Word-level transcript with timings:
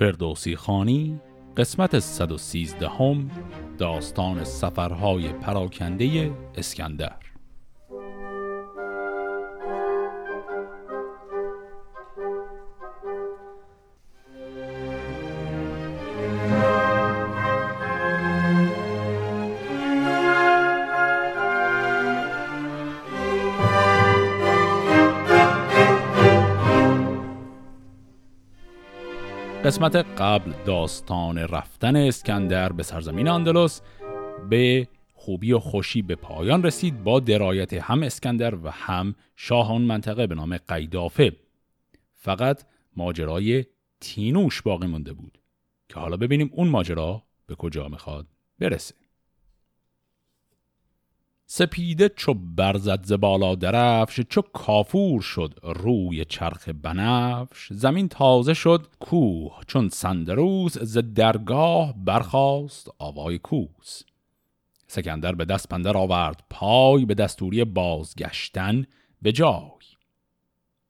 فردوسی 0.00 0.56
خانی 0.56 1.20
قسمت 1.56 1.98
113 1.98 2.88
هم 2.88 3.30
داستان 3.78 4.44
سفرهای 4.44 5.28
پراکنده 5.28 6.32
اسکندر. 6.56 7.29
قسمت 29.80 29.96
قبل 29.96 30.52
داستان 30.66 31.38
رفتن 31.38 31.96
اسکندر 31.96 32.72
به 32.72 32.82
سرزمین 32.82 33.28
اندلس 33.28 33.82
به 34.50 34.88
خوبی 35.12 35.52
و 35.52 35.58
خوشی 35.58 36.02
به 36.02 36.14
پایان 36.14 36.62
رسید 36.62 37.04
با 37.04 37.20
درایت 37.20 37.72
هم 37.72 38.02
اسکندر 38.02 38.54
و 38.54 38.70
هم 38.70 39.14
شاه 39.36 39.72
آن 39.72 39.82
منطقه 39.82 40.26
به 40.26 40.34
نام 40.34 40.56
قیدافه. 40.56 41.36
فقط 42.14 42.62
ماجرای 42.96 43.64
تینوش 44.00 44.62
باقی 44.62 44.86
مونده 44.86 45.12
بود 45.12 45.38
که 45.88 46.00
حالا 46.00 46.16
ببینیم 46.16 46.50
اون 46.52 46.68
ماجرا 46.68 47.22
به 47.46 47.54
کجا 47.54 47.88
می‌خواد 47.88 48.26
برسه. 48.58 48.94
سپیده 51.52 52.08
چو 52.08 52.34
برزد 52.34 53.04
ز 53.04 53.12
بالا 53.12 53.54
درفش 53.54 54.20
چو 54.20 54.42
کافور 54.42 55.20
شد 55.20 55.58
روی 55.62 56.24
چرخ 56.24 56.68
بنفش. 56.68 57.72
زمین 57.72 58.08
تازه 58.08 58.54
شد 58.54 58.86
کوه 59.00 59.60
چون 59.66 59.88
سندروس 59.88 60.78
ز 60.78 60.98
درگاه 60.98 61.94
برخاست 62.04 62.90
آوای 62.98 63.38
کوس. 63.38 64.02
سکندر 64.86 65.32
به 65.32 65.44
دست 65.44 65.68
پندر 65.68 65.96
آورد 65.96 66.44
پای 66.50 67.04
به 67.04 67.14
دستوری 67.14 67.64
بازگشتن 67.64 68.86
به 69.22 69.32
جای. 69.32 69.86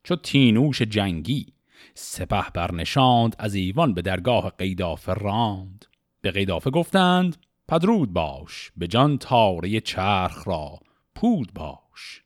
چو 0.04 0.16
تینوش 0.16 0.82
جنگی 0.82 1.46
سپه 1.94 2.50
برنشاند 2.54 3.36
از 3.38 3.54
ایوان 3.54 3.94
به 3.94 4.02
درگاه 4.02 4.50
قیدافه 4.58 5.14
راند. 5.14 5.86
به 6.20 6.30
قیدافه 6.30 6.70
گفتند 6.70 7.36
پدرود 7.70 8.12
باش 8.12 8.72
به 8.76 8.86
جان 8.86 9.18
تاره 9.18 9.80
چرخ 9.80 10.48
را 10.48 10.80
پود 11.14 11.52
باش. 11.54 12.22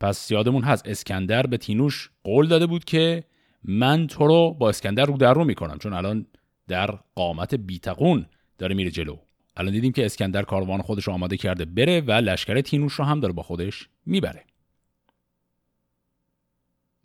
پس 0.00 0.30
یادمون 0.30 0.62
هست 0.62 0.88
اسکندر 0.88 1.46
به 1.46 1.56
تینوش 1.56 2.10
قول 2.24 2.48
داده 2.48 2.66
بود 2.66 2.84
که 2.84 3.24
من 3.64 4.06
تو 4.06 4.26
رو 4.26 4.54
با 4.54 4.68
اسکندر 4.68 5.04
رو 5.04 5.16
در 5.16 5.34
رو 5.34 5.44
می‌کنم 5.44 5.78
چون 5.78 5.92
الان 5.92 6.26
در 6.68 6.98
قامت 7.14 7.54
بیتقون 7.54 8.26
داره 8.58 8.74
میره 8.74 8.90
جلو. 8.90 9.16
الان 9.56 9.72
دیدیم 9.72 9.92
که 9.92 10.06
اسکندر 10.06 10.42
کاروان 10.42 10.82
خودش 10.82 11.04
رو 11.04 11.12
آماده 11.12 11.36
کرده 11.36 11.64
بره 11.64 12.00
و 12.00 12.12
لشکر 12.12 12.60
تینوش 12.60 12.92
رو 12.92 13.04
هم 13.04 13.20
داره 13.20 13.32
با 13.32 13.42
خودش 13.42 13.88
می‌بره. 14.06 14.44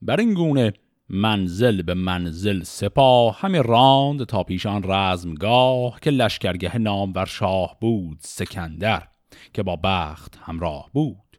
بر 0.02 0.20
این 0.20 0.33
گونه 0.33 0.73
منزل 1.14 1.81
به 1.81 1.94
منزل 1.94 2.64
سپاه. 2.64 3.40
همه 3.40 3.62
راند 3.62 4.23
تا 4.23 4.44
پیشان 4.44 4.84
رزمگاه 4.86 6.00
که 6.02 6.12
لشکرگه 6.12 6.78
نام 6.78 7.14
بر 7.14 7.26
شاه 7.26 7.78
بود 7.81 8.17
سکندر 8.22 9.08
که 9.54 9.64
با 9.64 9.76
بخت 9.84 10.39
همراه 10.42 10.89
بود. 10.94 11.38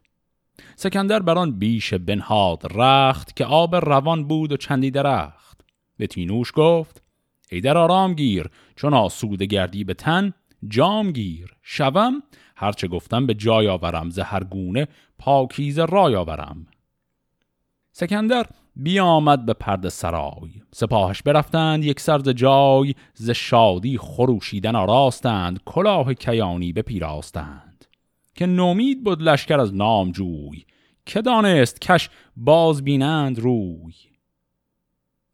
سکندر 0.75 1.19
بر 1.19 1.37
آن 1.37 1.59
بیش 1.59 1.93
بنهاد 1.93 2.61
رخت 2.75 3.35
که 3.35 3.45
آب 3.45 3.75
روان 3.75 4.27
بود 4.27 4.51
و 4.51 4.57
چندی 4.57 4.91
درخت. 4.91 5.61
به 5.97 6.07
تینوش 6.07 6.51
گفت 6.55 7.03
ای 7.51 7.61
در 7.61 7.77
آرام 7.77 8.13
گیر 8.13 8.49
چون 8.75 8.93
آسوده 8.93 9.45
گردی 9.45 9.83
به 9.83 9.93
تن 9.93 10.33
جام 10.67 11.11
گیر. 11.11 11.55
شوم 11.61 12.23
هرچه 12.55 12.87
گفتم 12.87 13.25
به 13.25 13.33
جای 13.33 13.67
آورم 13.67 14.09
ز 14.09 14.19
هر 14.19 14.43
گونه 14.43 14.87
پاکیز 15.19 15.79
رای 15.79 16.15
آورم. 16.15 16.67
سکندر 17.95 18.45
بیامد 18.75 19.45
به 19.45 19.53
پرد 19.53 19.89
سرای. 19.89 20.49
سپاهش 20.71 21.21
برفتند 21.21 21.83
یک 21.83 21.99
سرز 21.99 22.29
جای 22.29 22.93
ز 23.13 23.29
شادی 23.29 23.97
خروشیدن 23.97 24.75
آراستند 24.75 25.59
کلاه 25.65 26.13
کیانی 26.13 26.73
بپیراستند 26.73 27.85
که 28.35 28.45
نومید 28.45 29.03
بود 29.03 29.21
لشکر 29.21 29.59
از 29.59 29.75
نام 29.75 30.11
جوی 30.11 30.65
که 31.05 31.21
دانست 31.21 31.81
کش 31.81 32.09
باز 32.37 32.83
بینند 32.83 33.39
روی. 33.39 33.93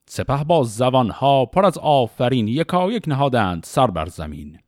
سپه 0.05 0.43
با 0.43 0.63
زبانها 0.63 1.45
پر 1.45 1.65
از 1.65 1.77
آفرین 1.77 2.47
یکا 2.47 2.91
یک 2.91 3.03
نهادند 3.07 3.63
سر 3.63 3.87
بر 3.87 4.05
زمین. 4.05 4.59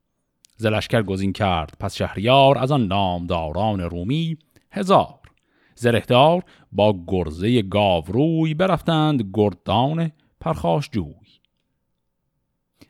ز 0.58 0.66
لشکر 0.66 1.02
گزین 1.02 1.34
کرد 1.34 1.74
پس 1.80 1.96
شهریار 1.96 2.58
از 2.58 2.72
آن 2.72 2.88
نامداران 2.88 3.80
رومی 3.80 4.38
هزار 4.72 5.21
زرهدار 5.76 6.44
با 6.72 7.04
گرزه 7.08 7.62
گاوروی 7.62 8.54
برفتند 8.54 9.30
گردان 9.34 10.12
پرخاش 10.40 10.90
جوی. 10.90 11.16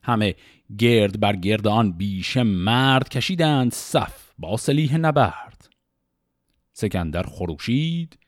همه 0.04 0.36
گرد 0.78 1.20
بر 1.20 1.36
گرد 1.36 1.68
آن 1.68 1.92
بیشه 1.92 2.44
مرد 2.44 3.10
کشیدند 3.10 3.72
صف 3.74 4.32
با 4.38 4.58
سلیح 4.58 4.98
نبرد. 4.98 5.70
سکندر 6.74 7.24
خروشید 7.24 8.20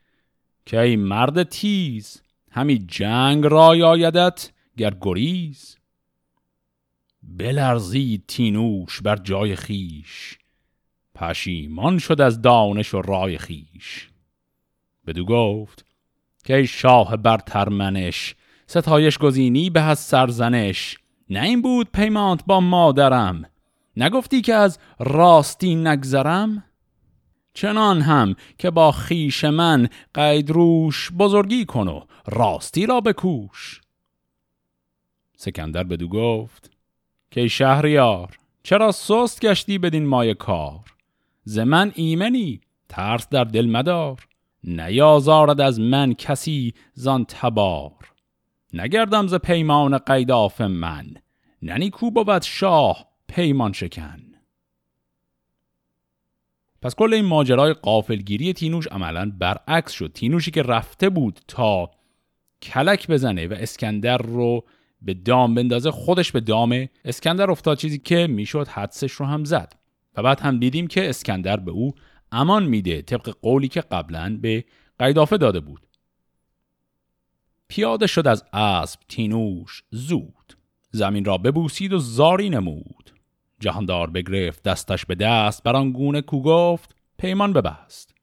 که 0.66 0.80
ای 0.80 0.96
مرد 0.96 1.44
تیز 1.44 2.22
همی 2.52 2.78
جنگ 2.78 3.46
رای 3.46 3.84
آیدت 3.84 4.52
گر 4.78 4.94
گریز. 5.02 5.78
بلرزید 7.24 8.24
تینوش 8.28 9.02
بر 9.02 9.16
جای 9.16 9.56
خیش 9.56 10.38
پشیمان 11.16 12.00
شد 12.00 12.22
از 12.22 12.41
دانش 12.41 12.94
و 12.94 13.02
رای 13.02 13.38
خیش. 13.38 14.09
بدو 15.08 15.25
گفت 15.25 15.86
که 16.44 16.56
ای 16.56 16.68
شاه 16.68 17.18
برتر 17.18 17.69
منش 17.69 18.36
ستایش 18.68 19.18
گزینی 19.18 19.69
به 19.69 19.81
از 19.81 20.00
سرزنش 20.00 20.97
نه 21.30 21.41
این 21.41 21.62
بود 21.62 21.91
پیمانت 21.94 22.46
با 22.46 22.59
مادرم 22.59 23.46
نگفتی 23.97 24.41
که 24.41 24.53
از 24.53 24.80
راستی 25.00 25.75
نگذرم؟ 25.75 26.64
چنان 27.53 28.02
هم 28.02 28.36
که 28.58 28.72
با 28.72 28.91
خیش 28.91 29.44
من 29.44 29.90
قید 30.14 30.50
روش 30.50 31.12
بزرگی 31.12 31.66
کن 31.66 31.88
و 31.88 32.02
راستی 32.28 32.85
را 32.85 33.02
بکوش. 33.02 33.81
سکندر 35.38 35.84
بدو 35.84 36.08
گفت 36.08 36.72
که 37.31 37.47
شهریار 37.47 38.38
چرا 38.64 38.91
سست 38.91 39.41
گشتی 39.41 39.78
بدین 39.78 40.08
مای 40.08 40.34
کار؟ 40.34 40.80
ز 41.44 41.59
من 41.59 41.91
ایمنی 41.96 42.62
ترس 42.90 43.30
در 43.30 43.44
دل 43.44 43.66
مدار. 43.66 44.28
نیازارد 44.63 45.62
از 45.62 45.79
من 45.79 46.13
کسی 46.13 46.74
زان 46.94 47.25
تبار. 47.25 47.91
نگردم 48.74 49.28
ز 49.28 49.34
پیمان 49.35 49.97
قیداف 49.97 50.62
من 50.62 51.06
ننی 51.62 51.90
کو 51.90 52.12
بود 52.12 52.41
شاه 52.41 53.07
پیمان 53.28 53.73
شکن. 53.73 54.19
پس 56.81 56.96
کل 56.96 57.13
این 57.13 57.25
ماجرای 57.25 57.73
قافلگیری 57.73 58.53
تینوش 58.53 58.88
عملا 58.88 59.31
برعکس 59.40 59.91
شد. 59.91 60.12
تینوشی 60.13 60.52
که 60.52 60.63
رفته 60.63 61.09
بود 61.09 61.40
تا 61.47 61.91
کلک 62.62 63.07
بزنه 63.07 63.47
و 63.47 63.53
اسکندر 63.53 64.18
رو 64.18 64.63
به 65.02 65.13
دام 65.13 65.56
بندازه 65.56 65.91
خودش 65.91 66.31
به 66.31 66.40
دام 66.40 66.88
اسکندر 67.06 67.52
افتاد 67.52 67.78
چیزی 67.78 67.97
که 68.00 68.28
می‌شد 68.28 68.68
حدسش 68.68 69.12
رو 69.12 69.25
هم 69.25 69.44
زد. 69.44 69.75
و 70.18 70.23
بعد 70.23 70.40
هم 70.40 70.59
دیدیم 70.59 70.88
که 70.88 71.09
اسکندر 71.09 71.57
به 71.57 71.72
او 71.72 71.94
امان 72.34 72.66
میده 72.66 73.02
طبق 73.02 73.30
قولی 73.42 73.68
که 73.68 73.82
قبلا 73.82 74.38
به 74.42 74.66
قیدافه 75.00 75.38
داده 75.38 75.60
بود. 75.60 75.88
پیاده 77.68 78.08
شد 78.08 78.28
از 78.28 78.44
اسب 78.54 79.00
تینوش 79.10 79.84
زود. 79.92 80.58
زمین 80.91 81.26
را 81.26 81.38
ببوسید 81.38 81.94
و 81.94 81.97
زاری 81.97 82.50
نمود. 82.50 83.12
جهاندار 83.59 84.09
بگرفت 84.09 84.64
دستش 84.64 85.06
به 85.06 85.16
دست 85.16 85.64
بر 85.64 85.76
آن 85.76 85.91
گونه 85.91 86.22
کو 86.22 86.41
گفت 86.41 86.96
پیمان 87.18 87.53
ببست. 87.53 88.16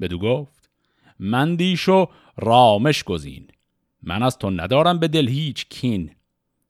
بدو 0.00 0.18
گفت 0.18 0.70
من 1.18 1.56
دیش 1.56 1.88
و 1.88 2.06
رامش 2.36 3.04
گزین. 3.04 3.48
من 4.02 4.22
از 4.22 4.38
تو 4.38 4.50
ندارم 4.50 4.98
به 4.98 5.08
دل 5.08 5.28
هیچ 5.28 5.68
کین. 5.68 6.10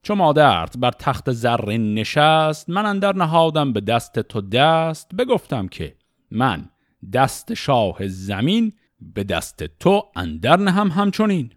چو 0.02 0.14
مادرت 0.14 0.78
بر 0.78 0.90
تخت 0.90 1.32
زرین 1.32 1.94
نشست 1.94 2.70
من 2.70 2.86
اندر 2.86 3.14
نهادم 3.14 3.72
به 3.72 3.80
دست 3.80 4.18
تو 4.20 4.40
دست. 4.40 5.14
بگفتم 5.14 5.68
که 5.68 5.96
من 6.30 6.70
دست 7.12 7.54
شاه 7.54 8.08
زمین 8.08 8.72
به 9.00 9.24
دست 9.24 9.64
تو 9.64 10.02
اندر 10.16 10.56
نهم 10.56 10.88
همچنین. 10.88 11.52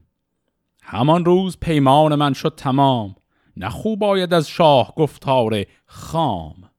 همان 0.84 1.26
روز 1.26 1.58
پیمان 1.60 2.16
من 2.16 2.34
شد 2.34 2.54
تمام 2.58 3.16
نه 3.58 3.70
خوب 3.70 4.04
آید 4.04 4.34
از 4.34 4.50
شاه 4.50 4.94
گفتار 4.96 5.64
خام. 5.86 6.70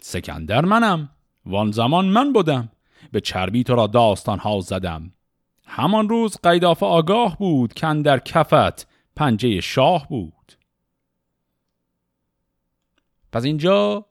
سکندر 0.00 0.64
منم 0.64 1.10
وان 1.46 1.70
زمان 1.70 2.04
من 2.04 2.32
بودم 2.32 2.68
به 3.12 3.20
چربی 3.20 3.64
تو 3.64 3.74
را 3.74 3.86
داستان 3.86 4.38
ها 4.38 4.60
زدم. 4.60 5.12
همان 5.66 6.08
روز 6.08 6.36
قیداف 6.42 6.82
آگاه 6.82 7.38
بود 7.38 7.72
که 7.74 7.86
در 8.04 8.18
کفت 8.18 8.88
پنجه 9.16 9.60
شاه 9.60 10.08
بود. 10.08 10.52
پس 13.32 13.44
اینجا 13.44 14.06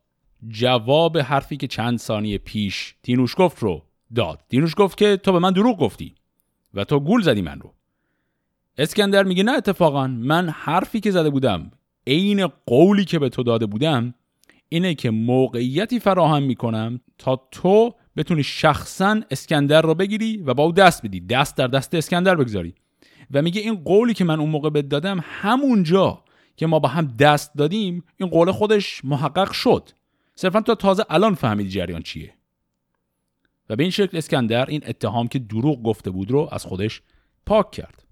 جواب 0.48 1.18
حرفی 1.18 1.58
که 1.58 1.68
چند 1.68 2.00
ثانیه 2.00 2.38
پیش 2.38 2.96
دینوش 3.04 3.36
گفت 3.38 3.60
رو 3.64 3.84
داد. 4.16 4.44
دینوش 4.50 4.74
گفت 4.78 4.98
که 4.98 5.18
تو 5.18 5.32
به 5.32 5.40
من 5.40 5.52
دروغ 5.52 5.80
گفتی 5.80 6.16
و 6.74 6.84
تو 6.84 7.00
گول 7.00 7.22
زدی 7.22 7.42
من 7.42 7.60
رو. 7.60 7.74
اسکندر 8.78 9.24
میگه 9.24 9.44
نه 9.44 9.52
اتفاقا. 9.52 10.08
من 10.08 10.50
حرفی 10.50 11.00
که 11.00 11.12
زده 11.12 11.30
بودم 11.30 11.72
عین 12.08 12.48
قولی 12.48 13.06
که 13.06 13.20
به 13.20 13.30
تو 13.30 13.44
داده 13.44 13.66
بودم 13.66 14.14
اینه 14.70 14.96
که 14.96 15.12
موقعیتی 15.12 16.00
فراهم 16.00 16.44
می‌کنم 16.44 17.00
تا 17.18 17.48
تو 17.52 17.94
بتونی 18.18 18.44
شخصا 18.44 19.22
اسکندر 19.32 19.82
رو 19.82 19.96
بگیری 19.96 20.38
و 20.38 20.54
با 20.54 20.64
او 20.64 20.72
دست 20.72 21.06
بدی. 21.06 21.20
دست 21.20 21.58
در 21.58 21.68
دست 21.68 21.94
اسکندر 21.96 22.36
بگذاری. 22.36 22.76
و 23.32 23.42
میگه 23.42 23.62
این 23.62 23.76
قولی 23.76 24.14
که 24.14 24.24
من 24.24 24.40
اون 24.40 24.50
موقع 24.50 24.70
بهت 24.70 24.90
دادم 24.90 25.20
همونجا 25.24 26.24
که 26.56 26.68
ما 26.68 26.80
با 26.80 26.90
هم 26.90 27.08
دست 27.20 27.56
دادیم 27.58 28.04
این 28.18 28.30
قول 28.30 28.52
خودش 28.52 29.06
محقق 29.06 29.52
شد. 29.52 29.90
صرفا 30.36 30.62
تو 30.62 30.76
تازه 30.76 31.06
الان 31.10 31.36
فهمیدی 31.36 31.70
جریان 31.70 32.02
چیه. 32.02 32.34
و 33.70 33.76
به 33.76 33.84
این 33.84 33.92
شکل 33.92 34.18
اسکندر 34.18 34.66
این 34.66 34.82
اتهام 34.88 35.28
که 35.28 35.40
دروغ 35.40 35.84
گفته 35.84 36.12
بود 36.12 36.32
رو 36.32 36.50
از 36.52 36.66
خودش 36.66 37.02
پاک 37.46 37.72
کرد. 37.72 38.04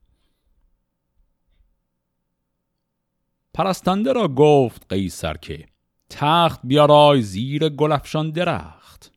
پرستنده 3.53 4.13
را 4.13 4.27
گفت 4.27 4.85
قیصر 4.89 5.37
که 5.37 5.65
تخت 6.09 6.59
بیارای 6.63 7.21
زیر 7.21 7.69
گلفشان 7.69 8.31
درخت. 8.31 9.11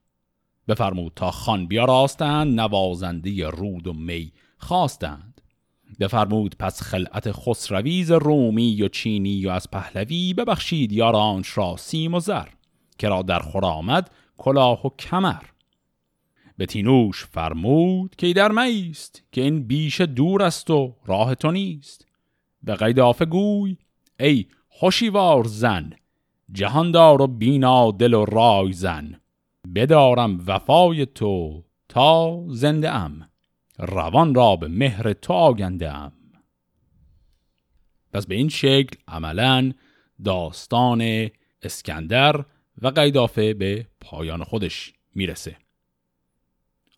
بفرمود 0.69 1.13
تا 1.17 1.31
خان 1.31 1.67
بیاراستند 1.67 2.61
نوازنده 2.61 3.49
رود 3.49 3.87
و 3.87 3.93
می 3.93 4.33
خواستند. 4.59 5.41
بفرمود 6.01 6.57
پس 6.59 6.83
خلعت 6.83 7.33
خسرویز 7.33 8.11
رومی 8.11 8.83
و 8.83 8.89
چینی 8.89 9.47
و 9.47 9.51
از 9.51 9.71
پهلوی 9.71 10.35
ببخشید 10.35 10.93
یارانش 10.93 11.59
را 11.59 11.77
سیم 11.77 12.15
و 12.15 12.21
زر. 12.21 12.49
که 12.99 13.09
را 13.09 13.23
در 13.23 13.39
خور 13.39 13.65
آمد 13.65 14.11
کلاه 14.37 14.87
و 14.87 14.91
کمر. 14.99 15.43
به 16.57 16.67
تینوش 16.67 17.25
فرمود 17.25 18.17
که 18.17 18.33
در 18.33 18.53
میست 18.53 19.23
که 19.33 19.41
این 19.41 19.67
بیش 19.67 20.01
دور 20.01 20.43
است 20.43 20.71
و 20.71 20.97
راه 21.07 21.35
تو 21.35 21.51
نیست. 21.51 22.07
به 22.63 22.75
قیداف 22.75 23.23
گوی 23.23 23.77
ای 24.21 24.47
خوشیوار 24.69 25.45
زن 25.45 25.91
جهاندار 26.53 27.23
و 27.23 27.27
بینا 27.27 27.91
دل 27.91 28.15
و 28.15 28.25
رای 28.25 28.73
زن 28.73 29.21
بدارم 29.75 30.45
وفای 30.47 31.07
تو 31.07 31.65
تا 31.89 32.45
زنده 32.49 32.91
ام. 32.91 33.29
روان 33.79 34.35
را 34.35 34.57
به 34.57 34.69
مهر 34.69 35.13
تو 35.13 35.33
آگنده 35.33 35.93
ام. 35.93 36.13
پس 38.13 38.27
به 38.27 38.35
این 38.35 38.49
شکل 38.49 38.97
عملا 39.09 39.73
داستان 40.25 41.29
اسکندر 41.63 42.45
و 42.85 42.89
قیدافه 42.89 43.55
به 43.55 43.87
پایان 44.01 44.45
خودش 44.45 44.93
می‌رسه. 45.15 45.57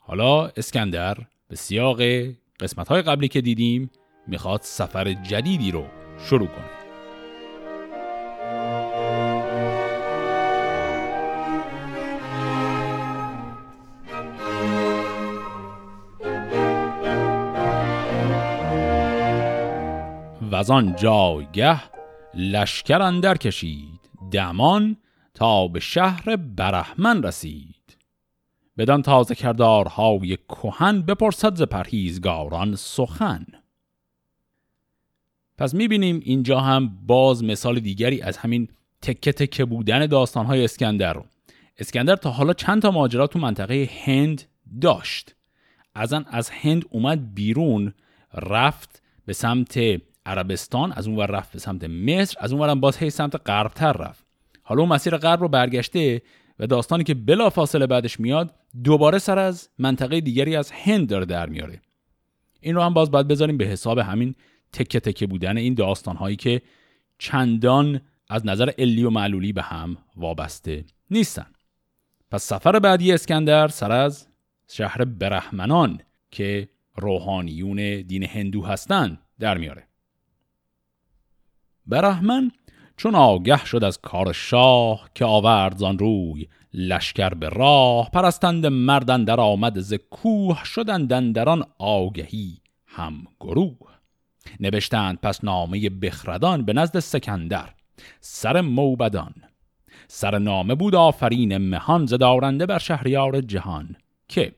حالا 0.01 0.47
اسکندر 0.47 1.17
به 1.49 1.57
سیاق 1.57 2.01
قسمت 2.61 2.89
های 2.89 3.03
قبلی 3.03 3.29
که 3.29 3.41
دیدیم 3.41 3.91
می‌خواد 4.27 4.61
سفر 4.63 5.13
جدیدی 5.13 5.71
رو 5.71 5.87
شروع 6.19 6.49
کنه. 6.49 6.77
و 20.53 20.83
جایگه 20.97 21.83
لشکر 22.35 23.03
اندر 23.03 23.37
کشید 23.37 24.01
دمان 24.33 24.97
تا 25.37 25.69
به 25.69 25.81
شهر 25.81 26.37
برهمن 26.37 27.23
رسید. 27.23 27.97
بدان 28.79 29.03
تازه 29.03 29.35
کردارهای 29.35 30.37
کهن 30.37 31.03
بپرسد 31.03 31.55
ز 31.55 31.63
پرهیزگاران 31.63 32.77
سخن. 32.77 33.47
پس 35.59 35.75
می‌بینیم 35.75 36.21
اینجا 36.25 36.61
هم 36.61 36.99
باز 37.07 37.45
مثال 37.45 37.81
دیگری 37.81 38.23
از 38.23 38.37
همین 38.37 38.69
تکه 39.03 39.33
تکه 39.33 39.65
بودن 39.65 40.07
داستانهای 40.07 40.65
اسکندر. 40.65 41.13
رو 41.13 41.25
اسکندر 41.79 42.17
تا 42.17 42.31
حالا 42.31 42.53
چند 42.53 42.83
تا 42.83 42.91
ماجرا 42.91 43.27
تو 43.27 43.39
منطقه 43.39 43.91
هند 44.05 44.43
داشت. 44.81 45.35
ازن 45.95 46.25
از 46.29 46.51
هند 46.51 46.85
اومد 46.91 47.35
بیرون 47.35 47.95
رفت 48.35 49.03
به 49.27 49.33
سمت 49.33 49.79
عربستان 50.27 50.93
از 50.93 51.07
اون 51.07 51.17
ور 51.17 51.27
رفت 51.27 51.53
به 51.53 51.59
سمت 51.59 51.85
مصر 51.85 52.37
از 52.41 52.53
اون 52.53 52.63
ورم 52.63 52.81
باز 52.81 52.97
هی 52.97 53.11
سمت 53.11 53.49
غربتر 53.49 53.93
رفت. 53.93 54.26
حالا 54.69 54.81
اون 54.81 54.93
مسیر 54.93 55.17
غرب 55.17 55.41
رو 55.41 55.49
برگشته 55.49 56.23
و 56.59 56.67
داستانی 56.67 57.05
که 57.05 57.15
بلا 57.15 57.51
فاصله 57.51 57.87
بعدش 57.87 58.21
میاد 58.21 58.55
دوباره 58.85 59.19
سر 59.19 59.39
از 59.39 59.69
منطقه 59.79 60.21
دیگری 60.21 60.57
از 60.57 60.71
هند 60.71 61.09
داره 61.09 61.25
در 61.25 61.49
میاره. 61.49 61.81
این 62.61 62.75
رو 62.75 62.83
هم 62.83 62.95
باز 62.95 63.11
باید 63.11 63.29
بذاریم 63.29 63.57
به 63.57 63.65
حساب 63.65 63.99
همین 63.99 64.35
تکه 64.73 65.01
تکه 65.01 65.27
بودن 65.27 65.57
این 65.57 65.75
داستان 65.75 66.17
هایی 66.17 66.37
که 66.37 66.63
چندان 67.19 68.01
از 68.29 68.47
نظر 68.47 68.71
علی 68.79 69.05
و 69.05 69.11
معلولی 69.11 69.53
به 69.53 69.63
هم 69.63 69.97
وابسته 70.17 70.85
نیستن. 71.11 71.47
پس 72.31 72.43
سفر 72.43 72.79
بعدی 72.79 73.13
اسکندر 73.13 73.69
سر 73.69 73.93
از 73.93 74.29
شهر 74.69 75.05
برهمنان 75.05 76.01
که 76.31 76.69
روحانیون 76.97 78.03
دین 78.03 78.23
هندو 78.23 78.65
هستند 78.65 79.19
در 79.39 79.59
میاره. 79.59 79.89
برهمن 81.87 82.51
چون 82.97 83.15
آگه 83.15 83.65
شد 83.65 83.85
از 83.85 84.01
کار 84.01 84.33
شاه 84.33 85.11
که 85.15 85.25
آورد 85.25 85.77
زان 85.77 85.99
روی 85.99 86.49
لشکر 86.75 87.29
به 87.29 87.49
راه 87.49 88.11
پرستند 88.11 88.67
مردن 88.67 89.25
در 89.25 89.41
آمد 89.41 89.81
ز 89.81 89.95
کوه 89.95 90.65
شدند 90.65 91.35
در 91.35 91.49
آن 91.49 91.65
آگهی 91.79 92.59
هم 92.87 93.25
گروه. 93.41 93.97
نوشتند 94.61 95.19
پس 95.21 95.45
نامه 95.45 95.91
بخردان 95.91 96.65
به 96.65 96.73
نزد 96.73 96.99
سکندر 96.99 97.75
سر 98.21 98.61
موبدان. 98.61 99.35
سر 100.09 100.39
نامه 100.39 100.75
بود 100.75 100.95
آفرین 100.95 101.57
مهان 101.57 102.07
زدارنده 102.07 102.67
بر 102.67 102.79
شهریار 102.79 103.41
جهان 103.41 103.97
که 104.29 104.55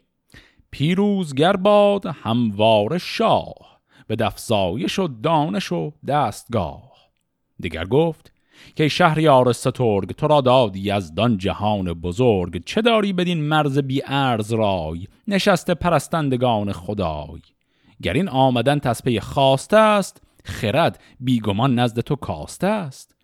پیروزگر 0.71 1.57
باد 1.57 2.07
هموار 2.07 2.99
شاه 2.99 3.81
به 4.07 4.17
دفزایش 4.17 4.99
و 4.99 5.09
دانش 5.09 5.73
و 5.73 5.93
دستگاه. 6.07 6.88
دیگر 7.61 7.85
گفت 7.85 8.33
که 8.77 8.89
شهریار 8.89 9.53
سترگ 9.53 10.11
تو 10.11 10.27
را 10.27 10.41
دادی 10.41 10.91
از 10.91 11.15
دان 11.15 11.39
جهان 11.39 11.93
بزرگ 11.93 12.65
چه 12.65 12.83
داری 12.83 13.13
بدین 13.13 13.41
مرز 13.41 13.79
بی 13.79 14.03
ارز 14.07 14.53
رای 14.53 15.07
نشسته 15.29 15.75
پرستندگان 15.75 16.73
خدای؟ 16.73 17.41
گر 18.03 18.13
این 18.13 18.29
آمدن 18.29 18.79
تسپه 18.79 19.21
خواسته 19.21 19.77
است 19.77 20.23
خرد 20.45 21.01
بیگمان 21.21 21.79
نزد 21.79 22.01
تو 22.01 22.17
کاسته 22.17 22.67
است؟ 22.67 23.15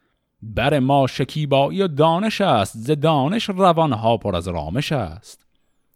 بر 0.43 0.79
ما 0.79 1.07
شکیبایی 1.07 1.83
و 1.83 1.89
دانش 1.89 2.41
است 2.41 2.79
ز 2.79 2.91
دانش 2.91 3.49
روانها 3.49 4.17
پر 4.17 4.37
از 4.37 4.49
رامش 4.49 4.93
است. 4.93 5.47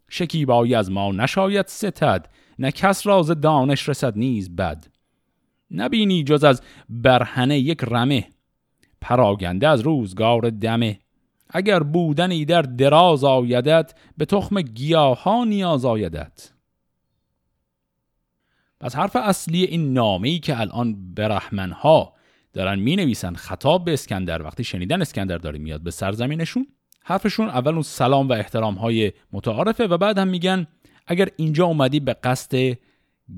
شکیبایی 0.09 0.75
از 0.75 0.91
ما 0.91 1.11
نشاید 1.11 1.67
ستد 1.67 2.27
نه 2.59 2.71
کس 2.71 3.07
را 3.07 3.23
ز 3.23 3.31
دانش 3.31 3.89
رسد 3.89 4.17
نیز 4.17 4.55
بد. 4.55 4.85
نبینی 5.71 6.23
جز 6.23 6.43
از 6.43 6.61
برهنه 6.89 7.59
یک 7.59 7.83
رمه 7.83 8.27
پراگنده 9.01 9.67
از 9.67 9.81
روزگار 9.81 10.49
دمه. 10.49 10.99
اگر 11.49 11.83
بودنی 11.83 12.45
در 12.45 12.61
دراز 12.61 13.23
آیدت 13.23 13.93
به 14.17 14.25
تخم 14.25 14.61
گیاه 14.61 15.45
نیاز 15.45 15.85
آیدت. 15.85 16.51
پس 18.79 18.95
حرف 18.95 19.15
اصلی 19.15 19.63
این 19.63 19.93
نامه‌ای 19.93 20.39
که 20.39 20.59
الان 20.59 21.13
برحمنها 21.13 22.13
دارن 22.53 22.79
می 22.79 22.95
نویسن 22.95 23.33
خطاب 23.33 23.85
به 23.85 23.93
اسکندر 23.93 24.41
وقتی 24.41 24.63
شنیدن 24.63 25.01
اسکندر 25.01 25.37
داره 25.37 25.59
میاد 25.59 25.81
به 25.81 25.91
سرزمینشون 25.91 26.67
حرفشون 27.03 27.49
اول 27.49 27.73
اون 27.73 27.81
سلام 27.81 28.29
و 28.29 28.33
احترام 28.33 28.75
های 28.75 29.11
متعارفه 29.31 29.87
و 29.87 29.97
بعد 29.97 30.17
هم 30.17 30.27
میگن 30.27 30.67
اگر 31.07 31.29
اینجا 31.35 31.65
اومدی 31.65 31.99
به 31.99 32.13
قصد 32.13 32.77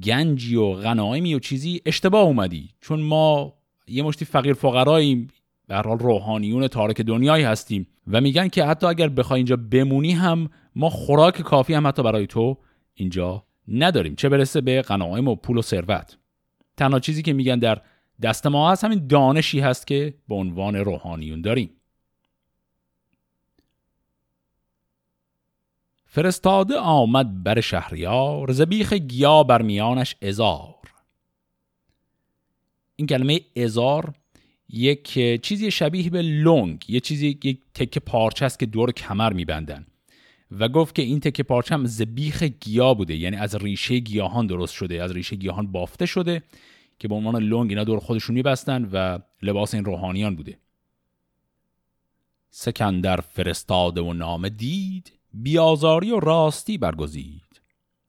گنجی 0.03 0.55
و 0.55 0.74
غنایمی 0.74 1.36
و 1.36 1.39
چیزی 1.39 1.81
اشتباه 1.86 2.21
اومدی. 2.21 2.69
چون 2.81 3.01
ما 3.01 3.53
یه 3.88 4.03
مشتی 4.03 4.25
فقیر 4.25 4.53
فقراییم 4.53 5.27
به 5.67 5.75
حال 5.75 6.00
روحانیون 6.00 6.67
تارک 6.67 7.01
دنیایی 7.01 7.43
هستیم. 7.43 7.88
و 8.07 8.21
میگن 8.21 8.48
که 8.48 8.65
حتی 8.65 8.88
اگر 8.88 9.10
بخوای 9.10 9.38
اینجا 9.38 9.55
بمونی 9.55 10.12
هم 10.12 10.50
ما 10.75 10.89
خوراک 10.89 11.41
کافی 11.41 11.74
هم 11.74 11.88
حتی 11.88 12.03
برای 12.03 12.27
تو 12.27 12.57
اینجا 12.93 13.43
نداریم. 13.67 14.15
چه 14.15 14.29
برسه 14.29 14.62
به 14.62 14.81
غنایم 14.81 15.27
و 15.27 15.36
پول 15.36 15.57
و 15.57 15.62
ثروت. 15.62 16.17
تنها 16.77 17.00
چیزی 17.00 17.21
که 17.21 17.33
میگن 17.33 17.60
در 17.60 17.81
دست 18.21 18.48
ما 18.48 18.71
هست 18.71 18.83
همین 18.83 19.07
دانشی 19.07 19.60
هست 19.60 19.88
که 19.88 20.13
به 20.29 20.36
عنوان 20.36 20.75
روحانیون 20.75 21.41
داریم. 21.41 21.69
فرستاده 26.13 26.77
آمد 26.77 27.44
بر 27.44 27.62
شهریار 27.62 28.51
زبیخ 28.51 28.94
گیا 28.94 29.44
بر 29.44 29.62
میانش 29.62 30.15
ازار. 30.22 30.75
این 32.96 33.08
کلمه 33.08 33.41
ازار 33.56 34.13
یک 34.70 35.13
چیزی 35.41 35.72
شبیه 35.72 36.10
به 36.10 36.22
لنگ 36.22 36.86
یه 36.88 37.00
چیزی 37.00 37.27
یک 37.27 37.60
تکه 37.74 38.00
پارچه 38.00 38.46
است 38.46 38.60
که 38.60 38.65
دور 38.65 38.91
کمر 38.91 39.34
میبندن. 39.34 39.86
و 40.51 40.70
گفت 40.70 40.96
که 40.96 41.01
این 41.01 41.20
تکه 41.20 41.44
پارچه 41.44 41.75
هم 41.75 41.86
زبیخ 41.86 42.44
گیا 42.44 42.94
بوده 42.94 43.15
یعنی 43.15 43.36
از 43.36 43.56
ریشه 43.56 44.00
گیاهان 44.00 44.48
درست 44.48 44.74
شده 44.74 45.03
از 45.03 45.12
ریشه 45.12 45.36
گیاهان 45.36 45.72
بافته 45.72 46.06
شده 46.06 46.44
که 47.00 47.08
به 47.08 47.15
عنوان 47.15 47.36
لنگ 47.36 47.70
اینا 47.70 47.84
دور 47.84 48.00
خودشون 48.00 48.36
میبستن 48.36 48.89
و 48.91 49.20
لباس 49.41 49.74
این 49.74 49.86
روحانیان 49.86 50.36
بوده. 50.36 50.58
سکندر 52.50 53.18
فرستاده 53.18 54.01
و 54.01 54.13
نامه 54.13 54.50
دید 54.50 55.21
بیازاری 55.33 56.11
و 56.11 56.19
راستی 56.19 56.77
برگزید. 56.77 57.61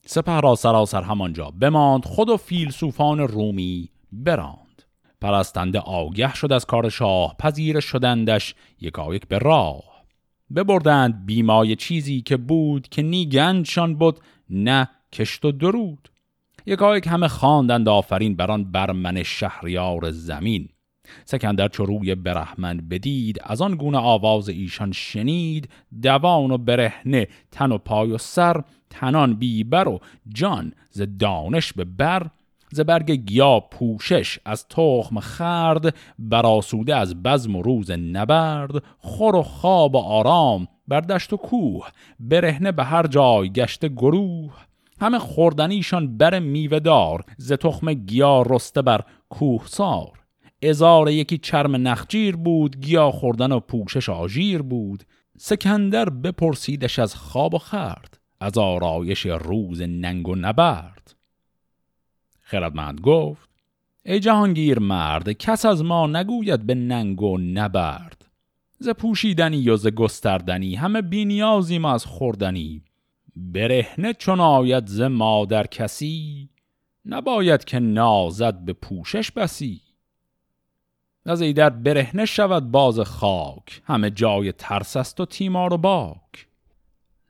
سپه 0.06 0.40
را 0.40 0.54
سراسر 0.54 1.02
همانجا 1.02 1.50
بماند 1.50 2.04
خود 2.04 2.28
و 2.28 2.36
فیلسوفان 2.36 3.20
رومی 3.20 3.88
براند. 4.12 4.82
پرستنده 5.20 5.78
آگه 5.78 6.34
شد 6.34 6.52
از 6.52 6.66
کار 6.66 6.88
شاه 6.88 7.36
پذیر 7.38 7.80
شدندش 7.80 8.54
یکایک 8.80 9.28
به 9.28 9.38
راه. 9.38 9.82
ببردند 10.56 11.26
بیمای 11.26 11.76
چیزی 11.76 12.20
که 12.20 12.36
بود 12.36 12.88
که 12.88 13.02
نی 13.02 13.28
گنجشان 13.28 13.94
بود 13.94 14.20
نه 14.50 14.88
کشت 15.12 15.44
و 15.44 15.52
درود. 15.52 16.08
یکایک 16.66 17.06
همه 17.06 17.28
خواندند 17.28 17.88
آفرین 17.88 18.36
بران 18.36 18.72
برمن 18.72 19.22
شهریار 19.22 20.10
زمین. 20.10 20.68
سکندر 21.24 21.68
چو 21.68 21.86
روی 21.86 22.14
برهمن 22.14 22.76
بدید 22.76 23.38
از 23.42 23.62
آن 23.62 23.74
گونه 23.74 23.98
آواز 23.98 24.48
ایشان 24.48 24.92
شنید 24.92 25.68
دوان 26.02 26.50
و 26.50 26.58
برهنه 26.58 27.28
تن 27.50 27.72
و 27.72 27.78
پای 27.78 28.10
و 28.10 28.18
سر 28.18 28.62
تنان 28.90 29.34
بیبر 29.34 29.88
و 29.88 29.98
جان 30.28 30.72
ز 30.90 31.02
دانش 31.18 31.72
به 31.72 31.84
بر 31.84 32.30
ز 32.72 32.80
برگ 32.80 33.10
گیا 33.10 33.60
پوشش 33.60 34.38
از 34.44 34.68
تخم 34.68 35.20
خرد 35.20 35.94
براسوده 36.18 36.96
از 36.96 37.22
بزم 37.22 37.56
و 37.56 37.62
روز 37.62 37.90
نبرد 37.90 38.82
خور 38.98 39.36
و 39.36 39.42
خواب 39.42 39.94
و 39.94 39.98
آرام 39.98 40.68
بر 40.88 41.00
دشت 41.00 41.32
و 41.32 41.36
کوه 41.36 41.88
برهنه 42.20 42.72
به 42.72 42.84
هر 42.84 43.06
جای 43.06 43.52
گشته 43.52 43.88
گروه. 43.88 44.52
همه 45.00 45.18
خوردنیشان 45.18 46.16
بر 46.16 46.38
میوه 46.38 46.78
دار 46.78 47.24
ز 47.38 47.52
تخم 47.52 47.94
گیا 47.94 48.42
رسته 48.42 48.82
بر 48.82 49.00
کوه 49.30 49.66
سار 49.66 50.21
ازار 50.62 51.10
یکی 51.10 51.38
چرم 51.38 51.88
نخجیر 51.88 52.36
بود 52.36 52.80
گیا 52.80 53.10
خوردن 53.10 53.52
و 53.52 53.60
پوشش 53.60 54.08
آژیر 54.08 54.62
بود. 54.62 55.04
سکندر 55.38 56.10
بپرسیدش 56.10 56.98
از 56.98 57.14
خواب 57.14 57.54
و 57.54 57.58
خرد 57.58 58.20
از 58.40 58.58
آرایش 58.58 59.26
روز 59.26 59.82
ننگ 59.82 60.28
و 60.28 60.34
نبرد. 60.34 61.14
خردمند 62.40 63.00
گفت 63.00 63.50
ای 64.04 64.20
جهانگیر 64.20 64.78
مرد 64.78 65.32
کس 65.32 65.64
از 65.64 65.84
ما 65.84 66.06
نگوید 66.06 66.66
به 66.66 66.74
ننگ 66.74 67.22
و 67.22 67.38
نبرد؟ 67.38 68.26
ز 68.78 68.88
پوشیدنی 68.88 69.68
و 69.68 69.76
ز 69.76 69.86
گستردنی 69.86 70.74
همه 70.74 71.02
بینیازیم 71.02 71.84
از 71.84 72.06
خوردنی. 72.06 72.84
برهنه 73.36 74.14
چون 74.14 74.40
آید 74.40 74.86
ز 74.86 75.00
مادر 75.00 75.66
کسی 75.66 76.48
نباید 77.04 77.64
که 77.64 77.78
نازد 77.78 78.64
به 78.64 78.72
پوشش 78.72 79.30
بسی. 79.30 79.80
از 81.26 81.42
در 81.42 81.70
برهنه 81.70 82.24
شود 82.24 82.70
باز 82.70 83.00
خاک. 83.00 83.82
همه 83.84 84.10
جای 84.10 84.52
ترس 84.52 84.96
است 84.96 85.20
و 85.20 85.26
تیمار 85.26 85.72
و 85.72 85.78
باک. 85.78 86.46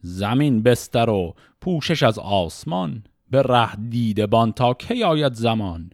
زمین 0.01 0.63
بستر 0.63 1.11
و 1.11 1.35
پوشش 1.61 2.03
از 2.03 2.19
آسمان. 2.19 3.05
به 3.31 3.43
ره 3.43 3.77
دیده 3.77 4.27
بان 4.27 4.53
تا 4.53 4.75
کی 4.75 5.03
آید 5.03 5.35
زمان. 5.35 5.91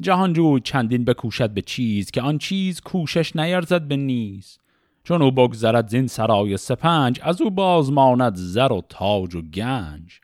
جهانجوی 0.00 0.60
چندین 0.60 1.04
بکوشد 1.04 1.50
به 1.50 1.62
چیز 1.62 2.10
که 2.10 2.22
آن 2.22 2.38
چیز 2.38 2.80
کوشش 2.80 3.36
نیرزد 3.36 3.82
به 3.82 3.96
نیز. 3.96 4.58
چون 5.04 5.22
او 5.22 5.30
بگذرد 5.30 5.88
زین 5.88 6.06
سرای 6.06 6.56
سپنج 6.56 7.20
از 7.22 7.40
او 7.40 7.50
بازماند 7.50 8.34
زر 8.34 8.72
و 8.72 8.82
تاج 8.88 9.34
و 9.34 9.42
گنج. 9.42 10.20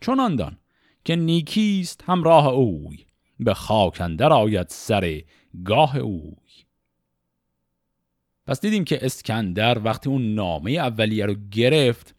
چون 0.00 0.20
که 1.04 1.16
نیکیست 1.16 2.04
همراه 2.06 2.46
اوی. 2.46 2.98
به 3.40 3.54
خاک 3.54 4.00
اندر 4.00 4.32
آید 4.32 4.66
سر 4.68 5.20
گاه 5.64 5.96
اوی. 5.96 6.34
پس 8.46 8.60
دیدیم 8.60 8.84
که 8.84 9.06
اسکندر 9.06 9.78
وقتی 9.84 10.10
اون 10.10 10.34
نامه 10.34 10.70
اولیه 10.70 11.26
رو 11.26 11.34
گرفت 11.50 12.14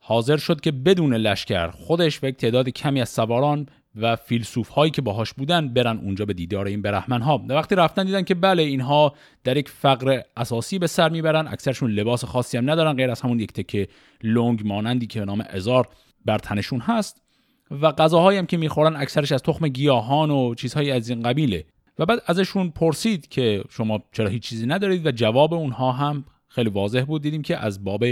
حاضر 0.00 0.36
شد 0.36 0.60
که 0.60 0.72
بدون 0.72 1.14
لشکر 1.14 1.70
خودش 1.70 2.22
و 2.22 2.26
یک 2.26 2.36
تعداد 2.36 2.68
کمی 2.68 3.00
از 3.00 3.08
سواران 3.08 3.66
و 3.96 4.16
فیلسوف 4.16 4.68
هایی 4.68 4.90
که 4.90 5.02
باهاش 5.02 5.32
بودن 5.32 5.68
برن 5.68 5.98
اونجا 5.98 6.24
به 6.24 6.34
دیدار 6.34 6.66
این 6.66 6.82
برهمن 6.82 7.22
ها 7.22 7.44
وقتی 7.48 7.74
رفتن 7.74 8.04
دیدن 8.04 8.22
که 8.22 8.34
بله 8.34 8.62
اینها 8.62 9.14
در 9.44 9.56
یک 9.56 9.68
فقر 9.68 10.20
اساسی 10.36 10.78
به 10.78 10.86
سر 10.86 11.08
می‌برن 11.08 11.46
اکثرشون 11.46 11.90
لباس 11.90 12.24
خاصی 12.24 12.56
هم 12.58 12.70
ندارن 12.70 12.92
غیر 12.92 13.10
از 13.10 13.20
همون 13.20 13.40
یک 13.40 13.52
تکه 13.52 13.88
لنگ 14.22 14.66
مانندی 14.66 15.06
که 15.06 15.20
به 15.20 15.26
نام 15.26 15.44
ازار 15.50 15.88
بر 16.24 16.38
تنشون 16.38 16.80
هست. 16.80 17.22
و 17.70 17.92
غذاهایی 17.92 18.38
هم 18.38 18.46
که 18.46 18.56
می‌خورن 18.56 18.96
اکثرش 18.96 19.32
از 19.32 19.42
تخم 19.42 19.68
گیاهان 19.68 20.30
و 20.30 20.54
چیزهایی 20.54 20.90
از 20.90 21.08
این 21.08 21.22
قبیله. 21.22 21.64
و 21.98 22.06
بعد 22.06 22.22
ازشون 22.26 22.70
پرسید 22.70 23.28
که 23.28 23.64
شما 23.70 24.02
چرا 24.12 24.28
هیچ 24.28 24.42
چیزی 24.42 24.66
ندارید 24.66 25.06
و 25.06 25.10
جواب 25.10 25.54
اونها 25.54 25.92
هم 25.92 26.24
خیلی 26.48 26.70
واضح 26.70 27.04
بود. 27.04 27.22
دیدیم 27.22 27.42
که 27.42 27.56
از 27.56 27.84
باب 27.84 28.04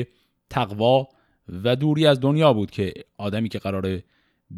تقوا 0.51 1.09
و 1.49 1.77
دوری 1.77 2.07
از 2.07 2.21
دنیا 2.21 2.53
بود 2.53 2.71
که 2.71 2.95
آدمی 3.19 3.49
که 3.49 3.59
قراره 3.59 4.05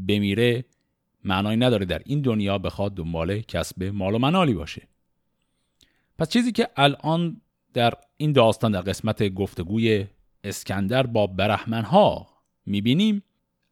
بمیره 0.08 0.64
معنایی 1.24 1.56
نداره 1.56 1.86
در 1.86 2.02
این 2.04 2.20
دنیا 2.20 2.58
بخواد 2.58 2.94
دنبال 2.94 3.40
کسب 3.40 3.82
مال 3.82 4.14
و 4.14 4.18
منالی 4.18 4.54
باشه. 4.54 4.88
پس 6.18 6.28
چیزی 6.28 6.52
که 6.52 6.68
الان 6.76 7.40
در 7.74 7.94
این 8.16 8.32
داستان 8.32 8.72
در 8.72 8.80
قسمت 8.80 9.28
گفتگوی 9.28 10.06
اسکندر 10.44 11.06
با 11.06 11.26
برهمنها 11.26 12.26
می‌بینیم 12.66 13.22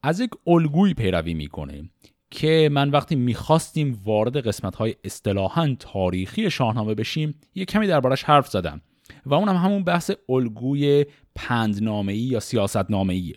از 0.02 0.20
یک 0.20 0.30
الگوی 0.46 0.94
پیروی 0.94 1.34
می‌کنه. 1.34 1.90
که 2.36 2.68
من 2.72 2.90
وقتی 2.90 3.14
می‌خواستیم 3.14 4.00
وارد 4.04 4.46
قسمت 4.46 4.76
های 4.76 4.94
اصطلاحا 5.04 5.76
تاریخی 5.78 6.50
شاهنامه 6.50 6.94
بشیم 6.94 7.34
یه 7.54 7.64
کمی 7.64 7.86
دربارش 7.86 8.24
حرف 8.24 8.48
زدم 8.48 8.80
و 9.26 9.34
اونم 9.34 9.56
همون 9.56 9.84
بحث 9.84 10.10
الگوی 10.28 11.06
پندنامه‌ای 11.34 12.18
یا 12.18 12.40
سیاستنامه‌ایه. 12.40 13.34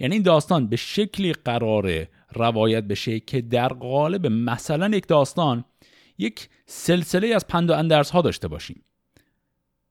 یعنی 0.00 0.14
این 0.14 0.22
داستان 0.22 0.66
به 0.66 0.76
شکلی 0.76 1.32
قراره 1.32 2.08
روایت 2.34 2.84
بشه 2.84 3.20
که 3.20 3.40
در 3.40 3.68
قالب 3.68 4.26
مثلا 4.26 4.96
یک 4.96 5.06
داستان 5.06 5.64
یک 6.18 6.48
سلسله 6.66 7.28
از 7.34 7.46
پند 7.46 7.70
و 7.70 7.74
اندرس 7.74 8.10
ها 8.10 8.22
داشته 8.22 8.48
باشیم. 8.48 8.82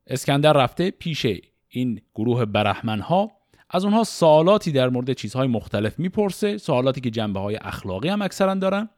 اسکندر 0.07 0.53
رفته 0.53 0.91
پیش 0.91 1.25
این 1.69 2.01
گروه 2.15 2.45
برهمن 2.45 2.99
ها 2.99 3.31
از 3.69 3.85
اونها 3.85 4.03
سوالاتی 4.03 4.71
در 4.71 4.89
مورد 4.89 5.13
چیزهای 5.13 5.47
مختلف 5.47 5.99
می‌پرسه 5.99 6.57
سوالاتی 6.57 7.01
که 7.01 7.09
جنبه 7.09 7.39
های 7.39 7.55
اخلاقی 7.61 8.09
هم 8.09 8.21
اکثرا 8.21 8.53
دارن 8.53 8.89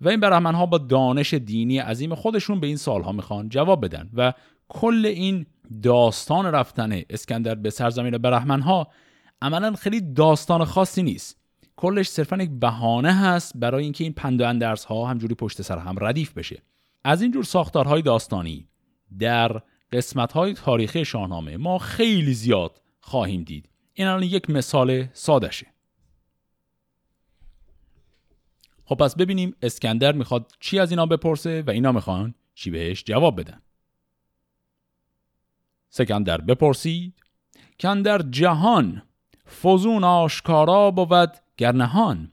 و 0.00 0.08
این 0.08 0.20
برهمن 0.20 0.54
ها 0.54 0.66
با 0.66 0.78
دانش 0.78 1.34
دینی 1.34 1.78
عظیم 1.78 2.14
خودشون 2.14 2.60
به 2.60 2.66
این 2.66 2.76
سالها 2.76 3.12
می‌خوان 3.12 3.48
جواب 3.48 3.84
بدن 3.84 4.10
و 4.14 4.32
کل 4.68 5.06
این 5.06 5.46
داستان 5.82 6.46
رفتن 6.46 7.02
اسکندر 7.10 7.54
به 7.54 7.70
سرزمین 7.70 8.18
برهمن 8.18 8.60
ها 8.60 8.88
عملا 9.42 9.72
خیلی 9.72 10.00
داستان 10.00 10.64
خاصی 10.64 11.02
نیست. 11.02 11.38
کلش 11.76 12.08
صرفا 12.08 12.36
یک 12.36 12.50
بهانه 12.50 13.12
هست 13.12 13.52
برای 13.54 13.84
اینکه 13.84 14.04
این 14.04 14.12
پند 14.12 14.40
و 14.40 14.48
اندرس 14.48 14.84
ها 14.84 15.06
همجوری 15.06 15.34
پشت 15.34 15.62
سر 15.62 15.78
هم 15.78 15.96
ردیف 16.00 16.32
بشه. 16.32 16.62
از 17.04 17.22
اینجور 17.22 17.44
ساختارهای 17.44 18.02
داستانی 18.02 18.68
در 19.18 19.62
قسمت 19.92 20.32
های 20.32 20.54
تاریخی 20.54 21.04
شاهنامه 21.04 21.56
ما 21.56 21.78
خیلی 21.78 22.34
زیاد 22.34 22.80
خواهیم 23.00 23.42
دید. 23.42 23.67
این 23.98 24.06
الان 24.06 24.22
یک 24.22 24.50
مثال 24.50 25.08
سادشه 25.12 25.66
خب 28.84 28.94
پس 28.94 29.16
ببینیم 29.16 29.54
اسکندر 29.62 30.12
می‌خواد 30.12 30.52
چی 30.60 30.78
از 30.78 30.90
اینا 30.90 31.06
بپرسه 31.06 31.62
و 31.62 31.70
اینا 31.70 31.92
می‌خوان 31.92 32.34
چی 32.54 32.70
بهش 32.70 33.04
جواب 33.04 33.40
بدن. 33.40 33.62
سکندر 35.88 36.40
بپرسید 36.40 37.14
کندر 37.80 38.22
جهان 38.22 39.02
فزون 39.62 40.04
آشکارا 40.04 40.90
بود 40.90 41.32
گر 41.56 41.72
نهان. 41.72 42.32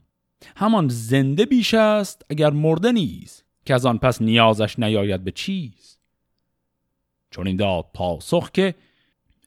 همان 0.56 0.88
زنده 0.88 1.46
بیش 1.46 1.74
است 1.74 2.22
اگر 2.30 2.50
مرده 2.50 2.92
نیز 2.92 3.42
که 3.64 3.74
از 3.74 3.86
آن 3.86 3.98
پس 3.98 4.22
نیازش 4.22 4.78
نیاید 4.78 5.24
به 5.24 5.30
چیز. 5.30 5.98
چون 7.30 7.46
این 7.46 7.56
داد 7.56 7.90
پاسخ 7.94 8.50
که 8.50 8.74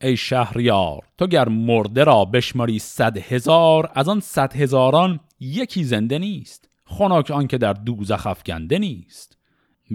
ای 0.01 0.17
شهریار 0.17 1.07
تو 1.17 1.27
گر 1.27 1.49
مرده 1.49 2.03
را 2.03 2.25
بشماری 2.25 2.79
صد 2.79 3.17
هزار 3.17 3.91
از 3.95 4.09
آن 4.09 4.19
صد 4.19 4.55
هزاران 4.55 5.19
یکی 5.39 5.83
زنده 5.83 6.19
نیست 6.19 6.69
خنک 6.89 7.31
آن 7.31 7.47
که 7.47 7.57
در 7.57 7.73
دوزخ 7.73 8.27
افکنده 8.27 8.79
نیست. 8.79 9.37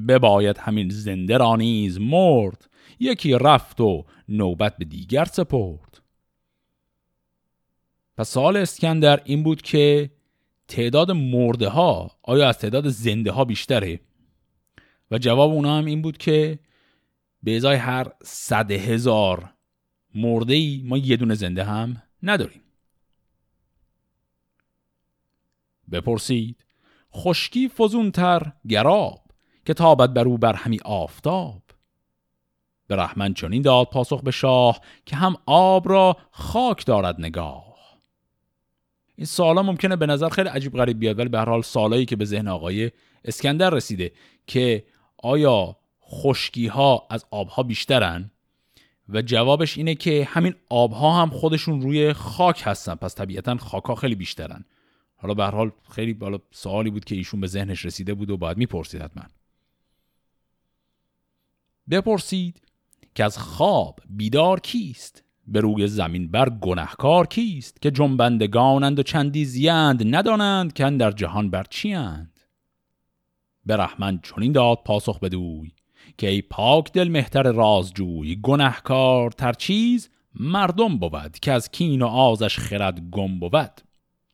بباید 0.08 0.58
همین 0.58 0.88
زنده 0.88 1.37
را 1.37 1.56
نیز 1.56 2.00
مرد 2.00 2.70
یکی 3.00 3.32
رفت 3.32 3.80
و 3.80 4.04
نوبت 4.28 4.76
به 4.76 4.84
دیگر 4.84 5.25
سپرد. 5.25 6.02
پس 8.16 8.30
سوال 8.30 8.56
اسکندر 8.56 9.20
این 9.25 9.42
بود 9.42 9.62
که 9.62 10.11
تعداد 10.68 11.11
مرده 11.11 11.68
ها 11.68 12.11
آیا 12.23 12.49
از 12.49 12.58
تعداد 12.58 12.88
زنده 12.88 13.32
ها 13.32 13.44
بیشتره؟ 13.44 14.00
و 15.11 15.18
جواب 15.18 15.50
اونا 15.52 15.78
هم 15.78 15.84
این 15.84 16.02
بود 16.02 16.18
که 16.18 16.58
به 17.42 17.56
ازای 17.56 17.76
هر 17.76 18.06
صد 18.23 18.70
هزار 18.70 19.53
مرده 20.14 20.54
ای 20.54 20.83
ما 20.85 20.99
یه 20.99 21.16
دونه 21.16 21.35
زنده 21.35 21.64
هم 21.64 22.02
نداریم. 22.23 22.61
بپرسید 25.92 26.64
خشکی 27.14 27.68
فزونتر 27.68 28.52
گراب 28.68 29.21
که 29.66 29.75
تابد 29.75 30.12
بر 30.12 30.25
او 30.25 30.38
بر 30.38 30.54
همی 30.54 30.80
آفتاب؟ 30.85 31.62
به 32.87 32.97
رحمن 32.97 33.35
چنین 33.35 33.62
داد 33.62 33.87
پاسخ 33.87 34.23
به 34.23 34.30
شاه 34.30 34.80
که 35.06 35.16
هم 35.16 35.37
آب 35.47 35.88
را 35.88 36.16
خاک 36.30 36.87
دارد 36.87 37.21
نگاه. 37.21 37.75
این 39.16 39.26
سالا 39.26 39.62
ممکنه 39.62 39.97
به 39.97 40.06
نظر 40.06 40.28
خیلی 40.28 40.49
عجیب 40.49 40.73
غریب 40.73 40.99
بیاد 40.99 41.18
ولی 41.18 41.28
به 41.28 41.38
هر 41.38 41.49
حال 41.49 41.62
سالایی 41.62 42.06
که 42.06 42.16
به 42.16 42.25
ذهن 42.25 42.49
آقای 42.49 42.90
اسکندر 43.25 43.71
رسیده 43.71 44.12
که 44.47 44.85
آیا 45.18 45.76
خشکی 46.11 46.66
ها 46.66 47.06
از 47.11 47.25
آبها 47.30 47.62
بیشترن؟ 47.62 48.30
و 49.08 49.23
جوابش 49.23 49.78
اینه 49.78 49.94
که 49.94 50.28
همین 50.30 50.54
آبها 50.68 51.23
هم 51.23 51.30
خودشون 51.30 51.80
روی 51.80 52.12
خاک 52.12 52.62
هستن. 52.64 52.94
پس 52.94 53.14
طبیعتا 53.14 53.56
خاکها 53.56 53.94
خیلی 53.94 54.14
بیشترن. 54.14 54.64
حالا 55.16 55.34
به 55.34 55.44
هر 55.44 55.50
حال 55.50 55.70
خیلی 55.90 56.14
بالا 56.14 56.38
سوالی 56.50 56.90
بود 56.90 57.04
که 57.04 57.14
ایشون 57.14 57.40
به 57.40 57.46
ذهنش 57.46 57.84
رسیده 57.84 58.14
بود 58.14 58.30
و 58.30 58.37
باید 58.37 58.56
می‌پرسید 58.56 59.02
حتما. 59.02 59.23
بپرسید 61.90 62.62
که 63.14 63.25
از 63.25 63.38
خواب 63.38 64.00
بیدار 64.11 64.61
کیست؟ 64.61 65.25
به 65.46 65.61
روی 65.61 65.87
زمین 65.87 66.30
بر 66.30 66.49
گنهکار 66.49 67.26
کیست 67.26 67.82
که 67.82 67.90
جنبندگانند 67.90 68.99
و 68.99 69.02
چندی 69.02 69.44
زیند 69.44 70.14
ندانند 70.14 70.73
که 70.73 70.90
در 70.90 71.11
جهان 71.11 71.50
بر 71.50 71.64
چیند 71.70 72.40
به 73.66 73.76
رحمن 73.76 74.20
چنین 74.23 74.52
داد 74.52 74.78
پاسخ 74.84 75.20
بدوی. 75.20 75.73
که 76.18 76.28
ای 76.28 76.42
پاک 76.42 76.92
دل 76.92 77.08
مهتر 77.08 77.42
رازجوی 77.42 78.37
گنهکار 78.37 79.30
تر 79.30 79.52
چیز 79.52 80.11
مردم 80.34 80.99
بود 80.99 81.38
که 81.38 81.52
از 81.52 81.70
کین 81.70 82.02
و 82.02 82.06
آزش 82.06 82.58
خرد 82.58 83.00
گم 83.11 83.38
بود. 83.38 83.80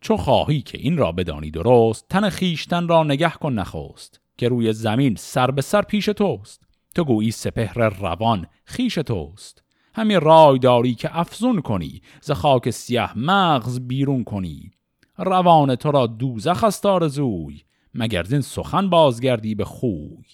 چو 0.00 0.16
خواهی 0.16 0.62
که 0.62 0.78
این 0.78 0.96
را 0.96 1.12
بدانی 1.12 1.50
درست 1.50 2.08
تن 2.08 2.28
خیشتن 2.28 2.88
را 2.88 3.02
نگه 3.02 3.30
کن 3.30 3.52
نخوست 3.52 4.20
که 4.38 4.48
روی 4.48 4.72
زمین 4.72 5.14
سر 5.14 5.50
به 5.50 5.62
سر 5.62 5.82
پیش 5.82 6.06
توست. 6.06 6.62
تو 6.94 7.04
گویی 7.04 7.30
سپهر 7.30 7.88
روان 7.88 8.46
خیش 8.64 8.94
توست. 8.94 9.62
همی 9.94 10.14
رای 10.14 10.58
داری 10.58 10.94
که 10.94 11.18
افزون 11.18 11.60
کنی 11.60 12.02
ز 12.20 12.30
خاک 12.30 12.70
سیاه 12.70 13.18
مغز 13.18 13.80
بیرون 13.80 14.24
کنی. 14.24 14.70
روان 15.18 15.74
تو 15.74 15.90
را 15.90 16.06
دوزخ 16.06 16.64
است 16.64 16.86
آرزوی 16.86 17.62
مگر 17.94 18.24
زین 18.24 18.40
سخن 18.40 18.90
بازگردی 18.90 19.54
به 19.54 19.64
خوی. 19.64 20.24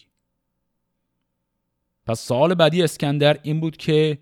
پس 2.06 2.20
سال 2.20 2.54
بعدی 2.54 2.82
اسکندر 2.82 3.38
این 3.42 3.60
بود 3.60 3.76
که 3.76 4.18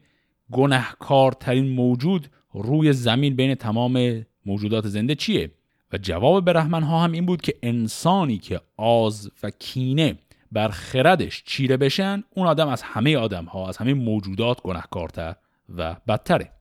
گنهکارترین 0.53 1.69
موجود 1.69 2.29
روی 2.53 2.93
زمین 2.93 3.37
بین 3.37 3.55
تمام 3.55 4.26
موجودات 4.47 4.87
زنده 4.87 5.14
چیه؟ 5.14 5.50
و 5.93 5.99
جواب 5.99 6.45
برهمن 6.45 6.83
ها 6.83 7.05
هم 7.05 7.12
این 7.12 7.26
بود 7.26 7.41
که 7.41 7.55
انسانی 7.62 8.38
که 8.38 8.61
آز 8.76 9.31
و 9.43 9.50
کینه 9.50 10.19
بر 10.53 10.69
خردش 10.69 11.43
چیره 11.47 11.76
بشن 11.76 12.25
اون 12.31 12.47
آدم 12.47 12.69
از 12.69 12.83
همه 12.83 13.17
آدم 13.17 13.45
ها 13.45 13.69
از 13.69 13.76
همه 13.76 13.95
موجودات 13.95 14.62
گناهکارتر 14.62 15.35
و 15.76 15.97
بدتره. 16.09 16.53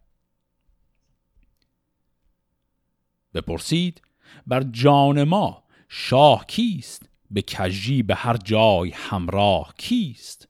بپرسید 3.34 4.02
بر 4.48 4.64
جان 4.64 5.24
ما 5.24 5.64
شاه 5.90 6.46
کیست؟ 6.46 7.10
به 7.32 7.42
کجی 7.42 8.04
به 8.04 8.16
هر 8.16 8.38
جای 8.38 8.92
همراه 8.96 9.74
کیست؟ 9.78 10.48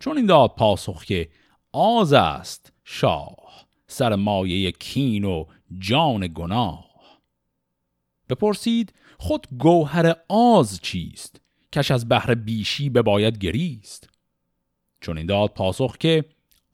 چون 0.00 0.16
این 0.16 0.26
داد 0.26 0.54
پاسخ 0.54 1.04
که 1.04 1.28
آز 1.72 2.12
است 2.12 2.72
شاه 2.84 3.66
سر 3.86 4.14
مایه 4.14 4.72
کین 4.72 5.24
و 5.24 5.44
جان 5.78 6.26
گناه. 6.26 6.90
بپرسید 8.28 8.92
خود 9.18 9.46
گوهر 9.58 10.16
آز 10.28 10.80
چیست؟ 10.80 11.40
کش 11.72 11.90
از 11.90 12.08
بحر 12.08 12.34
بیشی 12.34 12.90
به 12.90 13.02
باید 13.02 13.38
گریست. 13.38 14.08
چون 15.00 15.18
این 15.18 15.26
داد 15.26 15.50
پاسخ 15.50 15.96
که 15.96 16.24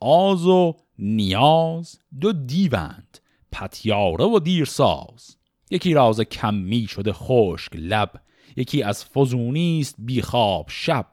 آز 0.00 0.46
و 0.46 0.76
نیاز 0.98 1.98
دو 2.20 2.32
دیوند 2.32 3.18
پتیاره 3.52 4.24
و 4.24 4.38
دیرساز. 4.38 5.36
یکی 5.70 5.94
راز 5.94 6.20
کمی 6.20 6.86
شده 6.86 7.12
خشک 7.12 7.72
لب 7.74 8.20
یکی 8.56 8.82
از 8.82 9.04
فزونی 9.04 9.80
است 9.80 9.94
بیخواب 9.98 10.66
شب. 10.68 11.06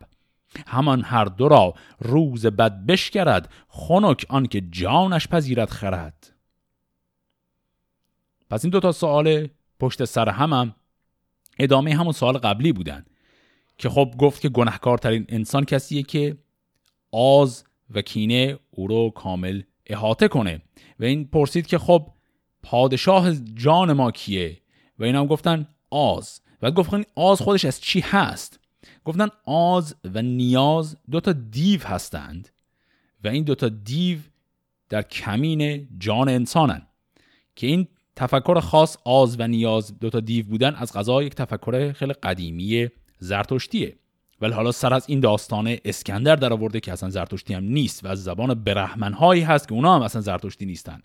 همان 0.67 1.01
هر 1.01 1.25
دو 1.25 1.47
را 1.47 1.73
روز 1.99 2.45
بد 2.45 2.85
بشکرد 2.85 3.49
خنک 3.67 4.25
آنکه 4.29 4.61
جانش 4.61 5.27
پذیرت 5.27 5.69
خرد. 5.69 6.33
پس 8.49 8.65
این 8.65 8.71
دو 8.71 8.79
تا 8.79 8.91
سوال 8.91 9.47
پشت 9.79 10.05
سر 10.05 10.29
همم 10.29 10.75
ادامه 11.59 11.95
همون 11.95 12.13
سوال 12.13 12.37
قبلی 12.37 12.71
بودن 12.71 13.05
که 13.77 13.89
خب 13.89 14.13
گفت 14.17 14.41
که 14.41 14.49
گناهکارترین 14.49 15.25
انسان 15.29 15.65
کسیه 15.65 16.03
که 16.03 16.37
آز 17.11 17.63
و 17.89 18.01
کینه 18.01 18.59
او 18.71 18.87
رو 18.87 19.09
کامل 19.09 19.61
احاطه 19.87 20.27
کنه. 20.27 20.61
و 20.99 21.03
این 21.03 21.27
پرسید 21.27 21.67
که 21.67 21.77
خب 21.77 22.07
پادشاه 22.63 23.35
جان 23.35 23.93
ما 23.93 24.11
کیه؟ 24.11 24.61
و 24.99 25.03
اینا 25.03 25.19
هم 25.19 25.27
گفتن 25.27 25.67
آز. 25.89 26.41
و 26.61 26.71
گفتن 26.71 27.03
آز 27.15 27.41
خودش 27.41 27.65
از 27.65 27.81
چی 27.81 27.99
هست؟ 27.99 28.59
گفتن 29.05 29.27
آز 29.45 29.95
و 30.13 30.21
نیاز 30.21 30.97
دو 31.11 31.19
تا 31.19 31.33
دیو 31.33 31.83
هستند 31.83 32.49
و 33.23 33.27
این 33.27 33.43
دو 33.43 33.55
تا 33.55 33.69
دیو 33.69 34.17
در 34.89 35.01
کمین 35.01 35.87
جان 35.99 36.29
انسانن 36.29 36.87
که 37.55 37.67
این 37.67 37.87
تفکر 38.15 38.59
خاص 38.59 38.97
آز 39.05 39.39
و 39.39 39.47
نیاز 39.47 39.99
دو 39.99 40.09
تا 40.09 40.19
دیو 40.19 40.45
بودن 40.45 40.75
از 40.75 40.93
غذا 40.93 41.23
یک 41.23 41.35
تفکر 41.35 41.91
خیلی 41.91 42.13
قدیمی 42.13 42.89
زرتشتیه. 43.19 43.95
ولی 44.41 44.53
حالا 44.53 44.71
سر 44.71 44.93
از 44.93 45.05
این 45.09 45.19
داستان 45.19 45.77
اسکندر 45.85 46.35
در 46.35 46.53
آورده 46.53 46.79
که 46.79 46.91
اصلا 46.91 47.09
زرتشتی 47.09 47.53
هم 47.53 47.63
نیست 47.63 48.05
و 48.05 48.07
از 48.07 48.23
زبان 48.23 48.53
برهمن 48.53 49.13
هایی 49.13 49.41
هست 49.41 49.67
که 49.67 49.73
اونا 49.73 49.95
هم 49.95 50.01
اصلا 50.01 50.21
زرتشتی 50.21 50.65
نیستن. 50.65 51.01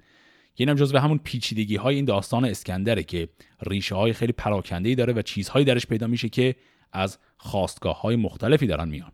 که 0.54 0.64
اینم 0.64 0.74
جزو 0.74 0.98
همون 0.98 1.18
پیچیدگی 1.18 1.76
های 1.76 1.96
این 1.96 2.04
داستان 2.04 2.44
اسکندره 2.44 3.02
که 3.02 3.28
ریشه 3.66 3.94
های 3.94 4.12
خیلی 4.12 4.32
پراکنده 4.32 4.88
ای 4.88 4.94
داره 4.94 5.12
و 5.12 5.22
چیزهایی 5.22 5.64
درش 5.64 5.86
پیدا 5.86 6.06
میشه 6.06 6.28
که 6.28 6.54
از 6.92 7.18
خواستگاه 7.36 8.00
های 8.00 8.16
مختلفی 8.16 8.66
دارن 8.66 8.88
میان. 8.88 9.12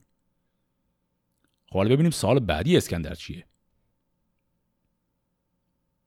خب 1.68 1.76
حالا 1.76 1.90
ببینیم 1.90 2.10
سال 2.10 2.38
بعدی 2.38 2.76
اسکندر 2.76 3.14
چیه؟ 3.14 3.46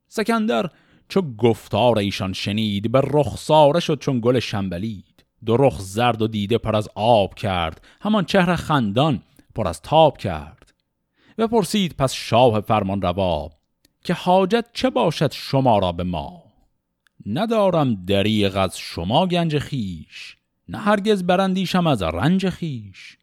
سکندر 0.08 0.70
چو 1.10 1.22
گفتار 1.22 2.00
ایشان 2.00 2.34
شنید 2.34 2.92
به 2.92 3.02
رخساره 3.04 3.80
شد 3.80 4.00
چون 4.00 4.20
گل 4.20 4.40
شنبلید. 4.40 5.26
دو 5.46 5.58
رخ 5.58 5.80
زرد 5.80 6.22
و 6.22 6.28
دیده 6.28 6.58
پر 6.58 6.76
از 6.76 6.90
آب 6.96 7.36
کرد 7.36 7.88
همان 8.02 8.26
چهره 8.26 8.56
خندان 8.56 9.24
پر 9.56 9.68
از 9.68 9.82
تاب 9.82 10.18
کرد. 10.18 10.74
پرسید 11.46 11.96
پس 11.98 12.14
شاه 12.14 12.62
فرمان 12.62 13.02
روا 13.02 13.52
که 14.04 14.14
حاجت 14.14 14.66
چه 14.74 14.90
باشد 14.90 15.32
شما 15.32 15.80
را 15.80 15.92
به 15.92 16.04
ما؟ 16.04 16.44
ندارم 17.26 18.06
دریغ 18.06 18.58
از 18.58 18.78
شما 18.78 19.28
گنج 19.28 19.60
خیش 19.60 20.37
نه 20.70 20.78
هرگز 20.78 21.24
برندیشم 21.24 21.88
از 21.88 22.02
رنج 22.04 22.50
خیش. 22.50 23.18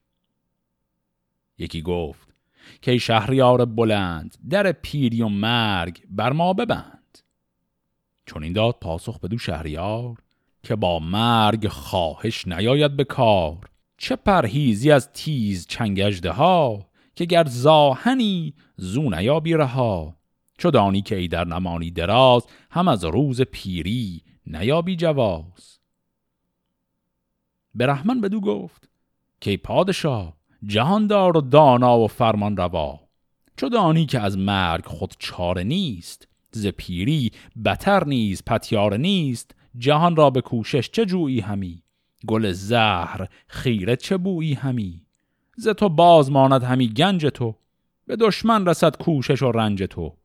یکی 1.59 1.83
گفت 1.83 2.29
که 2.83 2.99
شهریار 2.99 3.65
بلند 3.65 4.37
در 4.51 4.73
پیری 4.73 5.23
و 5.23 5.29
مرگ 5.29 6.03
بر 6.11 6.33
ما 6.33 6.53
ببند. 6.53 7.19
چون 8.27 8.43
این 8.45 8.53
داد 8.53 8.77
پاسخ 8.81 9.19
به 9.19 9.29
دو 9.29 9.39
شهریار 9.39 10.19
که 10.63 10.77
با 10.77 10.99
مرگ 10.99 11.69
خواهش 11.69 12.49
نیاید 12.49 12.97
به 12.97 13.05
کار. 13.05 13.71
چه 13.99 14.17
پرهیزی 14.17 14.91
از 14.91 15.13
تیز 15.13 15.67
چنگجده 15.67 16.31
ها 16.31 16.87
که 17.15 17.25
گر 17.25 17.45
زاهنی 17.45 18.55
زو 18.77 19.11
نیابی 19.11 19.55
رها. 19.55 20.17
چو 20.59 20.71
دانی 20.71 21.03
که 21.03 21.17
ای 21.17 21.29
در 21.29 21.45
نمانی 21.45 21.91
دراز 21.91 22.47
هم 22.71 22.89
از 22.89 23.05
روز 23.05 23.43
پیری 23.43 24.23
نیابی 24.47 24.97
جواز. 24.97 25.79
برحمن 27.75 28.21
بدو 28.21 28.41
گفت 28.41 28.89
که 29.41 29.57
پادشاه 29.57 30.37
جهاندار 30.67 31.37
و 31.37 31.41
دانا 31.41 31.99
و 31.99 32.09
فرمان 32.09 32.57
روا. 32.57 33.01
چو 33.57 33.69
دانی 33.69 34.07
که 34.07 34.21
از 34.21 34.39
مرگ 34.39 34.85
خود 34.87 35.15
چاره 35.19 35.65
نیست 35.65 36.29
ز 36.51 36.67
پیری 36.67 37.31
بتر 37.65 38.05
نیز 38.05 38.43
پتیار 38.47 38.97
نیست 38.97 39.55
جهان 39.79 40.17
را 40.17 40.31
به 40.31 40.41
کوشش 40.41 40.91
چه 40.91 41.07
جویی 41.07 41.41
همی؟ 41.41 41.83
گل 42.27 42.53
زهر 42.53 43.29
خیره 43.47 43.97
چه 43.97 44.17
بویی 44.17 44.55
همی؟ 44.55 45.03
ز 45.57 45.69
تو 45.69 45.89
باز 45.89 46.31
ماند 46.31 46.63
همی 46.63 46.89
گنج 46.89 47.27
تو 47.27 47.55
به 48.07 48.17
دشمن 48.17 48.67
رسد 48.67 48.97
کوشش 48.97 49.43
و 49.43 49.53
رنج 49.53 49.83
تو. 49.83 50.17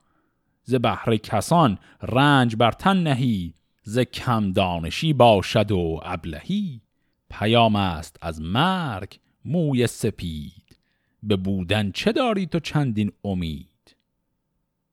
ز 0.64 0.76
بهر 0.76 1.18
کسان 1.18 1.78
رنج 2.02 2.56
بر 2.56 2.72
تن 2.72 2.98
نهی 3.04 3.54
ز 3.84 4.00
کم 4.00 4.52
دانشی 4.52 5.14
باشد 5.14 5.72
و 5.72 6.00
ابلهی. 6.04 6.82
پیام 7.30 7.76
است 7.76 8.18
از 8.22 8.42
مرگ 8.42 9.20
موی 9.46 9.88
سپید. 9.88 10.78
به 11.24 11.36
بودن 11.36 11.92
چه 11.92 12.12
داری 12.12 12.46
تو 12.46 12.60
چندین 12.60 13.12
امید؟ 13.24 13.96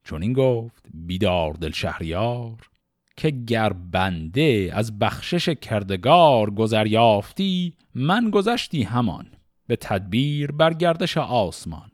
چون 0.05 0.23
این 0.23 0.33
گفت 0.33 0.87
بیدار 0.95 1.53
دل 1.55 1.73
شهریار 1.73 2.71
که 3.17 3.31
گر 3.31 3.73
بنده 3.73 4.71
از 4.73 4.99
بخشش 4.99 5.49
کردگار 5.49 6.51
گذر 6.51 6.87
یافتی 6.87 7.75
من 7.95 8.31
گذشتی 8.31 8.83
همان 8.83 9.27
به 9.67 9.77
تدبیر 9.77 10.53
بر 10.53 10.75
گردش 10.75 11.17
آسمان. 11.17 11.91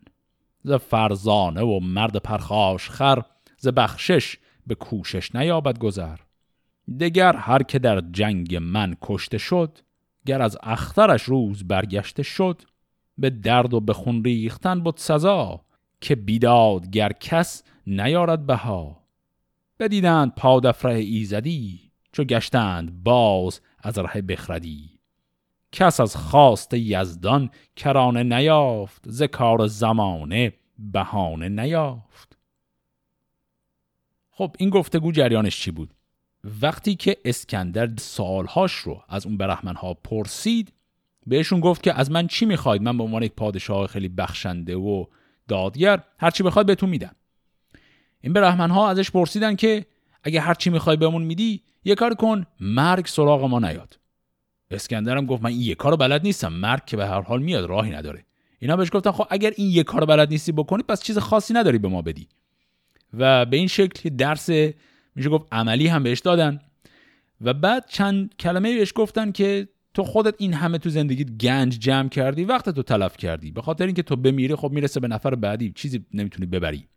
ز 0.64 0.72
فرزانه 0.72 1.62
و 1.62 1.80
مرد 1.80 2.16
پرخاش 2.16 2.90
خر 2.90 3.22
ز 3.58 3.68
بخشش 3.68 4.36
به 4.66 4.74
کوشش 4.74 5.34
نیابد 5.34 5.78
گذر. 5.78 6.16
دگر 7.00 7.36
هر 7.36 7.62
که 7.62 7.78
در 7.78 8.00
جنگ 8.00 8.56
من 8.56 8.96
کشته 9.02 9.38
شد 9.38 9.78
گر 10.26 10.42
از 10.42 10.58
اخترش 10.62 11.22
روز 11.22 11.68
برگشته 11.68 12.22
شد 12.22 12.62
به 13.18 13.30
درد 13.30 13.74
و 13.74 13.80
به 13.80 13.92
خون 13.92 14.24
ریختن 14.24 14.80
بود 14.80 14.96
سزا 14.96 15.60
که 16.00 16.14
بیدادگر 16.14 17.12
کس 17.12 17.62
نیارد 17.86 18.46
بها. 18.46 19.02
بدیدند 19.78 20.34
پادفره 20.34 20.94
ایزدی 20.94 21.92
چو 22.12 22.24
گشتند 22.24 23.02
باز 23.02 23.60
از 23.82 23.98
ره 23.98 24.22
بخردی. 24.22 24.98
کس 25.72 26.00
از 26.00 26.16
خواست 26.16 26.74
یزدان 26.74 27.50
کرانه 27.76 28.22
نیافت 28.22 29.02
ز 29.06 29.22
کار 29.22 29.66
زمانه 29.66 30.52
بهانه 30.78 31.48
نیافت. 31.48 32.38
خب 34.30 34.56
این 34.58 34.70
گفتگو 34.70 35.12
جریانش 35.12 35.60
چی 35.60 35.70
بود؟ 35.70 35.94
وقتی 36.44 36.94
که 36.94 37.16
اسکندر 37.24 37.90
سالهاش 37.98 38.72
رو 38.72 39.02
از 39.08 39.26
اون 39.26 39.36
برهمنها 39.36 39.94
پرسید 39.94 40.72
بهشون 41.26 41.60
گفت 41.60 41.82
که 41.82 41.98
از 41.98 42.10
من 42.10 42.26
چی 42.26 42.46
می‌خواید؟ 42.46 42.82
من 42.82 42.98
به 42.98 43.04
عنوان 43.04 43.22
یک 43.22 43.32
پادشاه 43.32 43.86
خیلی 43.86 44.08
بخشنده 44.08 44.76
و 44.76 45.04
دادگر 45.48 46.02
هرچی 46.18 46.42
بخواید 46.42 46.66
بهتون 46.66 46.88
میدم. 46.88 47.14
این 48.20 48.32
برهمنها 48.32 48.90
ازش 48.90 49.10
پرسیدن 49.10 49.56
که 49.56 49.86
اگه 50.22 50.40
هرچی 50.40 50.70
می‌خوای 50.70 50.96
بهمون 50.96 51.22
میدی 51.22 51.62
یه 51.84 51.94
کار 51.94 52.14
کن 52.14 52.46
مرگ 52.60 53.06
سراغ 53.06 53.44
ما 53.44 53.58
نیاد. 53.58 53.98
اسکندرم 54.70 55.26
گفت 55.26 55.42
من 55.42 55.50
این 55.50 55.60
یه 55.60 55.74
کارو 55.74 55.96
بلد 55.96 56.22
نیستم 56.22 56.52
مرگ 56.52 56.84
که 56.84 56.96
به 56.96 57.06
هر 57.06 57.20
حال 57.20 57.42
میاد 57.42 57.64
راهی 57.64 57.90
نداره. 57.90 58.24
اینا 58.58 58.76
بهش 58.76 58.88
گفتن 58.92 59.10
خب 59.10 59.26
اگر 59.30 59.52
این 59.56 59.70
یه 59.70 59.82
کارو 59.82 60.06
بلد 60.06 60.28
نیستی 60.28 60.52
بکنی 60.52 60.82
پس 60.82 61.02
چیز 61.02 61.18
خاصی 61.18 61.54
نداری 61.54 61.78
به 61.78 61.88
ما 61.88 62.02
بدی. 62.02 62.28
و 63.14 63.46
به 63.46 63.56
این 63.56 63.66
شکل 63.66 64.08
درس 64.08 64.50
میشه 65.14 65.28
گفت 65.28 65.46
عملی 65.52 65.86
هم 65.86 66.02
بهش 66.02 66.20
دادن. 66.20 66.60
و 67.40 67.54
بعد 67.54 67.86
چند 67.88 68.34
کلمه 68.38 68.74
بهش 68.74 68.92
گفتن 68.94 69.32
که 69.32 69.68
تو 69.94 70.02
خودت 70.02 70.34
این 70.38 70.54
همه 70.54 70.78
تو 70.78 70.90
زندگیت 70.90 71.30
گنج 71.30 71.78
جمع 71.78 72.08
کردی 72.08 72.44
وقت 72.44 72.68
تو 72.68 72.82
تلف 72.82 73.16
کردی. 73.16 73.50
به 73.50 73.62
خاطر 73.62 73.86
اینکه 73.86 74.02
تو 74.02 74.16
بمیری 74.16 74.54
خب 74.54 74.70
می‌رسه 74.70 75.00
به 75.00 75.08
نفر 75.08 75.34
بعدی. 75.34 75.72
چیزی 75.72 76.06
نمی‌تونی 76.14 76.46
ببری. 76.46 76.88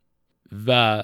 و 0.68 1.04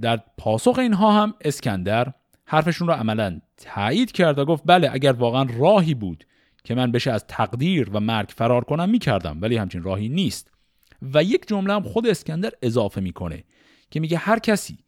در 0.00 0.20
پاسخ 0.38 0.78
اینها 0.78 1.22
هم 1.22 1.34
اسکندر 1.40 2.12
حرفشون 2.44 2.88
رو 2.88 2.94
عملا 2.94 3.40
تایید 3.56 4.12
کرد 4.12 4.38
و 4.38 4.44
گفت 4.44 4.62
بله 4.66 4.90
اگر 4.92 5.12
واقعا 5.12 5.46
راهی 5.58 5.94
بود 5.94 6.24
که 6.64 6.74
من 6.74 6.92
بشه 6.92 7.10
از 7.10 7.26
تقدیر 7.26 7.90
و 7.92 8.00
مرگ 8.00 8.28
فرار 8.28 8.64
کنم 8.64 8.90
می‌کردم. 8.90 9.38
ولی 9.40 9.56
همچین 9.56 9.82
راهی 9.82 10.08
نیست. 10.08 10.50
و 11.02 11.22
یک 11.22 11.48
جمله 11.48 11.74
هم 11.74 11.82
خود 11.82 12.06
اسکندر 12.06 12.52
اضافه 12.62 13.00
می‌کنه 13.00 13.44
که 13.90 14.00
میگه 14.00 14.16
هر 14.16 14.38
کسی 14.38 14.78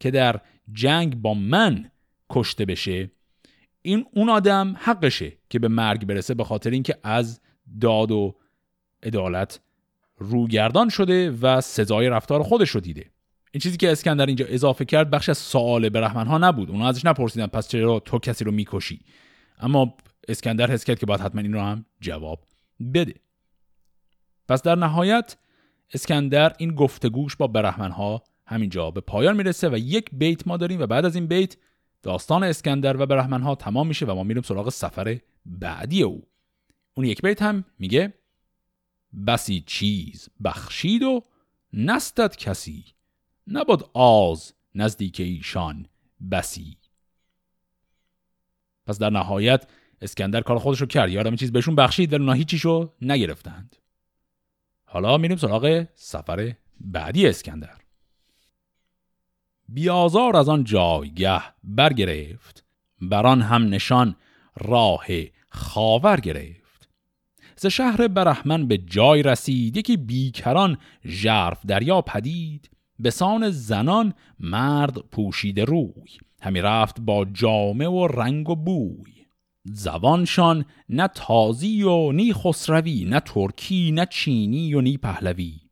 که 0.00 0.10
در 0.10 0.40
جنگ 0.72 1.16
با 1.16 1.34
من 1.34 1.90
کشته 2.30 2.64
بشه 2.64 3.10
این 3.82 4.06
اون 4.12 4.28
آدم 4.28 4.74
حقشه 4.78 5.32
که 5.50 5.58
به 5.58 5.68
مرگ 5.68 6.06
برسه 6.06 6.34
به 6.34 6.44
خاطر 6.44 6.70
اینکه 6.70 6.98
از 7.02 7.40
داد 7.80 8.10
و 8.10 8.34
عدالت 9.02 9.60
روگردان 10.18 10.88
شده 10.88 11.30
و 11.30 11.60
سزای 11.60 12.08
رفتار 12.08 12.42
خودش 12.42 12.70
رو 12.70 12.80
دیده. 12.80 13.10
این 13.52 13.60
چیزی 13.60 13.76
که 13.76 13.92
اسکندر 13.92 14.26
اینجا 14.26 14.46
اضافه 14.48 14.84
کرد 14.84 15.10
بخش 15.10 15.28
از 15.28 15.38
سوال 15.38 15.88
برهمن 15.88 16.26
ها 16.26 16.38
نبود. 16.38 16.70
اونا 16.70 16.88
ازش 16.88 17.04
نپرسیدن 17.04 17.46
پس 17.46 17.68
چرا 17.68 18.00
تو 18.00 18.18
کسی 18.18 18.44
رو 18.44 18.52
می‌کشی؟ 18.52 19.00
اما 19.58 19.96
اسکندر 20.28 20.70
حس 20.70 20.84
کرد 20.84 20.98
که 20.98 21.06
باید 21.06 21.20
حتما 21.20 21.40
این 21.40 21.52
رو 21.52 21.60
هم 21.60 21.84
جواب 22.00 22.44
بده. 22.94 23.14
پس 24.48 24.62
در 24.62 24.74
نهایت 24.74 25.36
اسکندر 25.94 26.52
این 26.58 26.74
گفتگوش 26.74 27.36
با 27.36 27.46
برهمن 27.46 27.90
ها 27.90 28.22
همینجا 28.48 28.90
به 28.90 29.00
پایان 29.00 29.36
می‌رسه 29.36 29.68
و 29.68 29.78
یک 29.78 30.10
بیت 30.12 30.46
ما 30.46 30.56
داریم 30.56 30.80
و 30.80 30.86
بعد 30.86 31.04
از 31.04 31.14
این 31.14 31.26
بیت 31.26 31.56
داستان 32.02 32.44
اسکندر 32.44 33.02
و 33.02 33.06
برهمن 33.06 33.42
ها 33.42 33.54
تمام 33.54 33.86
میشه 33.86 34.06
و 34.06 34.14
ما 34.14 34.22
میریم 34.22 34.42
سراغ 34.42 34.68
سفر 34.68 35.18
بعدی 35.46 36.02
او. 36.02 36.26
اون 36.94 37.06
یک 37.06 37.22
بیت 37.22 37.42
هم 37.42 37.64
میگه 37.78 38.14
بسی 39.26 39.64
چیز 39.66 40.28
بخشید 40.44 41.02
و 41.02 41.24
نستد 41.72 42.36
کسی 42.36 42.84
نبود 43.46 43.90
آز 43.94 44.52
نزدیک 44.74 45.20
ایشان 45.20 45.86
بسی. 46.30 46.76
پس 48.86 48.98
در 48.98 49.10
نهایت 49.10 49.66
اسکندر 50.02 50.40
کار 50.40 50.58
خودش 50.58 50.80
رو 50.80 50.86
کرد. 50.86 51.10
یادم 51.10 51.36
چیز 51.36 51.52
بهشون 51.52 51.74
بخشید 51.74 52.12
ولی 52.12 52.22
اونا 52.22 52.32
هیچیشو 52.32 52.92
نگرفتند. 53.02 53.76
حالا 54.84 55.18
میریم 55.18 55.36
سراغ 55.36 55.86
سفر 55.94 56.54
بعدی 56.80 57.26
اسکندر. 57.26 57.87
بیازار 59.68 60.36
از 60.36 60.48
آن 60.48 60.64
جایگه 60.64 61.42
برگرفت. 61.64 62.64
بران 63.00 63.42
هم 63.42 63.68
نشان 63.68 64.14
راه 64.56 65.06
خاور 65.48 66.20
گرفت. 66.20 66.88
ز 67.56 67.66
شهر 67.66 68.08
برحمن 68.08 68.66
به 68.66 68.78
جای 68.78 69.22
رسید. 69.22 69.76
یکی 69.76 69.96
بیکران 69.96 70.78
ژرف 71.06 71.66
دریا 71.66 72.02
پدید. 72.02 72.70
به 72.98 73.10
سان 73.10 73.50
زنان 73.50 74.14
مرد 74.40 74.98
پوشیده 74.98 75.64
روی. 75.64 76.18
همی 76.40 76.60
رفت 76.60 77.00
با 77.00 77.24
جامه 77.24 77.88
و 77.88 78.06
رنگ 78.06 78.50
و 78.50 78.56
بوی. 78.56 79.12
زبانشان 79.64 80.64
نه 80.88 81.08
تازی 81.08 81.82
و 81.82 82.12
نی 82.12 82.32
خسروی 82.32 83.04
نه 83.04 83.20
ترکی 83.20 83.92
نه 83.92 84.06
چینی 84.06 84.74
و 84.74 84.80
نی 84.80 84.96
پهلوی. 84.96 85.67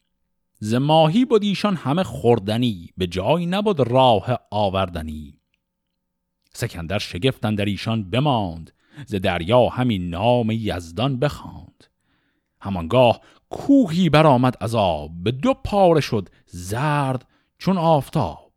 ز 0.59 0.75
ماهی 0.75 1.25
بود 1.25 1.43
ایشان 1.43 1.77
همه 1.77 2.03
خوردنی 2.03 2.91
به 2.97 3.07
جای 3.07 3.47
نبود 3.47 3.81
راه 3.81 4.39
آوردنی. 4.51 5.41
سکندر 6.53 6.99
شگفتن 6.99 7.55
در 7.55 7.65
ایشان 7.65 8.11
بماند 8.11 8.73
ز 9.07 9.15
دریا 9.15 9.69
همین 9.69 10.11
نام 10.11 10.51
یزدان 10.51 11.19
بخواند. 11.19 11.85
همانگاه 12.61 13.21
کوهی 13.51 14.11
برآمد 14.11 14.57
از 14.61 14.75
آب 14.75 15.11
به 15.23 15.31
دو 15.31 15.55
پاره 15.55 16.01
شد 16.01 16.29
زرد 16.47 17.29
چون 17.59 17.79
آفتاب. 17.79 18.53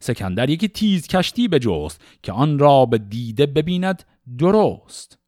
سکندر 0.00 0.50
یکی 0.50 0.68
تیز 0.68 1.06
کشتی 1.06 1.48
بجست 1.48 2.00
که 2.22 2.32
آن 2.32 2.58
را 2.58 2.86
به 2.86 2.98
دیده 2.98 3.46
ببیند 3.46 4.04
درست. 4.38 5.18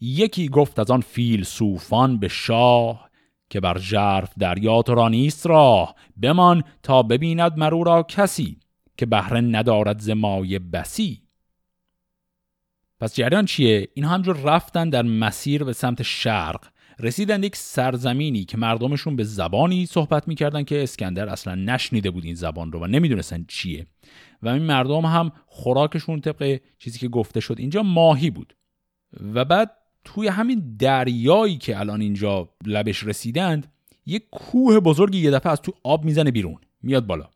یکی 0.00 0.48
گفت 0.48 0.78
از 0.78 0.90
آن 0.90 1.00
فیل 1.00 1.44
صوفان 1.44 2.18
به 2.18 2.28
شاه 2.28 3.05
که 3.50 3.60
بر 3.60 3.78
ژرف 3.78 4.32
دریا 4.38 4.82
تو 4.82 4.94
را 4.94 5.08
نیست 5.08 5.46
راه 5.46 5.94
بمان 6.22 6.64
تا 6.82 7.02
ببیند 7.02 7.58
مرو 7.58 7.84
را 7.84 8.02
کسی 8.02 8.58
که 8.96 9.06
بهره 9.06 9.40
ندارد 9.40 9.98
ز 9.98 10.10
مایه 10.10 10.58
بسی. 10.58 11.22
پس 13.00 13.14
جریان 13.14 13.44
چیه؟ 13.44 13.88
این 13.94 14.04
همجور 14.04 14.36
رفتن 14.36 14.90
در 14.90 15.02
مسیر 15.02 15.64
به 15.64 15.72
سمت 15.72 16.02
شرق 16.02 16.64
رسیدن 16.98 17.42
یک 17.42 17.56
سرزمینی 17.56 18.44
که 18.44 18.58
مردمشون 18.58 19.16
به 19.16 19.24
زبانی 19.24 19.86
صحبت 19.86 20.28
می‌کردن 20.28 20.62
که 20.62 20.82
اسکندر 20.82 21.28
اصلا 21.28 21.54
نشنیده 21.54 22.10
بود 22.10 22.24
این 22.24 22.34
زبان 22.34 22.72
رو 22.72 22.80
و 22.80 22.86
نمی‌دونستن 22.86 23.44
چیه. 23.48 23.86
و 24.42 24.48
این 24.48 24.62
مردم 24.62 25.04
هم 25.04 25.32
خوراکشون 25.46 26.20
طبق 26.20 26.60
چیزی 26.78 26.98
که 26.98 27.08
گفته 27.08 27.40
شد 27.40 27.56
اینجا 27.58 27.82
ماهی 27.82 28.30
بود. 28.30 28.56
و 29.34 29.44
بعد 29.44 29.70
توی 30.06 30.28
همین 30.28 30.76
دریایی 30.78 31.58
که 31.58 31.78
الان 31.78 32.00
اینجا 32.00 32.48
لبش 32.66 33.04
رسیدند 33.04 33.72
یک 34.06 34.22
کوه 34.30 34.80
بزرگی 34.80 35.18
یه 35.18 35.30
دفعه 35.30 35.52
از 35.52 35.62
تو 35.62 35.72
آب 35.82 36.04
می‌زنه 36.04 36.30
بیرون 36.30 36.58
میاد 36.82 37.06
بالا. 37.06 37.28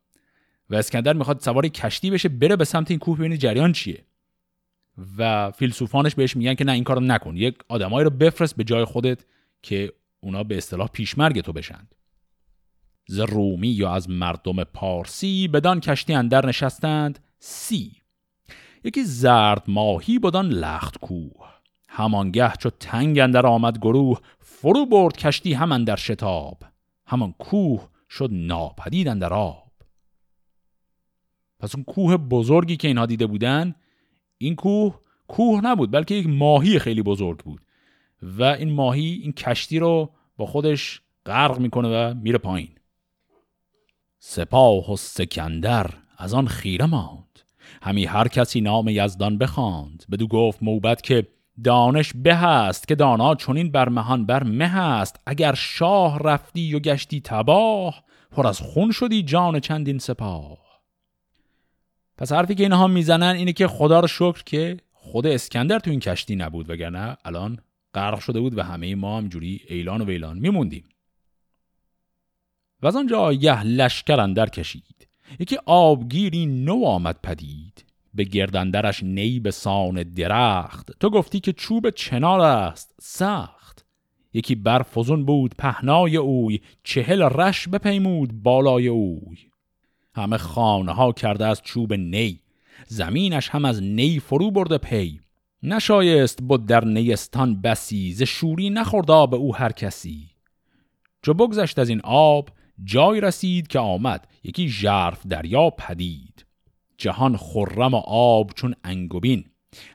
و 0.70 0.74
اسکندر 0.74 1.12
می‌خواد 1.12 1.40
سواری 1.40 1.68
کشتی 1.68 2.10
بشه 2.10 2.28
بره 2.28 2.56
به 2.56 2.64
سمت 2.64 2.90
این 2.90 3.00
کوه 3.00 3.18
ببینه 3.18 3.36
جریان 3.36 3.72
چیه. 3.72 4.04
و 5.18 5.50
فیلسوفانش 5.50 6.14
بهش 6.14 6.36
میگن 6.36 6.54
که 6.54 6.64
نه 6.64 6.72
این 6.72 6.84
کارو 6.84 7.00
نکن. 7.00 7.36
یک 7.36 7.54
آدمایی 7.68 8.04
رو 8.04 8.10
بفرست 8.10 8.56
به 8.56 8.64
جای 8.64 8.84
خودت 8.84 9.24
که 9.62 9.92
اونا 10.20 10.44
به 10.44 10.56
اصطلاح 10.56 10.88
پیشمرگ 10.88 11.40
تو 11.40 11.52
بشند 11.52 11.94
ز 13.06 13.18
رومی 13.20 13.68
یا 13.68 13.92
از 13.92 14.10
مردم 14.10 14.64
پارسی 14.64 15.48
بدان 15.48 15.80
کشتی 15.80 16.14
اندر 16.14 16.46
نشستند 16.46 17.18
سی. 17.38 17.92
یکی 18.84 19.04
زرد 19.04 19.62
ماهی 19.68 20.18
بدان 20.18 20.48
لخت 20.48 20.98
کوه 20.98 21.59
همانگه 21.92 22.52
چو 22.58 22.70
تنگ 22.70 23.18
اندر 23.18 23.46
آمد 23.46 23.78
گروه 23.78 24.20
فرو 24.38 24.86
برد 24.86 25.16
کشتی 25.16 25.52
همان 25.52 25.84
در 25.84 25.96
شتاب. 25.96 26.62
همان 27.06 27.32
کوه 27.32 27.88
شد 28.10 28.28
ناپدید 28.32 29.08
اندر 29.08 29.32
آب. 29.32 29.72
پس 31.60 31.74
اون 31.74 31.84
کوه 31.84 32.16
بزرگی 32.16 32.76
که 32.76 32.88
اینها 32.88 33.06
دیده 33.06 33.26
بودن 33.26 33.74
این 34.38 34.56
کوه 34.56 35.00
کوه 35.28 35.60
نبود 35.64 35.90
بلکه 35.90 36.14
یک 36.14 36.26
ماهی 36.26 36.78
خیلی 36.78 37.02
بزرگ 37.02 37.38
بود. 37.38 37.60
و 38.22 38.42
این 38.42 38.72
ماهی 38.72 39.20
این 39.22 39.32
کشتی 39.32 39.78
رو 39.78 40.10
با 40.36 40.46
خودش 40.46 41.00
غرق 41.26 41.58
می‌کنه 41.58 41.88
و 41.88 42.14
میره 42.14 42.38
پایین. 42.38 42.74
سپاه 44.18 44.92
و 44.92 44.96
سکندر 44.96 45.90
از 46.18 46.34
آن 46.34 46.46
خیره 46.46 46.86
ماند. 46.86 47.40
همی 47.82 48.04
هر 48.04 48.28
کسی 48.28 48.60
نام 48.60 48.88
یزدان 48.88 49.38
بخواند. 49.38 50.04
بدو 50.10 50.26
گفت 50.26 50.62
موبت 50.62 51.02
که 51.02 51.26
دانش 51.64 52.12
به 52.14 52.34
هست 52.34 52.88
که 52.88 52.94
دانا 52.94 53.34
چونین 53.34 53.72
بر 53.72 53.88
مهان 53.88 54.26
بر 54.26 54.42
مه 54.42 54.68
هست 54.68 55.20
اگر 55.26 55.54
شاه 55.54 56.18
رفتی 56.18 56.74
و 56.74 56.78
گشتی 56.78 57.20
تباه 57.20 58.04
پر 58.30 58.46
از 58.46 58.60
خون 58.60 58.92
شدی 58.92 59.22
جان 59.22 59.60
چندین 59.60 59.98
سپاه. 59.98 60.58
پس 62.18 62.32
حرفی 62.32 62.54
که 62.54 62.62
اینها 62.62 62.86
می‌زنن 62.86 63.34
اینه 63.36 63.52
که 63.52 63.66
خدا 63.66 64.00
رو 64.00 64.06
شکر 64.06 64.42
که 64.46 64.76
خود 64.92 65.26
اسکندر 65.26 65.78
تو 65.78 65.90
این 65.90 66.00
کشتی 66.00 66.36
نبود 66.36 66.70
وگرنه 66.70 67.16
الان 67.24 67.58
غرق 67.94 68.18
شده 68.18 68.40
بود 68.40 68.58
و 68.58 68.62
همه 68.62 68.94
ما 68.94 69.18
هم 69.18 69.28
جوری 69.28 69.60
ایلان 69.68 70.00
و 70.00 70.04
ویلان 70.04 70.38
میموندیم. 70.38 70.88
و 72.82 72.86
از 72.86 72.96
آنجا 72.96 73.32
یه 73.32 73.62
لشکر 73.62 74.20
اندر 74.20 74.48
کشید. 74.48 75.08
یکی 75.38 75.58
آبگیری 75.66 76.46
نو 76.46 76.84
آمد 76.84 77.18
پدید. 77.22 77.84
به 78.14 78.24
گردندرش 78.24 79.02
نی 79.02 79.40
به 79.40 79.50
سان 79.50 80.02
درخت. 80.02 80.98
تو 81.00 81.10
گفتی 81.10 81.40
که 81.40 81.52
چوب 81.52 81.90
چنار 81.90 82.40
است 82.40 82.94
سخت. 83.00 83.86
یکی 84.32 84.54
برفزون 84.54 85.24
بود 85.24 85.54
پهنای 85.58 86.16
اوی. 86.16 86.60
چهل 86.84 87.22
رش 87.22 87.68
بپیمود 87.68 88.42
بالای 88.42 88.88
اوی. 88.88 89.38
همه 90.14 90.36
خانه 90.36 90.92
ها 90.92 91.12
کرده 91.12 91.46
از 91.46 91.62
چوب 91.62 91.94
نی. 91.94 92.40
زمینش 92.86 93.48
هم 93.48 93.64
از 93.64 93.82
نی 93.82 94.20
فرو 94.20 94.50
برده 94.50 94.78
پی. 94.78 95.20
نشایست 95.62 96.42
بود 96.42 96.66
در 96.66 96.84
نیستان 96.84 97.60
بسی 97.60 98.12
ز 98.12 98.22
شوری 98.22 98.70
نخورد 98.70 99.10
آب 99.10 99.34
او 99.34 99.56
هر 99.56 99.72
کسی. 99.72 100.30
چو 101.22 101.34
بگذشت 101.34 101.78
از 101.78 101.88
این 101.88 102.00
آب 102.04 102.50
جای 102.84 103.20
رسید 103.20 103.66
که 103.66 103.78
آمد. 103.78 104.28
یکی 104.44 104.68
ژرف 104.68 105.26
دریا 105.26 105.70
پدید. 105.70 106.46
جهان 107.00 107.36
خرم 107.36 107.94
و 107.94 108.02
آب 108.06 108.52
چون 108.52 108.74
انگوبین 108.84 109.44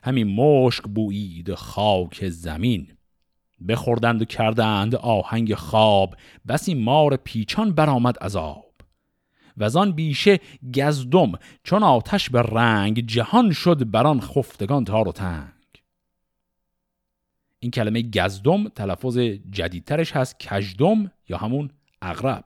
همین 0.04 0.26
مشک 0.26 0.84
بویید 0.84 1.54
خاک 1.54 2.28
زمین. 2.28 2.88
بخوردند 3.68 4.22
و 4.22 4.24
کردند 4.24 4.94
آهنگ 4.94 5.54
خواب 5.54 6.16
بسی 6.48 6.74
مار 6.74 7.16
پیچان 7.16 7.72
برآمد 7.72 8.16
از 8.20 8.36
آب. 8.36 8.72
و 9.56 9.78
آن 9.78 9.92
بیشه 9.92 10.40
گزدم 10.74 11.32
چون 11.64 11.82
آتش 11.82 12.30
به 12.30 12.42
رنگ 12.42 13.06
جهان 13.06 13.52
شد 13.52 13.90
بران 13.90 14.20
خفتگان 14.20 14.84
تار 14.84 15.08
و 15.08 15.12
تنگ. 15.12 15.52
این 17.58 17.70
کلمه 17.70 18.02
گزدم 18.02 18.68
تلفظ 18.68 19.18
جدیدترش 19.50 20.12
هست 20.12 20.40
کجدم 20.40 21.10
یا 21.28 21.36
همون 21.36 21.70
اغرب. 22.02 22.44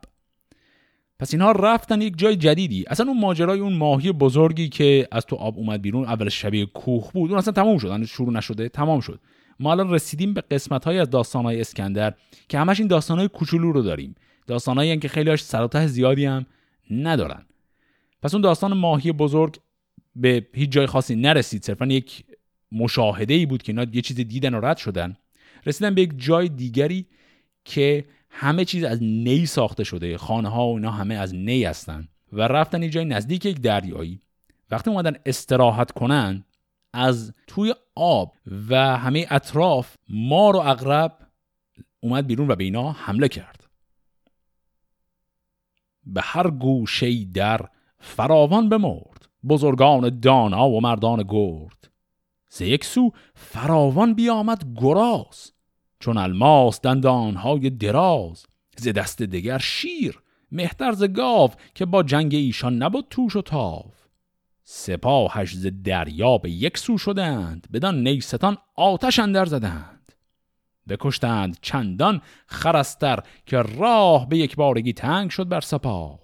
پس 1.21 1.35
اینها 1.35 1.53
رفتن 1.53 2.01
یک 2.01 2.19
جای 2.19 2.37
جدیدی. 2.37 2.85
اصلا 2.87 3.07
اون 3.07 3.21
ماجرای 3.21 3.61
اون 3.61 3.77
ماهی 3.77 4.13
بزرگی 4.13 4.69
که 4.69 5.09
از 5.13 5.27
تو 5.27 5.37
آب 5.37 5.59
اومد 5.59 5.83
بیرون 5.83 6.05
اول 6.05 6.29
شبیه 6.29 6.67
کوه 6.67 7.13
بود 7.13 7.31
اون 7.31 7.39
اصلا 7.39 7.53
تمام 7.53 7.79
شد 7.79 8.05
شروع 8.05 8.33
نشده 8.33 8.69
تمام 8.69 9.01
شد. 9.01 9.21
ما 9.61 9.73
الان 9.73 9.91
رسیدیم 9.91 10.35
به 10.35 10.41
قسمت 10.41 10.85
های 10.85 10.99
از 10.99 11.11
داستان 11.11 11.45
های 11.45 11.61
اسکندر 11.61 12.15
که 12.49 12.59
همش 12.59 12.81
این 12.81 12.89
داستان 12.89 13.19
های 13.19 13.29
کوچولو 13.29 13.73
رو 13.73 13.83
داریم. 13.83 14.15
داستان 14.47 15.01
که 15.01 15.09
خیلی 15.09 15.31
هاش 15.31 15.45
سراته 15.45 15.87
زیادی 15.87 16.25
هم 16.25 16.47
ندارن. 16.91 17.47
پس 18.23 18.35
اون 18.35 18.43
داستان 18.43 18.73
ماهی 18.73 19.13
بزرگ 19.13 19.57
به 20.17 20.47
هیچ 20.55 20.71
جای 20.71 20.87
خاصی 20.87 21.17
نرسید. 21.17 21.65
صرفا 21.65 21.87
یک 21.87 22.25
مشاهده 22.73 23.35
ای 23.35 23.47
بود 23.47 23.63
که 23.63 23.73
اینا 23.73 23.87
یه 23.93 24.03
چیز 24.03 24.17
دیدن 24.17 24.55
و 24.55 24.61
رد 24.61 24.77
شدن. 24.77 25.17
رسیدن 25.67 25.95
به 25.95 26.03
یک 26.03 26.13
جای 26.17 26.49
دیگری 26.49 27.07
که 27.65 28.05
همه 28.31 28.65
چیز 28.65 28.85
از 28.85 29.03
نی 29.03 29.47
ساخته 29.47 29.85
شده. 29.85 30.19
خانه 30.19 30.49
ها 30.49 30.67
و 30.67 30.75
اینا 30.75 30.91
همه 30.91 31.15
از 31.15 31.35
نی 31.35 31.65
هستن. 31.65 32.09
و 32.33 32.41
رفتن 32.41 32.83
یه 32.83 32.89
جای 32.89 33.05
نزدیک 33.05 33.45
یک 33.45 33.61
دریایی. 33.61 34.23
وقتی 34.71 34.91
اومدن 34.91 35.17
استراحت 35.27 35.91
کنن 35.91 36.45
از 36.93 37.33
توی 37.47 37.75
آب 37.95 38.33
و 38.69 38.97
همه 38.97 39.27
اطراف 39.31 39.97
مار 40.09 40.57
و 40.57 40.59
اغرب 40.59 41.19
اومد 42.01 42.27
بیرون 42.27 42.51
و 42.51 42.57
به 42.57 42.65
اینا 42.65 42.93
حمله 42.93 43.29
کرد. 43.29 43.71
به 46.07 46.21
هر 46.25 46.51
گوشه 46.51 47.25
در 47.25 47.61
فراوان 47.99 48.69
بمرد. 48.69 49.29
بزرگان 49.49 50.21
دانا 50.21 50.69
و 50.69 50.81
مردان 50.81 51.25
گرد. 51.29 51.91
ز 52.49 52.61
یک 52.61 52.85
سو 52.85 53.13
فراوان 53.35 54.15
بیامد 54.15 54.75
گراز. 54.77 55.53
چون 56.01 56.17
الماس 56.17 56.81
دندانهای 56.81 57.71
دراز 57.71 58.47
ز 58.77 58.89
دست 58.89 59.23
دگر 59.23 59.59
شیر 59.59 60.21
مهتر 60.53 60.93
ز 60.93 61.05
گاو 61.05 61.51
که 61.75 61.87
با 61.87 62.03
جنگ 62.03 62.35
ایشان 62.35 62.83
نبود 62.83 63.07
توش 63.11 63.37
و 63.37 63.43
تاف 63.43 64.01
سپاهش 64.65 65.55
ز 65.55 65.67
دریا 65.85 66.39
به 66.39 66.51
یک 66.51 66.79
سو 66.79 66.99
شدند 66.99 67.69
بدان 67.73 68.03
نیستان 68.03 68.57
آتش 68.77 69.19
اندر 69.19 69.45
زدند. 69.45 70.13
بکشتند 70.89 71.59
چندان 71.63 72.23
خرستر 72.47 73.23
که 73.47 73.57
راه 73.63 74.29
به 74.29 74.39
یک 74.39 74.57
بارگی 74.57 74.93
تنگ 74.93 75.31
شد 75.31 75.49
بر 75.49 75.61
سپاه. 75.61 76.21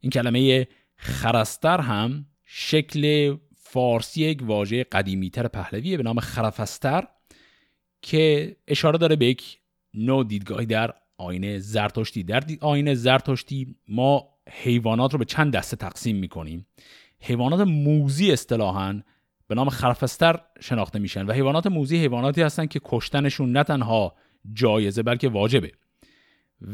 این 0.00 0.10
کلمه 0.10 0.68
خرستر 0.96 1.80
هم 1.80 2.26
شکل 2.44 3.36
فارسی 3.56 4.24
یک 4.24 4.42
واژه 4.42 4.84
قدیمیتر 4.84 5.48
پهلویه 5.48 5.96
به 5.96 6.02
نام 6.02 6.20
خرفستر 6.20 7.04
که 8.04 8.56
اشاره 8.68 8.98
داره 8.98 9.16
به 9.16 9.26
یک 9.26 9.58
نوع 9.94 10.24
دیدگاهی 10.24 10.66
در 10.66 10.94
آینه 11.18 11.58
زرتشتی. 11.58 12.22
در 12.22 12.44
آینه 12.60 12.94
زرتشتی 12.94 13.76
ما 13.88 14.28
حیوانات 14.50 15.12
رو 15.12 15.18
به 15.18 15.24
چند 15.24 15.52
دسته 15.52 15.76
تقسیم 15.76 16.16
می‌کنیم. 16.16 16.66
حیوانات 17.20 17.60
موزی 17.60 18.32
اصطلاحا 18.32 19.00
به 19.48 19.54
نام 19.54 19.68
خرفستر 19.68 20.40
شناخته 20.60 20.98
میشن 20.98 21.26
و 21.26 21.32
حیوانات 21.32 21.66
موزی 21.66 21.96
حیواناتی 21.96 22.42
هستن 22.42 22.66
که 22.66 22.80
کشتنشون 22.84 23.52
نه 23.52 23.62
تنها 23.62 24.14
جایزه 24.52 25.02
بلکه 25.02 25.28
واجبه. 25.28 25.72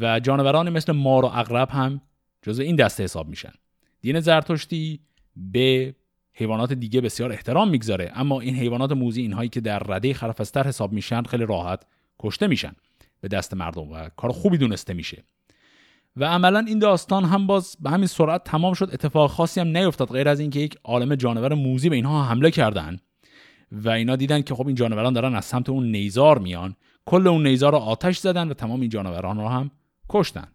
و 0.01 0.21
جانوران 0.21 0.71
مثل 0.71 0.93
مار 0.93 1.25
و 1.25 1.29
اغرب 1.33 1.69
هم 1.71 2.01
جزو 2.43 2.63
این 2.63 2.77
دسته 2.77 3.05
حساب 3.05 3.29
میشن. 3.29 3.53
دین 4.01 4.21
زرتشتی 4.21 5.01
به 5.37 5.95
حیوانات 6.41 6.73
دیگه 6.73 7.01
بسیار 7.01 7.33
احترام 7.33 7.69
می‌گذاره. 7.69 8.13
اما 8.15 8.41
این 8.41 8.57
حیوانات 8.57 8.93
موزی 8.93 9.23
اینهایی 9.23 9.49
که 9.49 9.61
در 9.61 9.79
رده 9.79 10.15
خرفستر 10.15 10.67
حساب 10.67 10.93
میشن 10.93 11.23
خیلی 11.23 11.47
راحت 11.47 11.87
کشته 12.19 12.47
میشن 12.47 12.73
به 13.21 13.29
دست 13.29 13.55
مردم 13.55 13.89
و 13.89 14.09
کار 14.17 14.33
خوبی 14.33 14.59
دونسته 14.59 14.95
میشه. 14.95 15.25
و 16.17 16.25
عملا 16.25 16.59
این 16.59 16.79
داستان 16.79 17.25
هم 17.25 17.47
باز 17.47 17.77
به 17.81 17.91
همین 17.91 18.07
سرعت 18.07 18.45
تمام 18.45 18.75
شد. 18.75 18.91
اتفاق 18.93 19.31
خاصی 19.31 19.61
هم 19.61 19.77
نیفتاد 19.77 20.09
غیر 20.09 20.29
از 20.29 20.41
اینکه 20.41 20.61
یک 20.61 20.79
عالم 20.85 21.15
جانور 21.15 21.55
موزی 21.55 21.89
به 21.89 21.97
اینها 21.97 22.25
حمله 22.25 22.51
کردن 22.51 22.99
و 23.73 23.89
اینا 23.89 24.17
دیدن 24.17 24.43
که 24.43 24.55
خب 24.55 24.67
این 24.67 24.77
جانوران 24.77 25.13
دارن 25.13 25.35
از 25.35 25.45
سمت 25.45 25.69
اون 25.69 25.91
نیزار 25.91 26.39
میان. 26.39 26.77
کل 27.07 27.27
اون 27.27 27.47
نیزار 27.47 27.73
رو 27.73 27.79
آتش 27.79 28.19
زدن 28.19 28.49
و 28.49 28.55
تمام 28.55 28.81
این 28.81 28.91
جانوران 28.91 29.37
رو 29.37 29.49
هم 29.49 29.71
کشتن. 30.09 30.49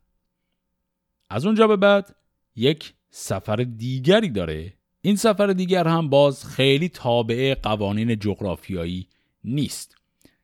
از 1.29 1.45
اونجا 1.45 1.67
به 1.67 1.75
بعد 1.75 2.15
یک 2.55 2.93
سفر 3.09 3.55
دیگری 3.55 4.29
داره 4.29 4.73
این 5.05 5.15
سفر 5.15 5.47
دیگر 5.47 5.87
هم 5.87 6.09
باز 6.09 6.45
خیلی 6.45 6.89
تابع 6.89 7.55
قوانین 7.63 8.19
جغرافیایی 8.19 9.07
نیست. 9.43 9.97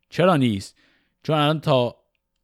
چرا 0.10 0.38
نیست؟ 0.38 0.78
چون 1.24 1.36
الان 1.36 1.60
تا 1.60 1.95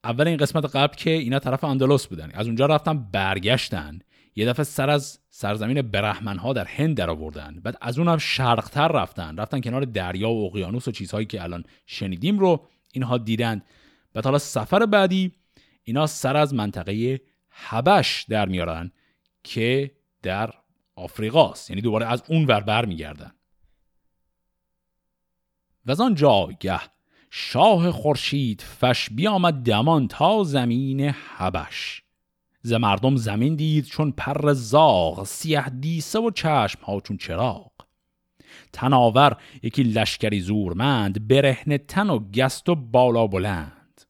اول 0.04 0.28
این 0.28 0.38
قسمت 0.38 0.76
قبل 0.76 0.96
که 0.96 1.10
اینا 1.10 1.40
طرف 1.40 1.64
اندلس 1.64 2.08
بودن. 2.08 2.32
از 2.34 2.48
اونجا 2.48 2.66
رفتن 2.66 3.08
برگشتن. 3.12 4.00
یه 4.36 4.46
دفعه 4.46 4.64
سر 4.64 4.90
از 4.90 5.20
سرزمین 5.30 5.82
برهمن 5.82 6.38
ها 6.38 6.54
در 6.54 6.66
هند 6.66 6.98
در 6.98 7.10
آوردن. 7.10 7.60
بعد 7.64 7.78
از 7.82 8.00
اون 8.00 8.08
هم 8.08 8.18
شرقتر 8.18 8.88
رفتن. 8.88 9.38
رفتن 9.38 9.62
کنار 9.62 9.86
دریا 9.86 10.30
و 10.30 10.46
اقیانوس 10.46 10.88
و 10.88 10.92
چیزهایی 10.92 11.26
که 11.26 11.44
الان 11.44 11.64
شنیدیم 11.86 12.40
رو 12.40 12.66
اینها 12.94 13.18
دیدند 13.18 13.66
بعد 14.14 14.26
حالا 14.26 14.38
سفر 14.38 14.86
بعدی 14.86 15.32
اینا 15.84 16.08
سر 16.08 16.38
از 16.38 16.54
منطقه 16.54 17.22
حبش 17.50 18.26
در 18.30 18.48
میارن 18.48 18.92
که 19.44 19.92
در 20.24 20.54
آفریقاست. 20.98 21.70
یعنی 21.70 21.82
دوباره 21.82 22.06
از 22.06 22.24
اون 22.28 22.46
ور 22.46 22.60
بر 22.60 22.86
میگردن 22.86 23.32
و 25.86 25.92
از 25.92 26.02
آن 26.02 26.16
جایگه 26.16 26.80
شاه 27.30 27.92
خورشید 27.92 28.62
فش 28.62 29.10
بیامد 29.10 29.54
دمان 29.54 30.08
تا 30.08 30.44
زمین 30.44 31.02
حبش. 31.10 32.04
ز 32.62 32.74
مردم 32.74 33.16
زمین 33.16 33.56
دید 33.56 33.86
چون 33.86 34.12
پر 34.12 34.54
زاغ 34.54 35.24
سیه 35.24 35.70
دیسه 35.70 36.20
و 36.20 36.32
چشم 36.32 36.80
ها 36.84 37.00
چون 37.00 37.18
چراغ. 37.18 37.72
تناور 38.74 39.38
یکی 39.64 39.84
لشکری 39.84 40.40
زورمند 40.40 41.28
برهنه 41.28 41.78
تن 41.78 42.10
و 42.10 42.20
گست 42.20 42.70
و 42.70 42.76
بالا 42.76 43.28
بلند. 43.28 44.02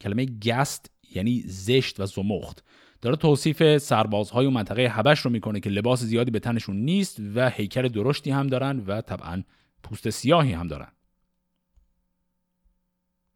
کلمه 0.00 0.26
گست 0.26 0.90
یعنی 1.14 1.42
زشت 1.46 2.00
و 2.00 2.06
زمخت. 2.06 2.64
داره 3.02 3.16
توصیف 3.16 3.78
سربازهای 3.78 4.46
و 4.46 4.50
منطقه 4.50 4.86
حبش 4.86 5.18
رو 5.18 5.30
می‌کنه 5.30 5.60
که 5.60 5.70
لباس 5.70 6.02
زیادی 6.02 6.30
به 6.30 6.40
تنشون 6.40 6.76
نیست 6.76 7.20
و 7.34 7.50
هیکل 7.50 7.88
درشتی 7.88 8.30
هم 8.30 8.46
دارن 8.46 8.84
و 8.86 9.00
طبعا 9.00 9.42
پوست 9.82 10.10
سیاهی 10.10 10.52
هم 10.52 10.66
دارن. 10.66 10.92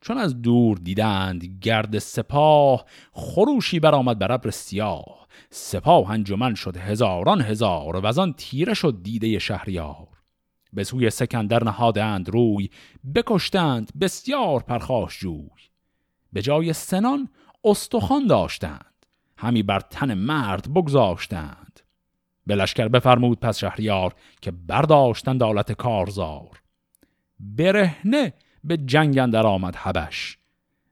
چون 0.01 0.18
از 0.18 0.42
دور 0.42 0.79
دیدند 0.79 1.44
گرد 1.44 1.98
سپاه 1.98 2.85
خروشی 3.12 3.81
برآمد 3.81 4.18
بر 4.18 4.33
ابر 4.33 4.51
سیاه. 4.51 5.27
سپاه 5.51 6.11
انجمن 6.11 6.55
شد 6.55 6.77
هزاران 6.77 7.40
هزار 7.40 7.96
و 7.96 8.20
آن 8.20 8.33
تیره 8.33 8.75
شد 8.75 8.98
دیده 9.03 9.38
شهریار. 9.38 10.09
به 10.72 10.85
سوی 10.85 11.11
سکندر 11.11 11.64
نهادند 11.64 12.29
روی 12.29 12.70
بکشتند 13.14 13.92
بسیار 14.01 14.62
پرخاش 14.62 15.18
جوی. 15.18 15.48
به 16.33 16.42
جای 16.42 16.72
سنان 16.72 17.29
استخوان 17.64 18.27
داشتند. 18.27 18.91
همی 19.42 19.62
بر 19.62 19.81
تن 19.81 20.14
مرد 20.14 20.74
بگذاشتند. 20.74 21.81
به 22.46 22.55
لشکر 22.55 22.88
بفرمود 22.88 23.40
پس 23.40 23.59
شهریار 23.59 24.14
که 24.40 24.50
برداشتند 24.50 25.40
دالت 25.40 25.72
کارزار. 25.72 26.62
برهنه 27.40 28.33
به 28.64 28.76
جنگ 28.76 29.18
اندر 29.18 29.46
آمد 29.46 29.76
حبش. 29.76 30.38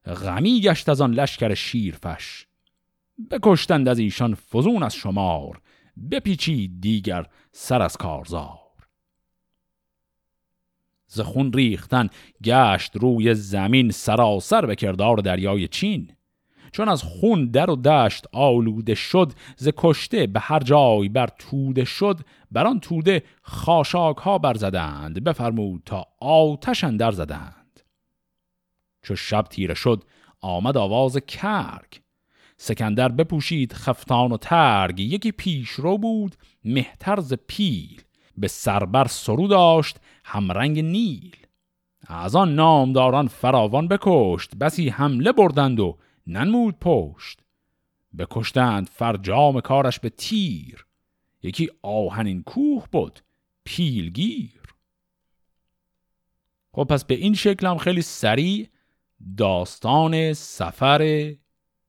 غمی 0.07 0.61
گشت 0.61 0.89
از 0.89 1.01
آن 1.01 1.15
لشکر 1.15 1.55
شیرفش. 1.55 2.47
بکشتند 3.31 3.89
از 3.89 3.99
ایشان 3.99 4.35
فزون 4.35 4.83
از 4.83 4.95
شمار. 4.95 5.61
بپیچید 6.11 6.81
دیگر 6.81 7.27
سر 7.53 7.83
از 7.83 7.97
کارزار. 7.97 8.59
ز 11.07 11.21
خون 11.21 11.53
ریختن 11.53 12.09
گشت 12.45 12.97
روی 12.97 13.35
زمین 13.35 13.91
سراسر 13.91 14.67
به 14.67 14.77
کردار 14.77 15.17
دریای 15.17 15.69
چین. 15.69 16.13
چون 16.73 16.89
از 16.89 17.03
خون 17.03 17.51
در 17.51 17.71
و 17.71 17.77
دشت 17.77 18.25
آلوده 18.33 18.95
شد 18.95 19.33
ز 19.57 19.69
کشته 19.77 20.27
به 20.27 20.41
هر 20.41 20.61
جای 20.61 21.09
بر 21.09 21.29
توده 21.39 21.85
شد 21.85 22.21
بر 22.51 22.67
آن 22.67 22.81
توده 22.81 23.23
خاشاک 23.43 24.17
ها 24.17 24.39
برزدند 24.39 25.25
بفرمود 25.25 25.83
تا 25.85 26.07
آتش 26.21 26.85
اندر 26.85 27.11
زدند. 27.11 27.81
چو 29.03 29.17
شب 29.17 29.43
تیره 29.43 29.75
شد 29.75 30.05
آمد 30.41 30.77
آواز 30.77 31.17
کرگ. 31.17 32.01
سکندر 32.57 33.09
بپوشید 33.09 33.73
خفتان 33.73 34.33
و 34.33 34.37
ترگ 34.37 35.01
یکی 35.01 35.33
پیش 35.33 35.69
رو 35.69 35.99
بود 35.99 36.37
مهترز 36.65 37.35
پیل. 37.47 38.03
به 38.37 38.49
سربر 38.49 39.07
سرو 39.07 39.49
داشت 39.49 39.97
همرنگ 40.25 40.81
نیل. 40.81 41.37
از 42.07 42.37
آن 42.37 42.55
نامداران 42.55 43.29
فراوان 43.29 43.89
بکشت 43.89 44.57
بسی 44.57 44.89
حمله 44.89 45.33
بردند 45.33 45.81
و 45.81 45.99
ننمود 46.27 46.77
پشت. 46.81 47.41
بکشتند 48.19 48.89
فرجام 48.89 49.61
کارش 49.61 50.01
به 50.01 50.09
تیر. 50.09 50.87
یکی 51.43 51.71
آهنین 51.83 52.43
کوه 52.43 52.87
بود 52.93 53.21
پیلگیر. 53.65 54.61
خب 56.73 56.85
پس 56.85 57.05
به 57.05 57.15
این 57.15 57.35
شکل 57.35 57.67
هم 57.67 57.79
خیلی 57.79 58.03
سریع 58.03 58.69
داستان 59.37 60.33
سفر 60.33 61.33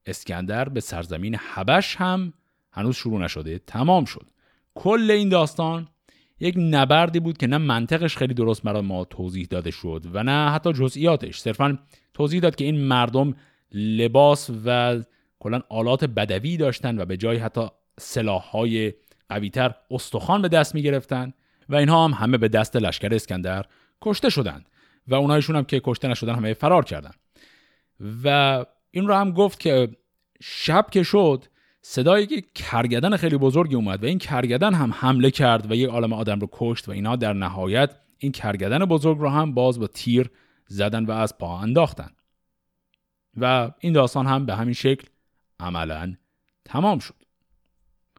اسکندر 0.05 0.69
به 0.69 0.79
سرزمین 0.79 1.35
حبش 1.35 1.95
هم 1.95 2.33
هنوز 2.71 2.95
شروع 2.95 3.21
نشده 3.21 3.59
تمام 3.59 4.05
شد. 4.05 4.29
کل 4.75 5.11
این 5.11 5.29
داستان 5.29 5.87
یک 6.39 6.55
نبردی 6.57 7.19
بود 7.19 7.37
که 7.37 7.47
نه 7.47 7.57
منطقش 7.57 8.17
خیلی 8.17 8.33
درست 8.33 8.63
برای 8.63 8.81
ما 8.81 9.05
توضیح 9.05 9.47
داده 9.49 9.71
شد 9.71 10.05
و 10.13 10.23
نه 10.23 10.51
حتی 10.51 10.73
جزئیاتش. 10.73 11.39
صرفا 11.39 11.79
توضیح 12.13 12.41
داد 12.41 12.55
که 12.55 12.65
این 12.65 12.81
مردم 12.81 13.35
لباس 13.73 14.49
و 14.65 14.99
کلا 15.39 15.61
آلات 15.69 16.05
بدوی 16.05 16.57
داشتن 16.57 16.99
و 17.01 17.05
به 17.05 17.17
جای 17.17 17.37
حتی 17.37 17.67
سلاحهای 17.99 18.93
قویتر 19.29 19.75
استخوان 19.91 20.41
به 20.41 20.47
دست 20.47 20.75
می 20.75 20.81
گرفتن 20.81 21.33
و 21.69 21.75
اینها 21.75 22.05
هم 22.05 22.13
همه 22.13 22.37
به 22.37 22.47
دست 22.47 22.75
لشکر 22.75 23.15
اسکندر 23.15 23.65
کشته 24.01 24.29
شدند 24.29 24.65
و 25.07 25.15
اونایشون 25.15 25.55
هم 25.55 25.63
که 25.63 25.81
کشته 25.83 26.07
نشدن 26.07 26.35
همه 26.35 26.53
فرار 26.53 26.85
کردن. 26.85 27.11
و 28.23 28.65
این 28.91 29.07
رو 29.07 29.13
هم 29.13 29.31
گفت 29.31 29.59
که 29.59 29.89
شب 30.41 30.87
که 30.91 31.03
شد 31.03 31.45
صدای 31.81 32.23
یک 32.23 32.53
کرگدن 32.55 33.17
خیلی 33.17 33.37
بزرگی 33.37 33.75
اومد 33.75 34.03
و 34.03 34.07
این 34.07 34.17
کرگدن 34.17 34.73
هم 34.73 34.91
حمله 34.91 35.31
کرد 35.31 35.71
و 35.71 35.75
یک 35.75 35.89
عالم 35.89 36.13
آدم 36.13 36.39
رو 36.39 36.49
کشت 36.51 36.89
و 36.89 36.91
اینا 36.91 37.15
در 37.15 37.33
نهایت 37.33 37.95
این 38.17 38.31
کرگدن 38.31 38.85
بزرگ 38.85 39.17
رو 39.17 39.29
هم 39.29 39.53
باز 39.53 39.79
با 39.79 39.87
تیر 39.87 40.29
زدن 40.67 41.05
و 41.05 41.11
از 41.11 41.37
پا 41.37 41.59
انداختن. 41.59 42.09
و 43.37 43.71
این 43.79 43.93
داستان 43.93 44.25
هم 44.25 44.45
به 44.45 44.55
همین 44.55 44.73
شکل 44.73 45.07
عملا 45.59 46.15
تمام 46.65 46.99
شد. 46.99 47.15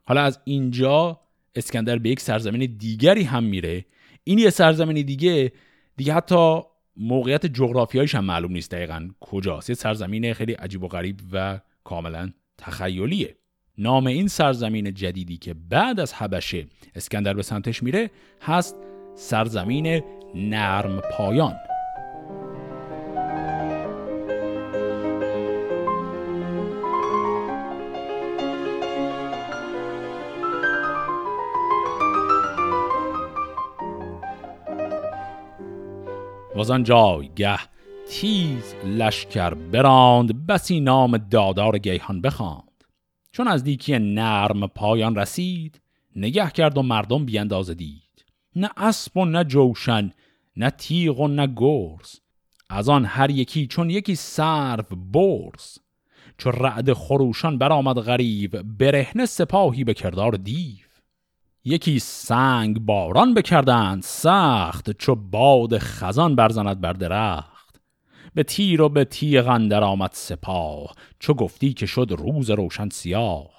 حالا 0.04 0.22
از 0.22 0.40
اینجا 0.44 1.20
اسکندر 1.54 1.98
به 1.98 2.08
یک 2.08 2.20
سرزمین 2.20 2.76
دیگری 2.78 3.22
هم 3.22 3.44
میره. 3.44 3.84
این 4.24 4.38
یه 4.38 4.50
سرزمین 4.50 5.06
دیگه 5.06 5.52
دیگه 5.96 6.14
حتی 6.14 6.60
موقعیت 6.96 7.46
جغرافیایش 7.46 8.14
هم 8.14 8.24
معلوم 8.24 8.52
نیست 8.52 8.70
دقیقا 8.70 9.08
کجاست. 9.20 9.70
یه 9.70 9.74
سرزمین 9.74 10.34
خیلی 10.34 10.52
عجیب 10.52 10.82
و 10.82 10.88
غریب 10.88 11.20
و 11.32 11.60
کاملا 11.84 12.32
تخیلیه. 12.58 13.36
نام 13.78 14.06
این 14.06 14.28
سرزمین 14.28 14.94
جدیدی 14.94 15.36
که 15.36 15.54
بعد 15.54 16.00
از 16.00 16.14
حبشه 16.14 16.66
اسکندر 16.94 17.34
به 17.34 17.42
سمتش 17.42 17.82
میره 17.82 18.10
هست 18.42 18.76
سرزمین 19.14 20.02
نرم 20.34 21.00
پایان. 21.00 21.54
وزان 36.62 36.82
جایگه. 36.82 37.58
تیز 38.10 38.74
لشکر 38.84 39.54
براند 39.54 40.46
بسی 40.46 40.80
نام 40.80 41.16
دادار 41.16 41.78
گیهان 41.78 42.20
بخواند. 42.20 42.84
چون 43.32 43.48
از 43.48 43.64
دیکی 43.64 43.98
نرم 43.98 44.66
پایان 44.66 45.16
رسید 45.16 45.80
نگه 46.16 46.50
کرد 46.50 46.78
و 46.78 46.82
مردم 46.82 47.24
بیانداز 47.24 47.70
دید. 47.70 48.24
نه 48.56 48.70
اسب 48.76 49.16
و 49.16 49.24
نه 49.24 49.44
جوشن 49.44 50.10
نه 50.56 50.70
تیغ 50.70 51.20
و 51.20 51.28
نه 51.28 51.46
گرز. 51.56 52.20
از 52.70 52.88
آن 52.88 53.04
هر 53.04 53.30
یکی 53.30 53.66
چون 53.66 53.90
یکی 53.90 54.14
سرو 54.14 54.96
برز. 55.12 55.78
چو 56.38 56.50
رعد 56.50 56.92
خروشان 56.92 57.58
برآمد 57.58 57.96
غریب 57.96 58.62
برهنه 58.62 59.26
سپاهی 59.26 59.84
به 59.84 59.94
کردار 59.94 60.32
دیو. 60.32 60.91
یکی 61.64 61.98
سنگ 61.98 62.78
باران 62.80 63.34
بکردند 63.34 64.02
سخت 64.02 64.90
چو 64.90 65.14
باد 65.14 65.78
خزان 65.78 66.36
برزند 66.36 66.80
بر 66.80 66.92
درخت. 66.92 67.80
به 68.34 68.42
تیر 68.42 68.82
و 68.82 68.88
به 68.88 69.04
تیغ 69.04 69.48
اندر 69.48 69.84
آمد 69.84 70.10
سپاه 70.12 70.94
چو 71.18 71.34
گفتی 71.34 71.72
که 71.72 71.86
شد 71.86 72.14
روز 72.18 72.50
روشن 72.50 72.88
سیاه. 72.88 73.50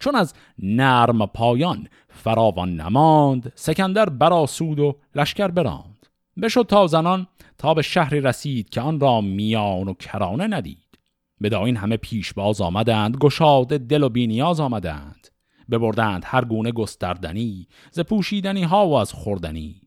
چون 0.00 0.14
از 0.14 0.34
نرم 0.58 1.26
پایان 1.26 1.88
فراوان 2.08 2.76
نماند 2.76 3.52
سکندر 3.54 4.08
براسود 4.08 4.78
و 4.78 4.96
لشکر 5.14 5.48
براند. 5.48 6.06
بشد 6.42 6.66
تا 6.68 6.86
زنان 6.86 7.26
تا 7.58 7.74
به 7.74 7.82
شهری 7.82 8.20
رسید 8.20 8.70
که 8.70 8.80
آن 8.80 9.00
را 9.00 9.20
میان 9.20 9.88
و 9.88 9.94
کرانه 9.94 10.46
ندید. 10.46 10.98
به 11.40 11.58
این 11.58 11.76
همه 11.76 11.96
پیش 11.96 12.32
باز 12.32 12.60
آمدند 12.60 13.16
گشاده 13.16 13.78
دل 13.78 14.02
و 14.02 14.08
بینیاز 14.08 14.60
آمدند. 14.60 15.28
ببردند 15.70 16.22
هر 16.26 16.44
گونه 16.44 16.72
گستردنی 16.72 17.68
ز 17.90 18.00
پوشیدنی 18.00 18.62
ها 18.62 18.88
و 18.88 18.92
از 18.92 19.12
خوردنی. 19.12 19.82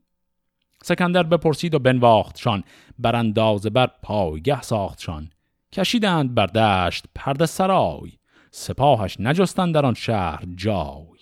سکندر 0.84 1.24
بپرسید 1.24 1.74
و 1.74 1.80
بنواختشان 1.80 2.64
بر 3.00 3.16
اندازه 3.16 3.70
بر 3.70 3.92
پایگه 4.04 4.62
ساختشان. 4.62 5.30
کشیدند 5.72 6.36
بر 6.36 6.46
دشت 6.46 7.06
پرده 7.16 7.46
سرای 7.46 8.12
سپاهش 8.52 9.20
نجستند 9.20 9.74
در 9.76 9.86
آن 9.86 9.94
شهر 9.94 10.46
جای. 10.56 11.20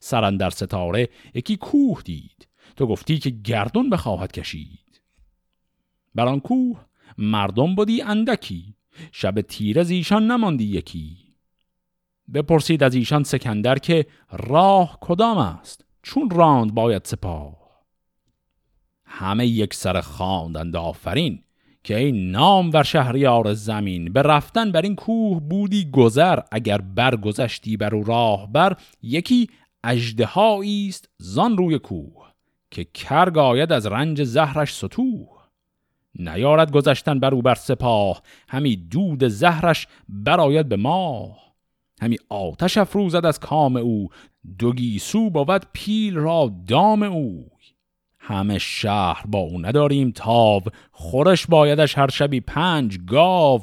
سرندر 0.00 0.50
ستاره 0.50 1.08
یکی 1.34 1.56
کوه 1.56 2.02
دید 2.02 2.48
تو 2.76 2.86
گفتی 2.86 3.18
که 3.18 3.30
گردون 3.30 3.90
بخواهد 3.90 4.32
کشید. 4.32 5.00
بر 6.14 6.26
آن 6.26 6.40
کوه 6.40 6.84
مردم 7.18 7.74
بودی 7.74 8.02
اندکی 8.02 8.74
شب 9.12 9.40
تیره 9.40 9.82
زیشان 9.82 10.30
نماندی 10.30 10.64
یکی. 10.64 11.23
بپرسید 12.34 12.82
از 12.82 12.94
ایشان 12.94 13.22
سکندر 13.22 13.78
که 13.78 14.06
راه 14.32 14.98
کدام 15.00 15.38
است؟ 15.38 15.84
چون 16.02 16.30
راند 16.30 16.74
باید 16.74 17.04
سپاه. 17.04 17.64
همه 19.04 19.46
یک 19.46 19.74
سر 19.74 20.00
خواندند 20.00 20.76
آفرین 20.76 21.42
که 21.84 21.96
این 21.96 22.30
نام 22.30 22.70
بر 22.70 22.82
شهریار 22.82 23.54
زمین 23.54 24.12
به 24.12 24.22
رفتن 24.22 24.72
بر 24.72 24.82
این 24.82 24.96
کوه 24.96 25.40
بودی 25.40 25.90
گذر 25.90 26.38
اگر 26.52 26.78
برگذشتی 26.78 27.76
بر 27.76 27.94
او 27.94 28.04
راه 28.04 28.52
بر 28.52 28.76
یکی 29.02 29.48
اجدهایی 29.84 30.88
است 30.88 31.08
زان 31.18 31.56
روی 31.56 31.78
کوه 31.78 32.30
که 32.70 32.84
کرگ 32.84 33.38
آید 33.38 33.72
از 33.72 33.86
رنج 33.86 34.22
زهرش 34.22 34.74
ستوه 34.74 35.28
نیارد 36.18 36.72
گذشتن 36.72 37.20
بر 37.20 37.34
او 37.34 37.42
بر 37.42 37.54
سپاه 37.54 38.22
همی 38.48 38.76
دود 38.76 39.28
زهرش 39.28 39.86
براید 40.08 40.68
به 40.68 40.76
ماه. 40.76 41.43
همی 42.00 42.16
آتش 42.28 42.78
افروزد 42.78 43.26
از 43.26 43.40
کام 43.40 43.76
او. 43.76 44.08
دوگی 44.58 44.98
سو 44.98 45.30
بود 45.30 45.66
پیل 45.72 46.14
را 46.14 46.52
دام 46.66 47.02
او 47.02 47.50
همه 48.18 48.58
شهر 48.58 49.26
با 49.26 49.38
او 49.38 49.60
نداریم 49.60 50.10
تاو. 50.10 50.62
خورش 50.92 51.46
بایدش 51.46 51.98
هر 51.98 52.10
شبی 52.10 52.40
پنج 52.40 52.98
گاو. 53.06 53.60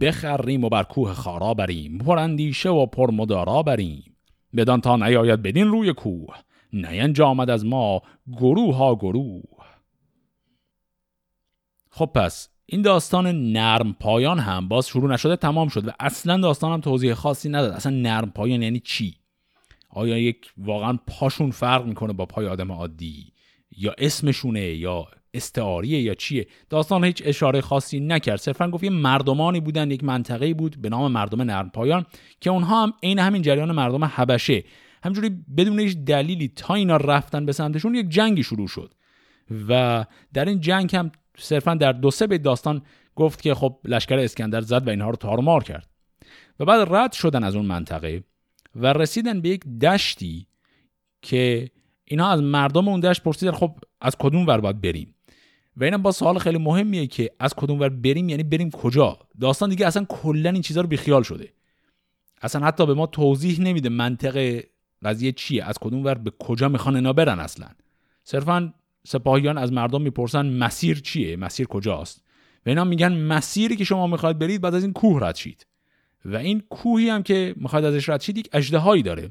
بخریم 0.00 0.64
و 0.64 0.68
بر 0.68 0.82
کوه 0.82 1.12
خارا 1.12 1.54
بریم. 1.54 1.98
پر 1.98 2.18
اندیشه 2.18 2.68
و 2.68 2.86
پر 2.86 3.10
مدارا 3.10 3.62
بریم. 3.62 4.16
بدان 4.56 4.80
تا 4.80 4.96
نیاید 4.96 5.42
بدین 5.42 5.68
روی 5.68 5.92
کوه. 5.92 6.36
نینجامد 6.72 7.50
از 7.50 7.64
ما 7.64 8.02
گروه 8.32 8.76
ها 8.76 8.94
گروه. 8.94 9.64
خب 11.90 12.10
پس 12.14 12.48
این 12.66 12.82
داستان 12.82 13.52
نرم 13.52 13.92
پایان 13.92 14.38
هم 14.38 14.68
باز 14.68 14.88
شروع 14.88 15.12
نشده 15.12 15.36
تمام 15.36 15.68
شد 15.68 15.88
و 15.88 15.90
اصلا 16.00 16.36
داستان 16.36 16.72
هم 16.72 16.80
توضیح 16.80 17.14
خاصی 17.14 17.48
نداد. 17.48 17.72
اصلا 17.72 17.92
نرم 17.92 18.30
پایان 18.30 18.62
یعنی 18.62 18.80
چی؟ 18.80 19.14
آیا 19.90 20.18
یک 20.18 20.52
واقعا 20.58 20.98
پاشون 21.06 21.50
فرق 21.50 21.86
می‌کنه 21.86 22.12
با 22.12 22.26
پای 22.26 22.46
آدم 22.46 22.72
عادی؟ 22.72 23.32
یا 23.76 23.94
اسمشونه؟ 23.98 24.60
یا 24.60 25.06
استعاریه؟ 25.34 26.00
یا 26.00 26.14
چیه؟ 26.14 26.46
داستان 26.70 27.04
هیچ 27.04 27.22
اشاره 27.24 27.60
خاصی 27.60 28.00
نکرد. 28.00 28.36
صرفا 28.36 28.70
گفت 28.70 28.84
یه 28.84 28.90
مردمانی 28.90 29.60
بودن 29.60 29.90
یک 29.90 30.04
منطقه 30.04 30.54
بود 30.54 30.82
به 30.82 30.88
نام 30.88 31.12
مردم 31.12 31.42
نرم 31.42 31.70
پایان 31.70 32.06
که 32.40 32.50
اونها 32.50 32.82
هم 32.82 32.92
عین 33.02 33.18
همین 33.18 33.42
جریان 33.42 33.72
مردم 33.72 34.04
حبشه. 34.04 34.64
همجوری 35.02 35.30
بدون 35.56 35.80
هیچ 35.80 35.96
دلیلی 35.96 36.48
تا 36.48 36.74
اینا 36.74 36.96
رفتن 36.96 37.46
به 37.46 37.52
سمتشون 37.52 37.94
یک 37.94 38.08
جنگی 38.08 38.42
شروع 38.42 38.68
شد. 38.68 38.94
و 39.68 40.04
در 40.32 40.44
این 40.44 40.60
جنگ 40.60 40.96
هم 40.96 41.12
صرفا 41.38 41.74
در 41.74 41.92
دو 41.92 42.10
سه 42.10 42.26
داستان 42.26 42.82
گفت 43.16 43.42
که 43.42 43.54
خب 43.54 43.78
لشکر 43.84 44.18
اسکندر 44.18 44.60
زد 44.60 44.86
و 44.86 44.90
اینها 44.90 45.10
رو 45.10 45.16
تارمار 45.16 45.64
کرد. 45.64 45.88
و 46.60 46.64
بعد 46.64 46.88
رد 46.90 47.12
شدن 47.12 47.44
از 47.44 47.56
اون 47.56 47.66
منطقه 47.66 48.24
و 48.76 48.92
رسیدن 48.92 49.40
به 49.40 49.48
یک 49.48 49.64
دشتی 49.66 50.46
که 51.22 51.70
اینا 52.04 52.28
از 52.28 52.42
مردم 52.42 52.88
اون 52.88 53.00
دشت 53.00 53.22
پرسیدن 53.22 53.52
خب 53.52 53.78
از 54.00 54.16
کدوم 54.18 54.46
ور 54.46 54.60
باید 54.60 54.80
بریم؟ 54.80 55.14
و 55.76 55.84
اینم 55.84 56.02
با 56.02 56.12
سوال 56.12 56.38
خیلی 56.38 56.58
مهمیه 56.58 57.06
که 57.06 57.30
از 57.40 57.54
کدوم 57.54 57.80
ور 57.80 57.88
بریم 57.88 58.28
یعنی 58.28 58.42
بریم 58.42 58.70
کجا؟ 58.70 59.18
داستان 59.40 59.70
دیگه 59.70 59.86
اصلا 59.86 60.04
کلا 60.04 60.50
این 60.50 60.62
چیزا 60.62 60.80
رو 60.80 60.86
بیخیال 60.86 61.22
شده. 61.22 61.52
اصلا 62.42 62.66
حتی 62.66 62.86
به 62.86 62.94
ما 62.94 63.06
توضیح 63.06 63.60
نمیده 63.60 63.88
منطق 63.88 64.64
قضیه 65.04 65.32
چیه 65.32 65.64
از 65.64 65.78
کدوم 65.78 66.04
ور 66.04 66.14
به 66.14 66.32
کجا 66.38 66.68
می‌خوان 66.68 66.96
اینا 66.96 67.12
برن 67.12 67.40
اصلا. 67.40 67.66
صرفا 68.24 68.74
سپاهیان 69.06 69.58
از 69.58 69.72
مردم 69.72 70.02
می‌پرسن 70.02 70.46
مسیر 70.46 71.00
چیه؟ 71.00 71.36
مسیر 71.36 71.66
کجاست؟ 71.66 72.24
و 72.66 72.68
اینا 72.68 72.84
میگن 72.84 73.12
مسیری 73.12 73.76
که 73.76 73.84
شما 73.84 74.06
می‌خواید 74.06 74.38
برید 74.38 74.60
بعد 74.60 74.74
از 74.74 74.82
این 74.82 74.92
کوه 74.92 75.26
رد 75.26 75.36
شید. 75.36 75.66
و 76.24 76.36
این 76.36 76.62
کوهی 76.70 77.08
هم 77.08 77.22
که 77.22 77.54
می‌خواید 77.56 77.84
ازش 77.84 78.08
رد 78.08 78.20
شید 78.20 78.38
یک 78.38 78.48
اژدهایی 78.52 79.02
داره 79.02 79.30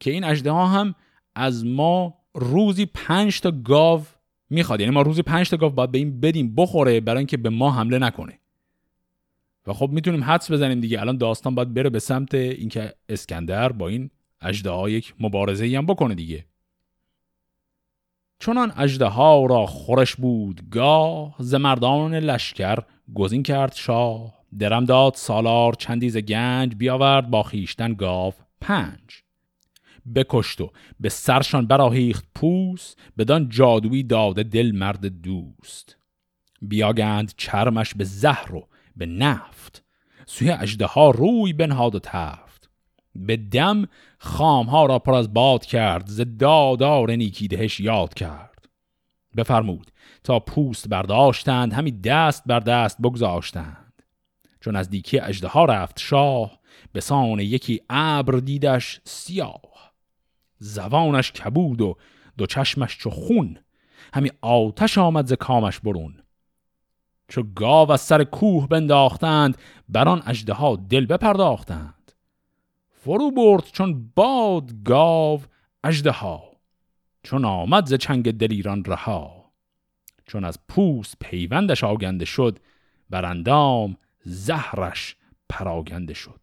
که 0.00 0.10
این 0.10 0.24
اژدها 0.24 0.66
هم 0.66 0.94
از 1.34 1.66
ما 1.66 2.14
روزی 2.34 2.86
پنج 2.86 3.40
تا 3.40 3.50
گاو 3.50 4.02
می‌خواد. 4.50 4.80
یعنی 4.80 4.92
ما 4.92 5.02
روزی 5.02 5.22
پنج 5.22 5.50
تا 5.50 5.56
گاو 5.56 5.72
باید 5.72 5.90
به 5.90 5.98
این 5.98 6.20
بدیم 6.20 6.54
بخوره 6.54 7.00
برای 7.00 7.18
اینکه 7.18 7.36
به 7.36 7.50
ما 7.50 7.70
حمله 7.70 7.98
نکنه. 7.98 8.38
و 9.66 9.72
خب 9.72 9.90
می‌تونیم 9.92 10.24
حدس 10.24 10.50
بزنیم 10.50 10.80
دیگه. 10.80 11.00
الان 11.00 11.16
داستان 11.16 11.54
باید 11.54 11.74
بره 11.74 11.90
به 11.90 11.98
سمت 11.98 12.34
اینکه 12.34 12.94
اسکندر 13.08 13.72
با 13.72 13.88
این 13.88 14.10
اژدها 14.40 14.90
یک 14.90 15.14
مبارزه 15.20 15.76
هم 15.76 15.86
بکنه 15.86 16.14
دیگه. 16.14 16.44
چونان 18.42 18.72
اژدها 18.76 19.46
را 19.46 19.66
خورش 19.66 20.16
بود 20.16 20.70
گاه 20.70 21.34
ز 21.38 21.54
مردان 21.54 22.14
لشکر 22.14 22.78
گزین 23.14 23.42
کرد 23.42 23.74
شاه. 23.74 24.34
درم 24.58 24.84
داد 24.84 25.14
سالار 25.14 25.74
چندیز 25.74 26.16
گنج 26.16 26.74
بیاورد 26.74 27.30
با 27.30 27.42
خیشتن 27.42 27.94
گاو 27.94 28.32
پنج. 28.60 29.22
بکشت 30.14 30.60
و 30.60 30.70
به 31.00 31.08
سرشان 31.08 31.66
براهیخت 31.66 32.24
پوس 32.34 32.94
بدان 33.18 33.48
جادویی 33.48 34.02
داده 34.02 34.42
دل 34.42 34.72
مرد 34.74 35.06
دوست. 35.06 35.96
بیاگند 36.62 37.32
چرمش 37.36 37.94
به 37.94 38.04
زهر 38.04 38.54
و 38.54 38.68
به 38.96 39.06
نفت. 39.06 39.84
سوی 40.26 40.50
اجده 40.50 40.88
روی 41.14 41.52
بنهاد 41.52 41.94
و 41.94 41.98
تفت. 41.98 42.41
به 43.14 43.36
دم 43.36 43.88
خامها 44.18 44.86
را 44.86 44.98
پر 44.98 45.14
از 45.14 45.34
باد 45.34 45.64
کرد 45.64 46.06
ز 46.06 46.20
دادار 46.38 47.10
نیکی 47.10 47.48
دهش 47.48 47.80
یاد 47.80 48.14
کرد. 48.14 48.68
بفرمود 49.36 49.92
تا 50.24 50.40
پوست 50.40 50.88
برداشتند 50.88 51.72
همی 51.72 51.90
دست 51.90 52.42
بر 52.46 52.60
دست 52.60 53.02
بگذاشتند. 53.02 54.02
چون 54.60 54.76
از 54.76 54.90
دیکی 54.90 55.18
اجده 55.18 55.60
رفت 55.60 55.98
شاه 55.98 56.58
به 56.92 57.00
سان 57.00 57.40
یکی 57.40 57.80
ابر 57.90 58.38
دیدش 58.38 59.00
سیاه. 59.04 59.92
زبانش 60.58 61.32
کبود 61.32 61.80
و 61.80 61.96
دو 62.38 62.46
چشمش 62.46 62.98
چو 62.98 63.10
خون 63.10 63.58
همی 64.14 64.30
آتش 64.40 64.98
آمد 64.98 65.26
ز 65.26 65.32
کامش 65.32 65.80
برون. 65.80 66.22
چو 67.28 67.42
گاو 67.42 67.92
از 67.92 68.00
سر 68.00 68.24
کوه 68.24 68.68
بنداختند 68.68 69.58
بر 69.88 70.08
آن 70.08 70.22
ها 70.48 70.76
دل 70.76 71.06
بپرداختند. 71.06 72.01
فرو 73.04 73.30
برد 73.30 73.64
چون 73.72 74.12
باد 74.14 74.82
گاو 74.84 75.40
ها 76.06 76.42
چون 77.22 77.44
آمد 77.44 77.86
ز 77.86 77.94
چنگ 77.94 78.32
دلیران 78.32 78.84
رها. 78.84 79.52
چون 80.26 80.44
از 80.44 80.58
پوست 80.68 81.16
پیوندش 81.20 81.84
آگنده 81.84 82.24
شد 82.24 82.58
بر 83.10 83.24
اندام 83.24 83.96
زهرش 84.24 85.16
پراگنده 85.48 86.14
شد. 86.14 86.40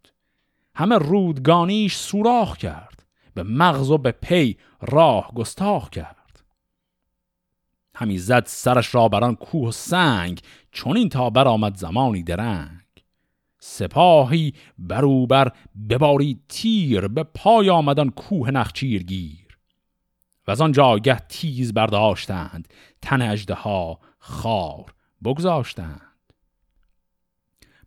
همه 0.75 0.97
رودگانیش 0.97 1.95
سوراخ 1.95 2.57
کرد 2.57 3.05
به 3.33 3.43
مغز 3.43 3.91
و 3.91 3.97
به 3.97 4.11
پی 4.11 4.57
راه 4.81 5.31
گستاخ 5.35 5.89
کرد. 5.89 6.43
همی 7.95 8.17
زد 8.17 8.43
سرش 8.45 8.95
را 8.95 9.07
بران 9.07 9.35
کوه 9.35 9.71
سنگ 9.71 10.41
چون 10.71 10.97
این 10.97 11.09
تا 11.09 11.29
برآمد 11.29 11.75
زمانی 11.75 12.23
درنگ. 12.23 12.78
سپاهی 13.59 14.53
بروبر 14.77 15.51
بباری 15.89 16.39
تیر 16.49 17.07
به 17.07 17.23
پای 17.23 17.69
آمدن 17.69 18.09
کوه 18.09 18.51
نخچیر 18.51 19.03
گیر 19.03 19.57
و 20.47 20.51
از 20.51 20.61
آن 20.61 20.71
جاگه 20.71 21.19
تیز 21.19 21.73
برداشتند 21.73 22.67
تن 23.01 23.21
اجده 23.21 23.53
ها 23.53 23.99
خار 24.19 24.93
بگذاشتند. 25.23 26.01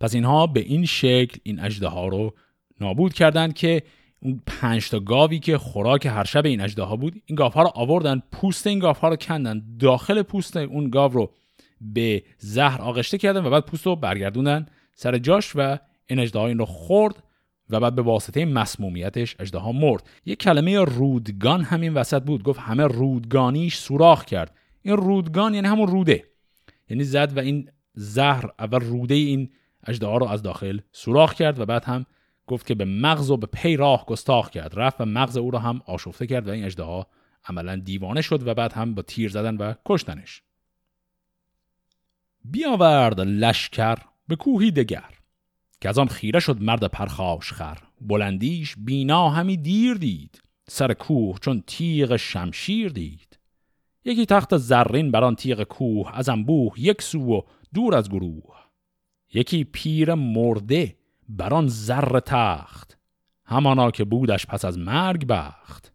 پس 0.01 0.15
اینها 0.15 0.47
به 0.47 0.61
این 0.61 0.85
شکل 0.85 1.39
این 1.43 1.61
اجده 1.61 1.89
ها 1.89 2.09
رو 2.09 2.35
نابود 2.81 3.13
کردند 3.13 3.55
که 3.55 3.83
اون 4.23 4.43
پنج 4.47 4.91
تا 4.91 5.01
گاوی 5.01 5.39
که 5.39 5.59
خوراک 5.59 6.07
هر 6.07 6.25
شب 6.25 6.47
این 6.47 6.61
ها 6.61 6.97
بود 6.97 7.23
این 7.27 7.39
ها 7.39 7.63
رو 7.63 7.71
آوردن 7.75 8.23
پوست 8.33 8.67
این 8.67 8.83
ها 8.83 9.09
رو 9.09 9.17
کندن 9.17 9.63
داخل 9.79 10.23
پوست 10.23 10.57
اون 10.57 10.91
گاو 10.91 11.13
رو 11.13 11.33
به 11.81 12.23
زهر 12.39 12.83
آغشته 12.83 13.19
کردن 13.19 13.45
و 13.45 13.51
بعد 13.51 13.65
پوست 13.65 13.87
رو 13.87 13.97
برگردوندن 13.97 14.67
سر 14.95 15.19
جاش 15.19 15.53
و 15.55 15.79
این 16.07 16.19
اجده 16.19 16.39
این 16.39 16.59
رو 16.59 16.65
خورد 16.65 17.23
و 17.71 17.81
بعد 17.81 17.95
به 17.95 18.03
واسطه 18.03 18.45
مسمومیتش 18.45 19.37
اجده 19.39 19.59
ها 19.59 19.73
مرد. 19.73 20.03
یک 20.25 20.39
کلمه 20.39 20.79
رودگان 20.79 21.65
همین 21.65 21.95
وسط 21.95 22.23
بود. 22.23 22.43
گفت 22.43 22.61
همه 22.61 22.85
رودگانیش 22.85 23.77
سوراخ 23.77 24.25
کرد. 24.25 24.57
این 24.83 24.97
رودگان 24.97 25.55
یعنی 25.55 25.69
همون 25.69 25.89
روده. 25.89 26.25
یعنی 26.91 27.05
زد 27.05 27.37
و 27.37 27.41
این 27.41 27.71
زهر 27.95 28.51
اول 28.59 28.81
روده 28.81 29.15
این 29.15 29.51
اجده 29.87 30.07
ها 30.07 30.17
رو 30.17 30.27
از 30.27 30.43
داخل 30.43 30.81
سوراخ 30.93 31.35
کرد 31.35 31.59
و 31.59 31.67
بعد 31.67 31.85
هم 31.85 32.07
گفت 32.47 32.67
که 32.67 32.75
به 32.75 32.85
مغز 32.85 33.31
و 33.31 33.37
به 33.37 33.47
پی 33.47 33.77
راه 33.77 34.07
گستاخ 34.07 34.51
کرد. 34.51 34.73
رفت 34.77 35.01
و 35.01 35.05
مغز 35.05 35.37
او 35.37 35.51
را 35.51 35.59
هم 35.59 35.83
آشفته 35.87 36.27
کرد 36.27 36.49
و 36.49 36.51
این 36.51 36.65
اجده 36.65 37.05
عملا 37.49 37.77
دیوانه 37.77 38.21
شد 38.21 38.47
و 38.47 38.55
بعد 38.55 38.73
هم 38.73 38.95
با 38.95 39.03
تیر 39.03 39.31
زدن 39.31 39.57
و 39.57 39.75
کشتنش. 39.87 40.43
بیاورد 42.45 43.21
لشکر 43.21 43.99
به 44.29 44.37
کوهی 44.37 44.71
دگر 44.71 45.11
که 45.81 45.89
از 45.89 45.99
آن 45.99 46.09
خیره 46.09 46.41
شد 46.41 46.63
مرد 46.63 46.85
پرخاش 46.85 47.53
خر. 47.53 47.79
بلندیش 48.01 48.75
بینا 48.79 49.31
همی 49.31 49.57
دیر 49.57 49.95
دید 49.95 50.43
سر 50.69 50.93
کوه 50.93 51.39
چون 51.39 51.63
تیغ 51.67 52.17
شمشیر 52.17 52.89
دید. 52.89 53.39
یکی 54.05 54.27
تخت 54.27 54.57
زرین 54.57 55.11
بر 55.11 55.25
آن 55.25 55.35
تیغ 55.35 55.63
کوه 55.63 56.11
از 56.19 56.29
انبوه 56.29 56.75
یک 56.77 57.03
سو 57.03 57.21
و 57.21 57.41
دور 57.75 57.95
از 57.95 58.11
گروه. 58.11 58.57
یکی 59.35 59.65
پیر 59.65 60.15
مرده 60.15 60.97
بران 61.29 61.69
زر 61.69 62.21
تخت 62.21 62.99
همانا 63.45 63.91
که 63.91 64.05
بودش 64.05 64.47
پس 64.47 64.65
از 64.65 64.79
مرگ 64.79 65.27
بخت. 65.27 65.93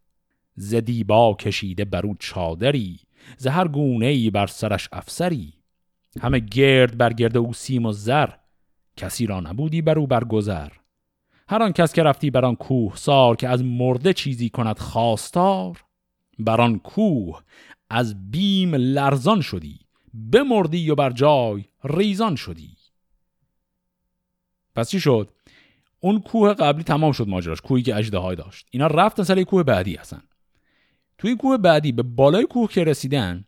زدیبا 0.55 1.34
کشیده 1.34 1.86
برو 1.86 2.15
چادری 2.19 2.99
زهر 3.38 3.67
گونه 3.67 4.05
ای 4.05 4.30
بر 4.30 4.47
سرش 4.47 4.89
افسری. 4.91 5.53
همه 6.22 6.39
گرد 6.39 6.97
بر 6.97 7.13
گرد 7.13 7.38
او 7.38 7.53
سیم 7.53 7.86
و 7.86 7.91
زر. 7.91 8.30
کسی 8.97 9.26
را 9.26 9.39
نبودی 9.39 9.82
بر 9.82 9.99
او 9.99 10.07
برگذر. 10.07 10.70
هر 11.49 11.63
آن 11.63 11.72
کس 11.72 11.93
که 11.93 12.03
رفتی 12.03 12.30
بر 12.30 12.45
آن 12.45 12.55
کوه 12.55 12.95
سار 12.95 13.36
که 13.36 13.49
از 13.49 13.63
مرده 13.63 14.13
چیزی 14.13 14.49
کند 14.49 14.80
خواستار 14.80 15.84
بر 16.39 16.61
آن 16.61 16.80
کوه 16.80 17.41
از 17.89 18.32
بیم 18.32 18.76
لرزان 18.76 19.41
شدی 19.41 19.80
بمردی 20.32 20.89
و 20.89 20.95
بر 20.95 21.09
جای 21.09 21.65
ریزان 21.84 22.36
شدی. 22.36 22.78
پس 24.76 24.89
چی 24.89 24.99
شد؟ 24.99 25.30
اون 25.99 26.20
کوه 26.20 26.53
قبلی 26.53 26.84
تمام 26.84 27.11
شد 27.11 27.28
ماجراش 27.28 27.61
کوهی 27.61 27.84
که 27.84 27.95
اجده 27.95 28.36
داشت. 28.36 28.68
اینا 28.72 28.88
رفتن 28.88 29.24
سر 29.24 29.43
کوه 29.43 29.63
بعدی 29.63 29.95
هستن. 29.95 30.22
توی 31.18 31.36
کوه 31.36 31.57
بعدی 31.57 31.91
به 31.91 32.03
بالای 32.03 32.45
کوه 32.45 32.70
که 32.70 32.84
رسیدن 32.84 33.45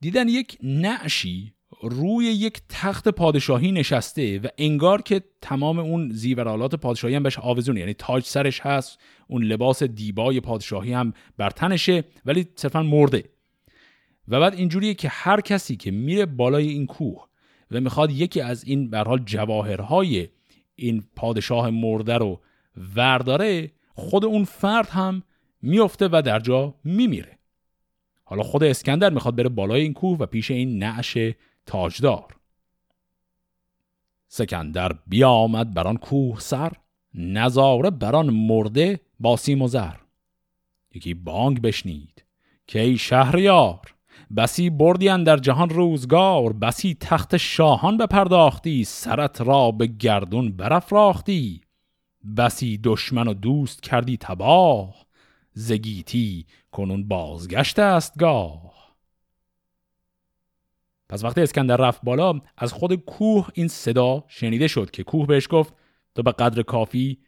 دیدن 0.00 0.28
یک 0.28 0.58
نعشی 0.62 1.54
روی 1.82 2.24
یک 2.24 2.60
تخت 2.68 3.08
پادشاهی 3.08 3.72
نشسته 3.72 4.38
و 4.38 4.46
انگار 4.58 5.02
که 5.02 5.22
تمام 5.40 5.78
اون 5.78 6.10
زیورالات 6.10 6.74
پادشاهی 6.74 7.14
هم 7.14 7.22
بهش 7.22 7.38
آویزونه. 7.38 7.80
یعنی 7.80 7.94
تاج 7.94 8.24
سرش 8.24 8.60
هست 8.60 8.98
اون 9.28 9.44
لباس 9.44 9.82
دیبای 9.82 10.40
پادشاهی 10.40 10.92
هم 10.92 11.12
بر 11.36 11.50
تنشه 11.50 12.04
ولی 12.24 12.48
صرفا 12.56 12.82
مرده. 12.82 13.24
و 14.28 14.40
بعد 14.40 14.54
اینجوریه 14.54 14.94
که 14.94 15.08
هر 15.08 15.40
کسی 15.40 15.76
که 15.76 15.90
میره 15.90 16.26
بالای 16.26 16.68
این 16.68 16.86
کوه 16.86 17.26
و 17.70 17.80
می‌خواد 17.80 18.10
یکی 18.10 18.40
از 18.40 18.64
این 18.64 18.90
به 18.90 18.98
حال 18.98 19.18
جواهرهای 19.18 20.28
این 20.74 21.04
پادشاه 21.16 21.70
مرده 21.70 22.14
رو 22.14 22.40
ورداره 22.96 23.70
خود 23.94 24.24
اون 24.24 24.44
فرد 24.44 24.88
هم 24.88 25.22
میفته 25.62 26.08
و 26.12 26.22
در 26.24 26.38
جا 26.38 26.74
میمیره. 26.84 27.38
حالا 28.24 28.42
خود 28.42 28.64
اسکندر 28.64 29.10
می‌خواد 29.10 29.36
بره 29.36 29.48
بالای 29.48 29.82
این 29.82 29.92
کوه 29.92 30.18
و 30.18 30.26
پیش 30.26 30.50
این 30.50 30.78
نعش 30.78 31.18
تاجدار. 31.66 32.36
سکندر 34.28 34.92
بیامد 35.06 35.74
بران 35.74 35.96
کوه 35.96 36.40
سر 36.40 36.72
نظاره 37.14 37.90
بران 37.90 38.30
مرده 38.30 39.00
با 39.20 39.36
سیم 39.36 39.62
و 39.62 39.68
زر. 39.68 39.94
یکی 40.94 41.14
بانگ 41.14 41.60
بشنید 41.60 42.24
که 42.66 42.80
ای 42.80 42.98
شهریار 42.98 43.94
بسی 44.36 44.70
بردی 44.70 45.24
در 45.24 45.36
جهان 45.36 45.70
روزگار 45.70 46.52
بسی 46.52 46.96
تخت 47.00 47.36
شاهان 47.36 47.96
بپرداختی 47.96 48.84
سرت 48.84 49.40
را 49.40 49.70
به 49.70 49.86
گردون 49.86 50.52
برافراختی. 50.52 51.60
بسی 52.36 52.80
دشمن 52.84 53.28
و 53.28 53.34
دوست 53.34 53.82
کردی 53.82 54.16
تباه 54.16 54.94
زگیتی 55.52 56.46
کنون 56.72 57.08
بازگشت 57.08 57.78
است 57.78 58.18
گاه. 58.18 58.71
پس 61.12 61.24
وقتی 61.24 61.40
اسکندر 61.40 61.76
رفت 61.76 62.00
بالا 62.02 62.40
از 62.56 62.72
خود 62.72 62.94
کوه 62.94 63.48
این 63.54 63.68
صدا 63.68 64.24
شنیده 64.28 64.68
شد 64.68 64.90
که 64.90 65.04
کوه 65.04 65.26
بهش 65.26 65.46
گفت 65.50 65.74
تو 66.14 66.22
به 66.22 66.32
قدر 66.32 66.62
کافی 66.62 67.18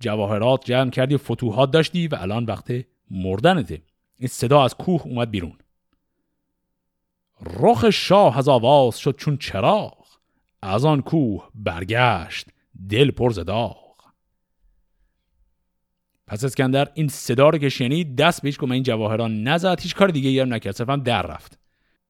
جواهرات 0.00 0.64
جمع 0.64 0.90
کردی 0.90 1.14
و 1.14 1.18
فتوحات 1.18 1.70
داشتی 1.70 2.08
و 2.08 2.14
الان 2.14 2.44
وقت 2.44 2.72
مردنته. 3.10 3.82
این 4.16 4.28
صدا 4.28 4.64
از 4.64 4.74
کوه 4.74 5.02
اومد 5.06 5.30
بیرون. 5.30 5.58
رخ 7.40 7.90
شاه 7.90 8.38
از 8.38 8.48
آواز 8.48 8.98
شد 8.98 9.16
چون 9.16 9.36
چراغ 9.36 10.06
از 10.62 10.84
آن 10.84 11.02
کوه 11.02 11.48
برگشت 11.54 12.46
دل 12.90 13.10
پر 13.10 13.30
زداغ 13.30 13.96
پس 16.26 16.44
اسکندر 16.44 16.88
این 16.94 17.08
صدا 17.08 17.48
رو 17.48 17.58
که 17.58 17.68
شنید 17.68 18.16
دست 18.16 18.42
بهش 18.42 18.58
که 18.58 18.70
این 18.70 18.82
جواهران 18.82 19.42
نزد 19.42 19.80
هیچ 19.80 19.94
کار 19.94 20.08
دیگه 20.08 20.42
هم 20.42 20.54
نکرد 20.54 20.74
صرفا 20.74 20.96
در 20.96 21.22
رفت. 21.22 21.65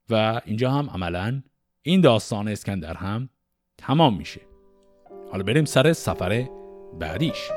و 0.09 0.41
اینجا 0.45 0.71
هم 0.71 0.89
عملا 0.89 1.43
این 1.81 2.01
داستان 2.01 2.47
اسکندر 2.47 2.93
هم 2.93 3.29
تمام 3.77 4.17
میشه. 4.17 4.41
حالا 5.31 5.43
بریم 5.43 5.65
سر 5.65 5.93
سفر 5.93 6.49
بعدیش. 6.99 7.49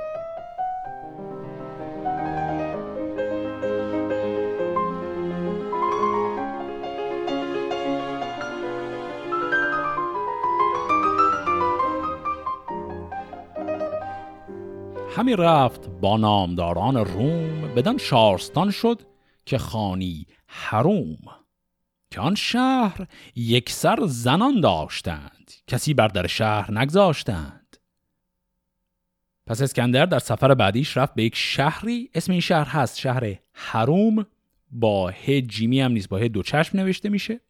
همی 15.16 15.36
رفت 15.36 15.88
با 15.88 16.16
نامداران 16.16 16.96
روم 16.96 17.74
بدن 17.76 17.98
شارستان 17.98 18.70
شد 18.70 19.02
که 19.46 19.58
خانی 19.58 20.26
حروم. 20.46 21.39
که 22.10 22.20
آن 22.20 22.34
شهر 22.34 23.06
یک 23.34 23.70
سر 23.70 23.98
زنان 24.06 24.60
داشتند 24.60 25.52
کسی 25.66 25.94
بر 25.94 26.08
در 26.08 26.26
شهر 26.26 26.78
نگذاشتند. 26.78 27.76
پس 29.46 29.62
اسکندر 29.62 30.06
در 30.06 30.18
سفر 30.18 30.54
بعدیش 30.54 30.96
رفت 30.96 31.14
به 31.14 31.24
یک 31.24 31.36
شهری 31.36 32.10
اسم 32.14 32.32
این 32.32 32.40
شهر 32.40 32.68
هست 32.68 32.98
شهر 32.98 33.38
حروم. 33.52 34.26
با 34.72 35.10
ه 35.10 35.40
جیمی 35.40 35.80
هم 35.80 35.92
نیست 35.92 36.08
با 36.08 36.18
ه 36.18 36.28
دو 36.28 36.42
چشم 36.42 36.78
نوشته 36.78 37.08
میشه. 37.08 37.40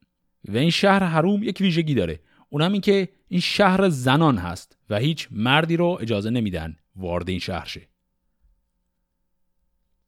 و 0.49 0.57
این 0.57 0.71
شهر 0.71 1.05
حروم 1.05 1.43
یک 1.43 1.61
ویژگی 1.61 1.95
داره. 1.95 2.21
اونم 2.49 2.73
این 2.73 2.81
که 2.81 3.09
این 3.29 3.41
شهر 3.41 3.89
زنان 3.89 4.39
هست 4.39 4.79
و 4.91 4.99
هیچ 4.99 5.29
مردی 5.31 5.77
رو 5.77 5.99
اجازه 6.01 6.31
نمیدن 6.31 6.77
وارد 6.97 7.29
این 7.29 7.39
شهر 7.39 7.65
شه. 7.65 7.89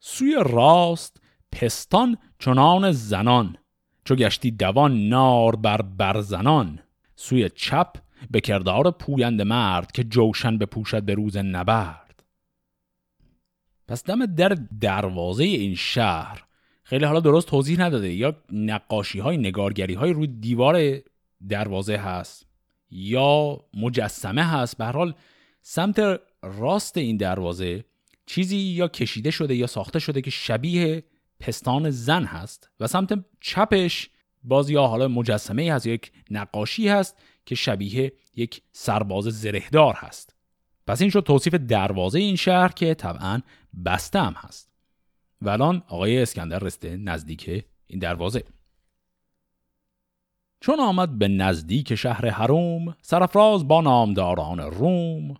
سوی 0.01 0.37
راست 0.47 1.23
پستان 1.53 2.17
چنان 2.39 2.93
زنان. 2.93 3.57
چو 4.05 4.15
گشتی 4.15 4.51
دوان 4.51 5.09
نار 5.09 5.57
بر 5.57 5.83
برزنان 5.83 6.79
سوی 7.17 7.49
چپ 7.49 7.97
به 8.31 8.41
کردار 8.41 8.91
پویند 8.91 9.43
مرد 9.43 9.93
که 9.93 10.05
جوشن 10.05 10.59
بپوشد 10.59 11.03
به 11.03 11.15
روز 11.15 11.37
نبرد. 11.37 12.25
پس 13.89 14.05
دم 14.05 14.27
در 14.27 14.57
دروازه 14.81 15.45
این 15.45 15.75
شهر 15.75 16.45
خیلی 16.85 17.05
حالا 17.05 17.21
درست 17.21 17.49
توضیح 17.49 17.81
نداده. 17.81 18.13
یا 18.13 18.37
نقاشی 18.53 19.19
های 19.19 19.37
نگارگری 19.37 19.95
های 19.95 20.13
روی 20.13 20.27
دیوار 20.27 20.99
دروازه 21.49 21.97
هست 21.97 22.47
یا 22.91 23.61
مجسمه 23.75 24.45
هست. 24.45 24.79
به 24.79 24.85
حال 24.85 25.15
سمت 25.63 26.21
راست 26.43 26.97
این 26.97 27.17
دروازه 27.17 27.85
چیزی 28.27 28.57
یا 28.57 28.89
کشیده 28.89 29.31
شده 29.31 29.55
یا 29.55 29.67
ساخته 29.67 29.99
شده 29.99 30.21
که 30.21 30.31
شبیه 30.31 31.05
پستان 31.43 31.91
زن 31.91 32.25
هست 32.25 32.71
و 32.81 32.87
سمت 32.87 33.25
چپش 33.41 34.11
باز 34.45 34.71
یا 34.71 34.87
حالا 34.87 35.09
مجسمه 35.09 35.65
یا 35.65 35.81
یک 35.85 36.13
نقاشی 36.31 36.89
هست 36.89 37.17
که 37.47 37.55
شبیه 37.55 38.13
یک 38.37 38.63
سرباز 38.73 39.25
زرهدار 39.25 39.95
هست. 39.95 40.37
پس 40.87 41.01
این 41.01 41.11
شد 41.11 41.21
توصیف 41.21 41.55
دروازه 41.55 42.19
این 42.19 42.37
شهر 42.37 42.69
که 42.69 42.95
طبعا 42.95 43.41
بسته 43.85 44.21
هم 44.21 44.33
هست. 44.37 44.73
و 45.41 45.49
الان 45.49 45.83
آقای 45.89 46.23
اسکندر 46.23 46.59
رسته 46.59 46.97
نزدیک 46.97 47.65
این 47.87 47.99
دروازه. 47.99 48.45
چون 50.61 50.81
آمد 50.81 51.19
به 51.19 51.29
نزدیک 51.29 51.95
شهر 51.95 52.29
حروم 52.29 52.97
سرفراز 53.03 53.69
با 53.69 53.81
نامداران 53.81 54.61
روم 54.61 55.35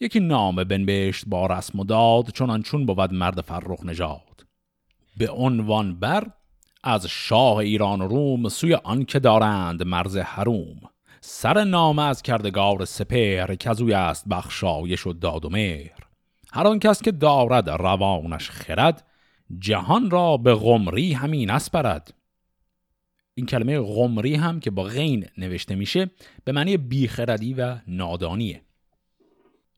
یکی 0.00 0.20
نامه 0.20 0.64
بنبشت 0.64 1.24
با 1.26 1.46
رسم 1.46 1.80
و 1.80 1.84
داد 1.84 2.30
چون 2.30 2.62
چون 2.62 2.86
بود 2.86 3.12
مرد 3.12 3.40
فرخ 3.40 3.84
نژاد. 3.84 4.25
به 5.16 5.30
عنوان 5.30 6.00
بر 6.00 6.30
از 6.84 7.06
شاه 7.06 7.56
ایران 7.56 8.00
و 8.00 8.08
روم 8.08 8.48
سوی 8.48 8.74
آن 8.74 9.04
که 9.04 9.18
دارند 9.18 9.82
مرز 9.82 10.16
حروم. 10.16 10.80
سر 11.20 11.64
نامه 11.64 12.02
از 12.02 12.22
کردگار 12.22 12.84
سپر 12.84 13.54
که 13.54 13.70
از 13.70 13.82
است 13.82 14.28
بخشایش 14.28 15.06
و 15.06 15.12
داد 15.12 15.44
و 15.44 15.48
مهر. 15.48 16.06
هر 16.52 16.66
آن 16.66 16.78
کس 16.78 17.02
که 17.02 17.12
دارد 17.12 17.70
روانش 17.70 18.50
خرد 18.50 19.04
جهان 19.58 20.10
را 20.10 20.36
به 20.36 20.54
غمری 20.54 21.12
همین 21.12 21.50
اسپرد 21.50 22.14
این 23.34 23.46
کلمه 23.46 23.80
غمری 23.80 24.34
هم 24.34 24.60
که 24.60 24.70
با 24.70 24.82
غین 24.82 25.26
نوشته 25.38 25.74
میشه 25.74 26.10
به 26.44 26.52
معنی 26.52 26.76
بیخردی 26.76 27.54
و 27.54 27.76
نادانیه. 27.88 28.65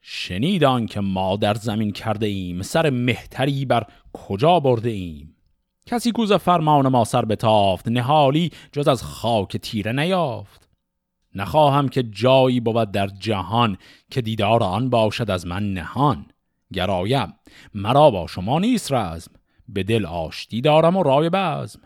شنیدان 0.01 0.87
که 0.87 1.01
ما 1.01 1.37
در 1.37 1.55
زمین 1.55 1.93
کرده 1.93 2.27
ایم 2.27 2.63
سر 2.63 2.91
مهتری 2.91 3.65
بر 3.65 3.87
کجا 4.13 4.61
برده 4.61 4.91
ایم؟ 4.91 5.37
کسی 5.87 6.13
کوز 6.13 6.33
فرمان 6.33 6.89
ما 6.89 7.05
سر 7.05 7.25
بتافت 7.25 7.89
نهالی 7.89 8.51
جز 8.73 8.89
از 8.89 9.03
خاک 9.03 9.57
تیره 9.57 9.93
نیافت. 9.93 10.69
نخواهم 11.35 11.89
که 11.89 12.03
جایی 12.03 12.61
بود 12.61 12.91
در 12.91 13.07
جهان 13.07 13.79
که 14.11 14.21
دیدار 14.21 14.63
آن 14.63 14.91
باشد 14.91 15.31
از 15.31 15.47
من 15.47 15.73
نهان. 15.73 16.27
گرایم 16.73 17.35
مرا 17.75 18.11
با 18.11 18.27
شما 18.27 18.59
نیست 18.59 18.93
رزم 18.93 19.33
به 19.69 19.83
دل 19.83 20.07
آشتی 20.07 20.61
دارم 20.61 20.97
و 20.97 21.03
رای 21.03 21.31
بزم. 21.31 21.81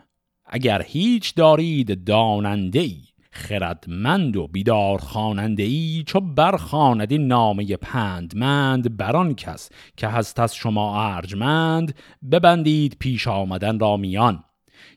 اگر 0.45 0.81
هیچ 0.81 1.35
دارید 1.35 2.03
داننده 2.03 2.79
ای 2.79 3.01
خردمند 3.33 4.37
و 4.37 4.47
بیدار 4.47 4.97
خاننده 4.97 5.63
ای 5.63 6.03
چو 6.07 6.19
برخاند 6.19 7.11
این 7.11 7.27
نامه 7.27 7.77
پندمند 7.77 8.97
بران 8.97 9.35
کس 9.35 9.69
که 9.97 10.07
هست 10.07 10.39
از 10.39 10.55
شما 10.55 11.13
ارجمند 11.15 11.95
ببندید 12.31 12.97
پیش 12.99 13.27
آمدن 13.27 13.79
را 13.79 13.97
میان. 13.97 14.43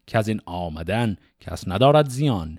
که 0.06 0.18
از 0.18 0.28
این 0.28 0.40
آمدن 0.46 1.16
کس 1.40 1.68
ندارد 1.68 2.08
زیان. 2.08 2.58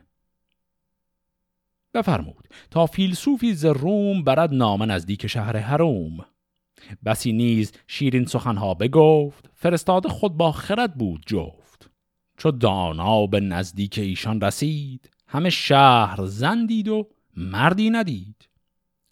بفرمود. 1.94 2.48
تا 2.72 2.86
فیلسوفی 2.86 3.54
ز 3.54 3.66
روم 3.66 4.24
برد 4.24 4.54
نامه 4.54 4.86
نزدیک 4.86 5.28
شهر 5.28 5.58
هروم. 5.58 6.26
بسی 7.06 7.32
نیز 7.32 7.72
شیرین 7.88 8.26
سخنها 8.26 8.74
بگفت 8.74 9.50
فرستاده 9.54 10.10
خود 10.10 10.38
با 10.38 10.52
خرد 10.52 10.96
بود 10.96 11.24
جفت. 11.28 11.90
چو 12.38 12.52
دانا 12.52 13.28
به 13.28 13.40
نزدیک 13.40 13.98
ایشان 13.98 14.42
رسید 14.42 15.10
همه 15.28 15.50
شهر 15.50 16.26
زندید 16.26 16.88
و 16.88 17.08
مردی 17.38 17.90
ندید. 17.90 18.50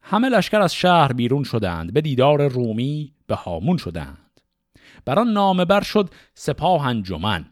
همه 0.02 0.30
لشکر 0.30 0.62
از 0.62 0.74
شهر 0.74 1.14
بیرون 1.14 1.44
شدند 1.44 1.94
به 1.94 2.02
دیدار 2.02 2.48
رومی 2.48 3.14
به 3.28 3.36
هامون 3.36 3.78
شدند. 3.78 4.42
بر 5.06 5.20
آن 5.20 5.28
نامه 5.28 5.66
بر 5.66 5.82
شد 5.82 6.10
سپاه 6.34 6.88
انجمن 6.88 7.46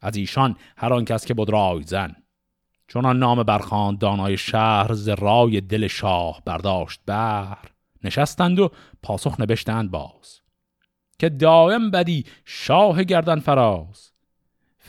از 0.00 0.16
ایشان 0.16 0.56
هر 0.76 0.92
آن 0.92 1.04
کس 1.04 1.26
که 1.26 1.34
بود 1.34 1.50
رای 1.50 1.82
زن. 1.82 2.16
چون 2.88 3.16
نام 3.16 3.42
برخان 3.42 3.96
دانای 3.96 4.36
شهر 4.36 4.92
ز 4.92 5.08
رای 5.08 5.60
دل 5.60 5.86
شاه 5.86 6.42
برداشت 6.44 7.00
بر 7.06 7.58
نشستند 8.04 8.58
و 8.58 8.70
پاسخ 9.02 9.40
نبشتند 9.40 9.90
باز. 9.90 10.40
که 11.18 11.28
دائم 11.28 11.90
بدی 11.90 12.24
شاه 12.44 13.04
گردن 13.04 13.40
فراز 13.40 14.09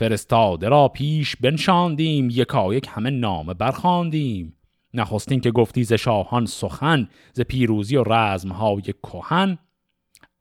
فرستاده 0.02 0.68
را 0.68 0.88
پیش 0.88 1.36
بنشاندیم 1.36 2.28
یکایک 2.30 2.88
همه 2.90 3.10
نامه 3.10 3.54
برخاندیم 3.54 4.56
نخستین 4.94 5.40
که 5.40 5.50
گفتی 5.50 5.84
ز 5.84 5.92
شاهان 5.92 6.46
سخن 6.46 7.08
ز 7.32 7.40
پیروزی 7.40 7.96
و 7.96 8.04
رزمهای 8.06 8.82
کهن 8.82 9.58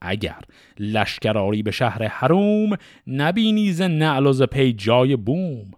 اگر 0.02 0.40
لشکراری 0.80 1.64
به 1.64 1.72
شهر 1.72 2.08
حروم 2.08 2.78
نبینی 3.08 3.72
ز 3.72 3.82
نعل 3.82 4.26
و 4.26 4.34
ز 4.34 4.42
پی 4.42 4.74
جای 4.74 5.16
بوم. 5.16 5.72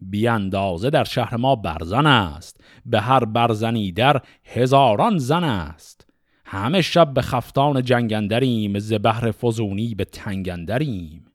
بیاندازه 0.00 0.90
در 0.90 1.04
شهر 1.04 1.36
ما 1.36 1.56
برزن 1.56 2.06
است 2.06 2.60
به 2.86 3.00
هر 3.00 3.24
برزنی 3.24 3.92
در 3.92 4.22
هزاران 4.44 5.18
زن 5.18 5.44
است. 5.44 6.06
همه 6.44 6.82
شب 6.82 7.14
به 7.14 7.22
خفتان 7.22 7.82
جنگندریم 7.82 8.78
ز 8.78 8.92
بهر 8.92 9.30
فزونی 9.30 9.94
به 9.94 10.04
تنگندریم 10.04 11.26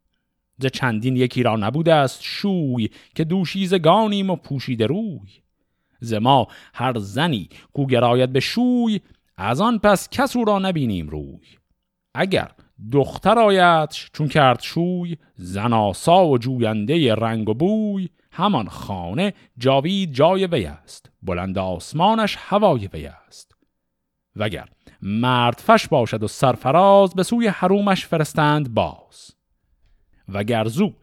ز 0.61 0.65
چندین 0.65 1.15
یکی 1.15 1.43
را 1.43 1.55
نبوده 1.55 1.93
است 1.93 2.19
شوی 2.23 2.89
که 3.15 3.23
دوشیزگانیم 3.23 4.29
و 4.29 4.35
پوشیده 4.35 4.85
روی. 4.85 5.29
ز 5.99 6.13
ما 6.13 6.47
هر 6.73 6.99
زنی 6.99 7.49
کو 7.73 7.85
گراید 7.85 8.33
به 8.33 8.39
شوی 8.39 8.99
از 9.37 9.61
آن 9.61 9.79
پس 9.79 10.09
کس 10.09 10.35
او 10.35 10.45
را 10.45 10.59
نبینیم 10.59 11.09
روی. 11.09 11.47
اگر 12.13 12.51
دختر 12.91 13.39
آید 13.39 13.89
چون 13.89 14.27
کرد 14.27 14.61
شوی 14.61 15.17
زناسا 15.35 16.27
و 16.27 16.37
جوینده 16.37 17.15
رنگ 17.15 17.49
و 17.49 17.53
بوی 17.53 18.09
همان 18.31 18.67
خانه 18.67 19.33
جاوید 19.57 20.13
جای 20.13 20.45
وی 20.45 20.65
است 20.65 21.11
بلند 21.21 21.57
آسمانش 21.57 22.37
هوای 22.39 22.89
وی 22.93 23.05
است. 23.05 23.55
وگر 24.35 24.69
مرد 25.01 25.61
فش 25.67 25.87
باشد 25.87 26.23
و 26.23 26.27
سرفراز 26.27 27.13
به 27.13 27.23
سوی 27.23 27.47
حرومش 27.47 28.05
فرستند 28.05 28.73
باز. 28.73 29.40
وگر 30.33 30.67
زو 30.67 30.93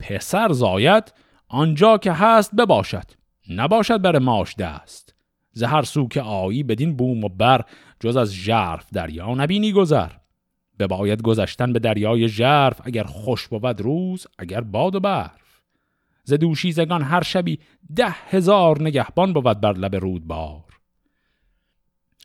پسر 0.00 0.52
زاید 0.52 1.12
آنجا 1.48 1.98
که 1.98 2.12
هست 2.12 2.54
بباشد 2.54 3.04
نباشد 3.50 4.02
بر 4.02 4.18
ماش 4.18 4.54
دست. 4.54 5.14
زهر 5.52 5.82
سو 5.82 6.08
که 6.08 6.22
آیی 6.22 6.62
بدین 6.62 6.96
بوم 6.96 7.24
و 7.24 7.28
بر 7.28 7.64
جز 8.00 8.16
از 8.16 8.32
ژرف 8.32 8.90
دریا 8.92 9.34
نبینی 9.34 9.72
گذر. 9.72 10.10
باید 10.88 11.22
گذشتن 11.22 11.72
به 11.72 11.78
دریای 11.78 12.28
ژرف 12.28 12.80
اگر 12.84 13.04
خوش 13.04 13.48
بود 13.48 13.80
روز 13.80 14.26
اگر 14.38 14.60
باد 14.60 14.94
و 14.94 15.00
برف. 15.00 15.62
ز 16.24 16.32
دوشیزگان 16.32 17.02
هر 17.02 17.22
شبی 17.22 17.58
ده 17.96 18.08
هزار 18.08 18.82
نگهبان 18.82 19.32
بود 19.32 19.60
بر 19.60 19.72
لب 19.72 19.96
رودبار. 19.96 20.67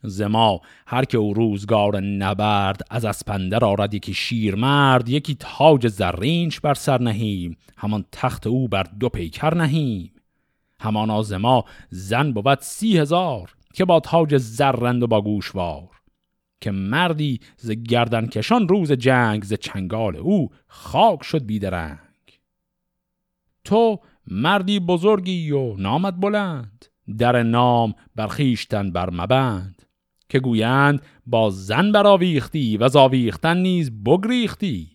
زما 0.04 0.62
هر 0.88 1.06
که 1.06 1.18
او 1.18 1.34
روزگار 1.34 2.00
نبرد 2.00 2.82
از 2.90 3.06
اسپندر 3.06 3.66
آرد 3.66 3.94
یکی 3.94 4.14
شیر 4.14 4.56
مرد 4.56 5.10
یکی 5.10 5.36
تاج 5.40 5.88
زرینش 5.88 6.60
بر 6.60 6.74
سر 6.74 7.02
نهیم. 7.02 7.58
همان 7.78 8.06
تخت 8.12 8.48
او 8.48 8.68
بر 8.68 8.84
دو 8.84 9.10
پیکر 9.10 9.54
نهیم. 9.56 10.12
همان 10.80 11.22
زما 11.22 11.66
زن 11.90 12.32
بود 12.32 12.60
سی 12.62 12.98
هزار 12.98 13.56
که 13.74 13.86
با 13.86 14.00
تاج 14.00 14.38
زرند 14.38 15.04
و 15.04 15.08
با 15.08 15.22
گوشوار. 15.22 15.90
که 16.62 16.72
مردی 16.72 17.40
ز 17.58 17.72
گردن 17.72 18.26
کشان 18.28 18.68
روز 18.68 18.92
جنگ 18.92 19.44
ز 19.44 19.54
چنگال 19.54 20.16
او 20.16 20.50
خاک 20.68 21.24
شد 21.24 21.46
بیدرنگ 21.46 22.00
تو 23.64 24.00
مردی 24.28 24.80
بزرگی 24.80 25.52
و 25.52 25.76
نامد 25.78 26.20
بلند 26.20 26.86
در 27.18 27.44
نام 27.44 27.94
برخیشتن 28.16 28.92
بر 28.92 29.10
مبند. 29.10 29.83
که 30.34 30.40
گویند 30.40 31.02
با 31.28 31.50
زن 31.50 31.92
برآویختی 31.92 32.78
و 32.78 32.88
زاویختن 32.88 33.58
نیز 33.58 33.92
بگریختی. 34.04 34.88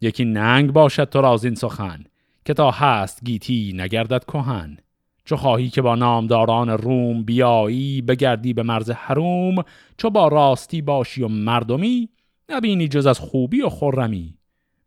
یکی 0.00 0.24
ننگ 0.24 0.72
باشد 0.72 1.04
تو 1.04 1.20
رازین 1.20 1.54
سخن 1.54 2.04
که 2.44 2.54
تا 2.54 2.70
هست 2.70 3.24
گیتی 3.24 3.72
نگردد 3.76 4.24
کهن. 4.24 4.76
چو 5.24 5.36
خواهی 5.36 5.70
که 5.70 5.82
با 5.82 5.94
نامداران 5.94 6.70
روم 6.70 7.22
بیایی 7.22 8.02
بگردی 8.02 8.52
به 8.52 8.62
مرز 8.62 8.90
حروم. 8.90 9.54
چو 9.96 10.10
با 10.10 10.28
راستی 10.28 10.82
باشی 10.82 11.22
و 11.22 11.28
مردمی 11.28 12.08
نبینی 12.48 12.88
جز 12.88 13.06
از 13.06 13.18
خوبی 13.18 13.62
و 13.62 13.68
خرمی. 13.68 14.34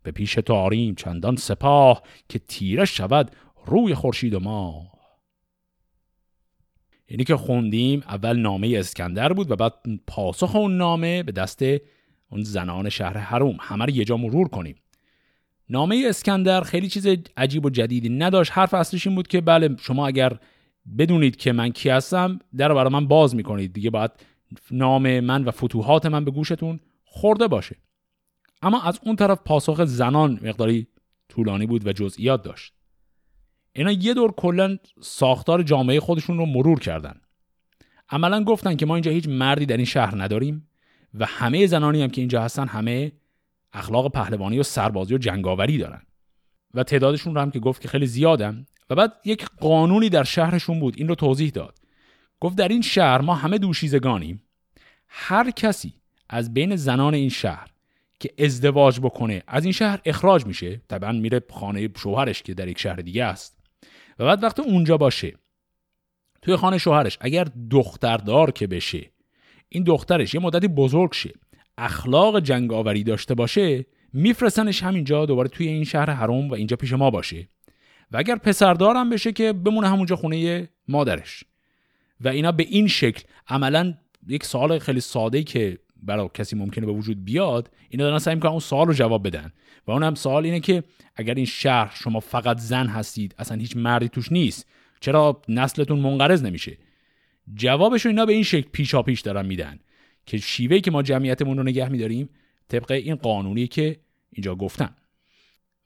به 0.03 0.11
پیش 0.11 0.33
تو 0.33 0.53
آریم 0.53 0.95
چندان 0.95 1.35
سپاه 1.35 2.01
که 2.29 2.39
تیره 2.39 2.85
شود 2.85 3.31
روی 3.65 3.95
خورشید 3.95 4.33
و 4.33 4.39
ماه. 4.39 4.94
یعنی 7.09 7.23
که 7.23 7.35
خوندیم 7.35 8.03
اول 8.07 8.39
نامه 8.39 8.73
اسکندر 8.77 9.33
بود 9.33 9.51
و 9.51 9.55
بعد 9.55 9.73
پاسخ 10.07 10.55
اون 10.55 10.77
نامه 10.77 11.23
به 11.23 11.31
دست 11.31 11.61
اون 12.29 12.43
زنان 12.43 12.89
شهر 12.89 13.17
حروم. 13.17 13.57
همه 13.59 13.85
رو 13.85 13.91
یه 13.91 14.05
جا 14.05 14.17
مرور 14.17 14.47
کنیم. 14.47 14.75
نامه 15.69 16.05
اسکندر 16.09 16.61
خیلی 16.61 16.89
چیز 16.89 17.07
عجیب 17.37 17.65
و 17.65 17.69
جدیدی 17.69 18.09
نداشت. 18.09 18.51
حرف 18.55 18.73
اصلیش 18.73 19.07
این 19.07 19.15
بود 19.15 19.27
که 19.27 19.41
بله 19.41 19.75
شما 19.79 20.07
اگر 20.07 20.39
بدونید 20.97 21.35
که 21.35 21.51
من 21.51 21.69
کی 21.69 21.89
هستم 21.89 22.39
در 22.57 22.73
برای 22.73 22.93
من 22.93 23.07
باز 23.07 23.35
می‌کنید. 23.35 23.73
دیگه 23.73 23.89
باید 23.89 24.11
نام 24.71 25.19
من 25.19 25.43
و 25.43 25.51
فتوحات 25.51 26.05
من 26.05 26.25
به 26.25 26.31
گوشتون 26.31 26.79
خورده 27.03 27.47
باشه. 27.47 27.75
اما 28.61 28.81
از 28.81 28.99
اون 29.03 29.15
طرف 29.15 29.39
پاسخ 29.45 29.85
زنان 29.85 30.39
مقداری 30.43 30.87
طولانی 31.29 31.65
بود 31.65 31.87
و 31.87 31.93
جزئیات 31.93 32.43
داشت. 32.43 32.73
اینا 33.75 33.91
یه 33.91 34.13
دور 34.13 34.31
کلا 34.31 34.77
ساختار 35.01 35.63
جامعه 35.63 35.99
خودشون 35.99 36.37
رو 36.37 36.45
مرور 36.45 36.79
کردن. 36.79 37.21
عملا 38.09 38.43
گفتن 38.43 38.75
که 38.75 38.85
ما 38.85 38.95
اینجا 38.95 39.11
هیچ 39.11 39.27
مردی 39.27 39.65
در 39.65 39.77
این 39.77 39.85
شهر 39.85 40.23
نداریم 40.23 40.67
و 41.13 41.25
همه 41.25 41.67
زنانی 41.67 42.01
هم 42.01 42.09
که 42.09 42.21
اینجا 42.21 42.41
هستن 42.41 42.67
همه 42.67 43.11
اخلاق 43.73 44.11
پهلوانی 44.11 44.59
و 44.59 44.63
سربازی 44.63 45.15
و 45.15 45.17
جنگاوری 45.17 45.77
دارن. 45.77 46.01
و 46.73 46.83
تعدادشون 46.83 47.35
رو 47.35 47.41
هم 47.41 47.51
که 47.51 47.59
گفت 47.59 47.81
که 47.81 47.87
خیلی 47.87 48.05
زیادن. 48.05 48.65
و 48.89 48.95
بعد 48.95 49.13
یک 49.25 49.45
قانونی 49.59 50.09
در 50.09 50.23
شهرشون 50.23 50.79
بود. 50.79 50.93
این 50.97 51.07
رو 51.07 51.15
توضیح 51.15 51.49
داد. 51.49 51.77
گفت 52.39 52.55
در 52.55 52.67
این 52.67 52.81
شهر 52.81 53.21
ما 53.21 53.35
همه 53.35 53.57
دوشیزگانیم. 53.57 54.43
هر 55.07 55.51
کسی 55.51 55.93
از 56.29 56.53
بین 56.53 56.75
زنان 56.75 57.13
این 57.13 57.29
شهر 57.29 57.67
که 58.19 58.29
ازدواج 58.39 58.99
بکنه 58.99 59.43
از 59.47 59.63
این 59.63 59.73
شهر 59.73 59.99
اخراج 60.05 60.45
میشه. 60.45 60.81
طبعا 60.87 61.11
میره 61.11 61.41
خانه 61.49 61.89
شوهرش 61.97 62.41
که 62.41 62.53
در 62.53 62.67
یک 62.67 62.79
شهر 62.79 62.95
دیگه 62.95 63.23
است. 63.23 63.64
و 64.19 64.25
بعد 64.25 64.43
وقتی 64.43 64.61
اونجا 64.61 64.97
باشه. 64.97 65.33
توی 66.41 66.55
خانه 66.55 66.77
شوهرش 66.77 67.17
اگر 67.21 67.47
دختردار 67.71 68.51
که 68.51 68.67
بشه 68.67 69.11
این 69.69 69.83
دخترش 69.83 70.33
یه 70.33 70.41
مدتی 70.41 70.67
بزرگ 70.67 71.13
شه 71.13 71.33
اخلاق 71.77 72.39
جنگاوری 72.39 73.03
داشته 73.03 73.35
باشه 73.35 73.85
میفرستنش 74.13 74.83
همینجا 74.83 75.25
دوباره 75.25 75.49
توی 75.49 75.67
این 75.67 75.83
شهر 75.83 76.09
حروم 76.09 76.49
و 76.49 76.53
اینجا 76.53 76.77
پیش 76.77 76.93
ما 76.93 77.09
باشه. 77.09 77.47
و 78.11 78.17
اگر 78.17 78.35
پسردارم 78.35 79.09
بشه 79.09 79.31
که 79.31 79.53
بمونه 79.53 79.89
همونجا 79.89 80.15
خونه 80.15 80.69
مادرش. 80.87 81.43
و 82.21 82.27
اینا 82.27 82.51
به 82.51 82.63
این 82.63 82.87
شکل 82.87 83.23
عملا 83.47 83.93
یک 84.27 84.43
سوال 84.43 84.79
خیلی 84.79 84.99
ساده 84.99 85.43
که 85.43 85.77
برای 86.03 86.29
کسی 86.33 86.55
ممکنه 86.55 86.85
به 86.85 86.91
وجود 86.91 87.25
بیاد 87.25 87.69
اینا 87.89 88.03
دارن 88.03 88.19
سعی 88.19 88.35
می‌کنن 88.35 88.51
اون 88.51 88.59
سوال 88.59 88.87
رو 88.87 88.93
جواب 88.93 89.27
بدن. 89.27 89.53
و 89.87 89.91
اون 89.91 90.03
هم 90.03 90.15
سوال 90.15 90.45
اینه 90.45 90.59
که 90.59 90.83
اگر 91.15 91.33
این 91.33 91.45
شهر 91.45 91.95
شما 91.95 92.19
فقط 92.19 92.57
زن 92.57 92.87
هستید 92.87 93.35
اصلا 93.37 93.57
هیچ 93.57 93.77
مردی 93.77 94.09
توش 94.09 94.31
نیست 94.31 94.67
چرا 94.99 95.41
نسلتون 95.49 95.99
منقرض 95.99 96.43
نمیشه؟ 96.43 96.77
جوابش 97.53 98.05
رو 98.05 98.09
اینا 98.09 98.25
به 98.25 98.33
این 98.33 98.43
شکل 98.43 98.69
پیشا 98.71 99.01
پیش 99.01 99.21
دارن 99.21 99.45
میدن 99.45 99.79
که 100.25 100.37
شیوهی 100.37 100.81
که 100.81 100.91
ما 100.91 101.01
جمعیتمون 101.01 101.57
رو 101.57 101.63
نگه 101.63 101.89
میداریم 101.89 102.29
طبق 102.67 102.91
این 102.91 103.15
قانونی 103.15 103.67
که 103.67 103.99
اینجا 104.31 104.55
گفتن 104.55 104.95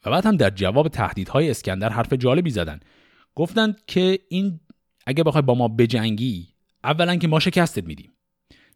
و 0.05 0.11
بعد 0.11 0.25
هم 0.25 0.37
در 0.37 0.49
جواب 0.49 0.87
تهدیدهای 0.87 1.49
اسکندر 1.49 1.89
حرف 1.89 2.13
جالبی 2.13 2.49
زدن. 2.49 2.79
گفتند 3.35 3.81
که 3.87 4.19
این 4.29 4.59
اگه 5.05 5.23
بخوای 5.23 5.41
با 5.41 5.55
ما 5.55 5.67
بجنگی 5.67 6.47
اولا 6.83 7.15
که 7.15 7.27
ما 7.27 7.39
شکستت 7.39 7.83
میدیم. 7.83 8.11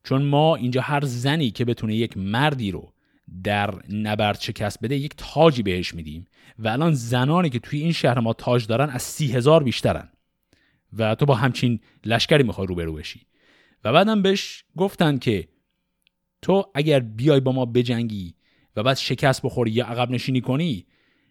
چون 0.04 0.22
ما 0.22 0.56
اینجا 0.56 0.82
هر 0.82 1.06
زنی 1.06 1.52
که 1.52 1.66
بتونه 1.66 1.96
یک 1.96 2.18
مردی 2.18 2.72
رو 2.72 2.93
در 3.44 3.74
نبرد 3.90 4.40
شکست 4.42 4.80
بده 4.82 4.96
یک 4.96 5.14
تاجی 5.18 5.64
بهش 5.64 5.94
میدیم 5.94 6.26
و 6.60 6.68
الان 6.68 6.94
زنانی 6.94 7.50
که 7.50 7.60
توی 7.60 7.80
این 7.80 7.92
شهر 7.92 8.20
ما 8.20 8.34
تاج 8.34 8.68
دارن 8.68 8.90
از 8.90 9.02
سی 9.02 9.32
هزار 9.32 9.64
بیشترن 9.64 10.10
و 10.98 11.16
تو 11.16 11.26
با 11.26 11.36
همچین 11.36 11.80
لشکری 12.06 12.44
می‌خوای 12.44 12.68
روبرو 12.68 12.94
بشی. 12.94 13.22
و 13.84 13.94
بعدم 13.94 14.22
بهش 14.22 14.64
گفتن 14.78 15.18
که 15.18 15.48
تو 16.42 16.66
اگر 16.76 17.00
بیای 17.00 17.40
با 17.40 17.52
ما 17.52 17.66
بجنگی 17.66 18.36
و 18.76 18.84
بعد 18.84 18.98
شکست 18.98 19.42
بخوری 19.42 19.72
یا 19.72 19.86
عقب 19.86 20.12
نشینی 20.12 20.42
کنی 20.42 20.86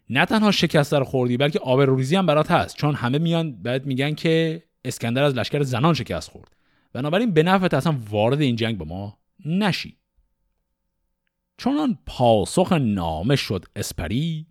نه 0.09 0.25
تنها 0.25 0.51
شکست 0.51 0.93
رو 0.93 1.03
خوردی 1.03 1.37
بلکه 1.37 1.59
آبروریزی 1.59 2.15
هم 2.15 2.25
برات 2.25 2.51
هست. 2.51 2.77
چون 2.77 2.95
همه 2.95 3.17
میان 3.17 3.61
بعد 3.61 3.85
میگن 3.85 4.13
که 4.13 4.63
اسکندر 4.85 5.23
از 5.23 5.33
لشکر 5.33 5.63
زنان 5.63 5.93
شکست 5.93 6.29
خورد. 6.29 6.55
بنابراین 6.93 7.31
به 7.31 7.43
نفعت 7.43 7.73
اصلا 7.73 7.97
وارد 8.09 8.41
این 8.41 8.55
جنگ 8.55 8.77
با 8.77 8.85
ما 8.85 9.17
نشی. 9.45 9.97
چون 11.57 11.97
پاسخ 12.05 12.73
نامه 12.73 13.35
شد 13.35 13.65
اسپری 13.75 14.47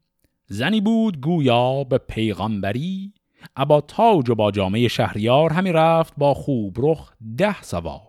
زنی 0.47 0.81
بود 0.81 1.21
گویا 1.21 1.85
به 1.85 1.99
پیغامبری 1.99 3.13
ابا 3.57 3.81
تاج 3.81 4.31
و 4.31 4.35
با 4.35 4.51
جامعه 4.51 4.89
شهریار 4.89 5.53
همی 5.53 5.73
رفت 5.73 6.13
با 6.17 6.35
خوب 6.35 6.77
رخ 6.79 7.13
ده 7.39 7.63
سوار. 7.63 8.01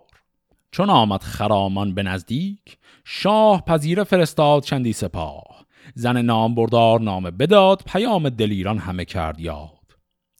چون 0.71 0.89
آمد 0.89 1.21
خرامان 1.21 1.93
به 1.93 2.03
نزدیک 2.03 2.77
شاه 3.05 3.65
پذیر 3.65 4.03
فرستاد 4.03 4.63
چندی 4.63 4.93
سپاه. 4.93 5.65
زن 5.95 6.21
نام 6.21 6.55
بردار 6.55 7.01
نام 7.01 7.23
بداد 7.23 7.83
پیام 7.85 8.29
دلیران 8.29 8.77
همه 8.77 9.05
کرد 9.05 9.39
یاد. 9.39 9.69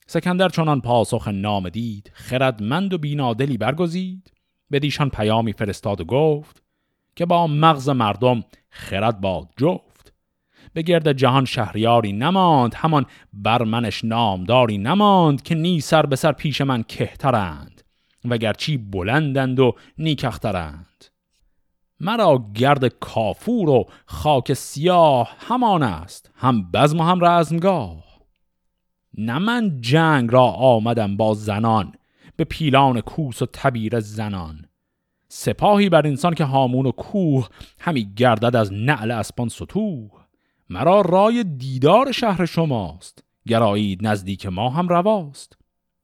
سکندر 0.07 0.49
چنان 0.49 0.81
پاسخ 0.81 1.27
نام 1.27 1.69
دید 1.69 2.11
خردمند 2.13 2.93
و 2.93 2.97
بینادلی 2.97 3.57
برگزید. 3.57 4.31
بدیشان 4.71 5.09
پیامی 5.09 5.53
فرستاد 5.53 6.01
و 6.01 6.05
گفت 6.05 6.62
که 7.15 7.25
با 7.25 7.47
مغز 7.47 7.89
مردم 7.89 8.43
خرد 8.69 9.21
باد 9.21 9.49
جفت. 9.57 10.13
به 10.73 10.81
گرد 10.81 11.11
جهان 11.11 11.45
شهریاری 11.45 12.13
نماند 12.13 12.75
همان 12.75 13.05
برمنش 13.33 14.05
نامداری 14.05 14.77
نماند 14.77 15.41
که 15.41 15.55
نی 15.55 15.81
سر 15.81 16.05
به 16.05 16.15
سر 16.15 16.31
پیش 16.31 16.61
من 16.61 16.83
کهترند 16.83 17.81
وگرچی 18.25 18.77
بلندند 18.77 19.59
و 19.59 19.75
نیکخترند. 19.97 21.05
مرا 21.99 22.45
گرد 22.55 22.87
کافور 22.87 23.69
و 23.69 23.89
خاک 24.05 24.53
سیاه 24.53 25.35
همان 25.39 25.83
است 25.83 26.31
هم 26.35 26.71
بزم 26.71 26.99
و 26.99 27.03
هم 27.03 27.25
رزمگاه. 27.25 28.03
نه 29.17 29.39
من 29.39 29.81
جنگ 29.81 30.33
را 30.33 30.45
آمدم 30.45 31.17
با 31.17 31.33
زنان 31.33 31.93
به 32.35 32.43
پیلان 32.43 33.01
کوس 33.01 33.41
و 33.41 33.45
تبیر 33.45 33.99
زنان. 33.99 34.65
سپاهی 35.35 35.89
بر 35.89 36.07
انسان 36.07 36.33
که 36.33 36.43
هامون 36.43 36.85
و 36.85 36.91
کوه 36.91 37.47
همی 37.79 38.13
گردد 38.15 38.55
از 38.55 38.73
نعل 38.73 39.11
اسپان 39.11 39.49
سطوح. 39.49 40.09
مرا 40.69 41.01
رای 41.01 41.43
دیدار 41.43 42.11
شهر 42.11 42.45
شماست 42.45 43.23
گرایید 43.47 44.07
نزدیک 44.07 44.45
ما 44.45 44.69
هم 44.69 44.87
رواست. 44.87 45.57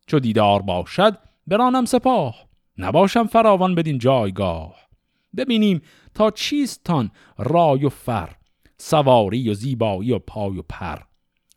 چو 0.07 0.19
دیدار 0.19 0.61
باشد 0.61 1.17
برانم 1.47 1.85
سپاه 1.85 2.35
نباشم 2.77 3.27
فراوان 3.27 3.75
بدین 3.75 3.97
جایگاه. 3.97 4.75
ببینیم 5.37 5.81
تا 6.13 6.31
چیستان 6.31 7.11
رای 7.37 7.85
و 7.85 7.89
فر 7.89 8.29
سواری 8.77 9.49
و 9.49 9.53
زیبایی 9.53 10.11
و 10.11 10.19
پای 10.19 10.57
و 10.57 10.61
پر. 10.61 10.99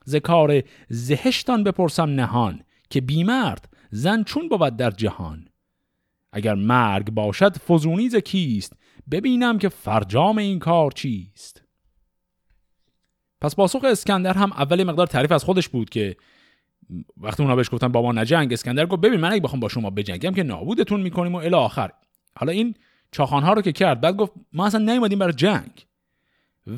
ذکار 0.09 0.63
زهشتان 0.89 1.65
بپرسم 1.65 2.11
نهان 2.11 2.61
که 2.91 3.01
بیمرد 3.01 3.69
زن 3.91 4.25
چون 4.25 4.49
بود 4.49 4.77
در 4.77 4.91
جهان. 4.91 5.49
اگر 6.33 6.55
مرگ 6.55 7.11
باشد 7.11 7.57
فزونیز 7.57 8.17
کیست؟ 8.17 8.77
ببینم 9.11 9.59
که 9.59 9.69
فرجام 9.69 10.39
این 10.39 10.59
کار 10.59 10.91
چیست. 10.91 11.63
پس 13.41 13.57
پاسخ 13.57 13.85
اسکندر 13.85 14.35
هم 14.35 14.53
اول 14.53 14.85
مقدار 14.85 15.07
تعریف 15.07 15.33
از 15.33 15.45
خودش 15.45 15.69
بود 15.69 15.91
که 15.91 16.17
وقتی 17.17 17.43
اونا 17.43 17.57
بهش 17.57 17.71
گفتن 17.73 17.89
بابا 17.89 18.13
نجنگ 18.13 18.53
اسکندر 18.53 18.87
گفت 18.87 19.01
ببین 19.01 19.21
من 19.21 19.33
اگه 19.33 19.41
بخوام 19.41 19.61
با 19.61 19.69
شما 19.69 19.91
بجنگم 19.91 20.35
که 20.35 20.43
نابودتون 20.43 21.01
می‌کنیم 21.01 21.35
و 21.35 21.39
الی 21.39 21.55
آخر. 21.55 21.91
حالا 22.37 22.53
این 22.53 22.75
چاخانها 23.13 23.53
رو 23.53 23.63
که 23.63 23.73
کرد 23.73 24.01
بعد 24.01 24.17
گفت 24.17 24.33
ما 24.53 24.67
اصلا 24.67 24.93
نیومدیم 24.93 25.19
برای 25.19 25.33
جنگ. 25.33 25.87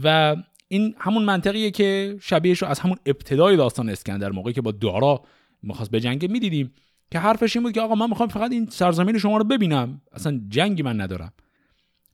و 0.02 0.36
این 0.68 0.94
همون 0.98 1.24
منطقیه 1.24 1.70
که 1.70 2.16
شبیهش 2.20 2.62
رو 2.62 2.68
از 2.68 2.80
همون 2.80 2.96
ابتدای 3.06 3.56
داستان 3.56 3.88
اسکندر 3.88 4.30
موقعی 4.30 4.52
که 4.52 4.62
با 4.62 4.72
دارا 4.72 5.24
می‌خواست 5.62 5.90
بجنگه 5.90 6.28
می‌دیدیم. 6.28 6.72
که 7.14 7.20
حرفش 7.20 7.56
این 7.56 7.62
بود 7.62 7.72
که 7.72 7.80
آقا 7.80 7.94
من 7.94 8.08
می‌خوام 8.10 8.28
فقط 8.28 8.52
این 8.52 8.66
سرزمین 8.70 9.18
شما 9.18 9.36
رو 9.36 9.44
ببینم. 9.44 10.00
اصلا 10.12 10.40
جنگی 10.48 10.82
من 10.82 11.00
ندارم. 11.00 11.32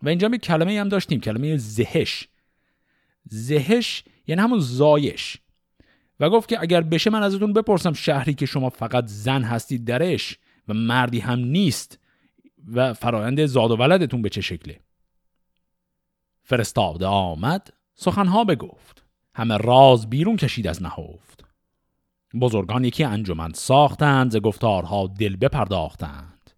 و 0.02 0.08
اینجا 0.08 0.28
یک 0.28 0.40
کلمه 0.40 0.80
هم 0.80 0.88
داشتیم 0.88 1.20
کلمه 1.20 1.56
زهش. 1.56 2.28
زهش 3.24 4.04
یعنی 4.26 4.42
همون 4.42 4.58
زایش. 4.58 5.36
و 6.20 6.30
گفت 6.30 6.48
که 6.48 6.60
اگر 6.60 6.80
بشه 6.80 7.10
من 7.10 7.22
ازتون 7.22 7.52
بپرسم 7.52 7.92
شهری 7.92 8.34
که 8.34 8.46
شما 8.46 8.70
فقط 8.70 9.06
زن 9.06 9.42
هستید 9.42 9.84
درش 9.84 10.38
و 10.68 10.74
مردی 10.74 11.18
هم 11.18 11.38
نیست 11.38 11.98
و 12.72 12.94
فرایند 12.94 13.46
زاد 13.46 13.70
و 13.70 13.76
ولدتون 13.76 14.22
به 14.22 14.28
چه 14.28 14.40
شکله. 14.40 14.80
فرستاده 16.42 17.06
آمد 17.06 17.72
سخنها 17.94 18.44
بگفت. 18.44 19.04
همه 19.34 19.56
راز 19.56 20.10
بیرون 20.10 20.36
کشید 20.36 20.66
از 20.66 20.82
نهفت. 20.82 21.39
بزرگان 22.34 22.84
یکی 22.84 23.04
انجمن 23.04 23.52
ساختند 23.52 24.30
ز 24.30 24.36
گفتارها 24.36 25.06
دل 25.18 25.36
بپرداختند. 25.36 26.50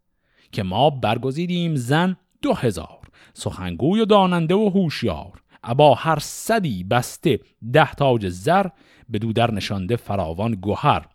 که 0.52 0.62
ما 0.62 0.90
برگزیدیم 0.90 1.74
زن 1.74 2.16
دو 2.42 2.54
هزار 2.54 3.08
سخنگوی 3.34 4.00
و 4.00 4.04
داننده 4.04 4.54
و 4.54 4.68
هوشیار. 4.68 5.42
ابا 5.64 5.94
هر 5.94 6.18
صدی 6.18 6.84
بسته 6.84 7.40
ده 7.72 7.92
تاج 7.92 8.28
زر 8.28 8.66
به 9.08 9.18
در 9.18 9.50
نشانده 9.50 9.96
فراوان 9.96 10.54
گوهر. 10.54 11.06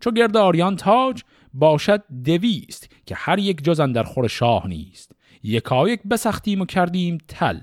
چو 0.00 0.10
گرد 0.10 0.36
آریان 0.36 0.76
تاج 0.76 1.22
باشد 1.54 2.02
دویست 2.24 2.90
که 3.06 3.14
هر 3.14 3.38
یک 3.38 3.64
جز 3.64 3.80
در 3.80 4.02
خور 4.02 4.28
شاه 4.28 4.66
نیست. 4.66 5.12
یکایک 5.42 6.00
بسختیم 6.10 6.60
و 6.60 6.64
کردیم 6.64 7.18
تل. 7.28 7.58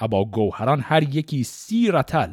ابا 0.00 0.24
گوهران 0.24 0.80
هر 0.80 1.02
یکی 1.02 1.44
سی 1.44 1.90
رتل 1.90 2.32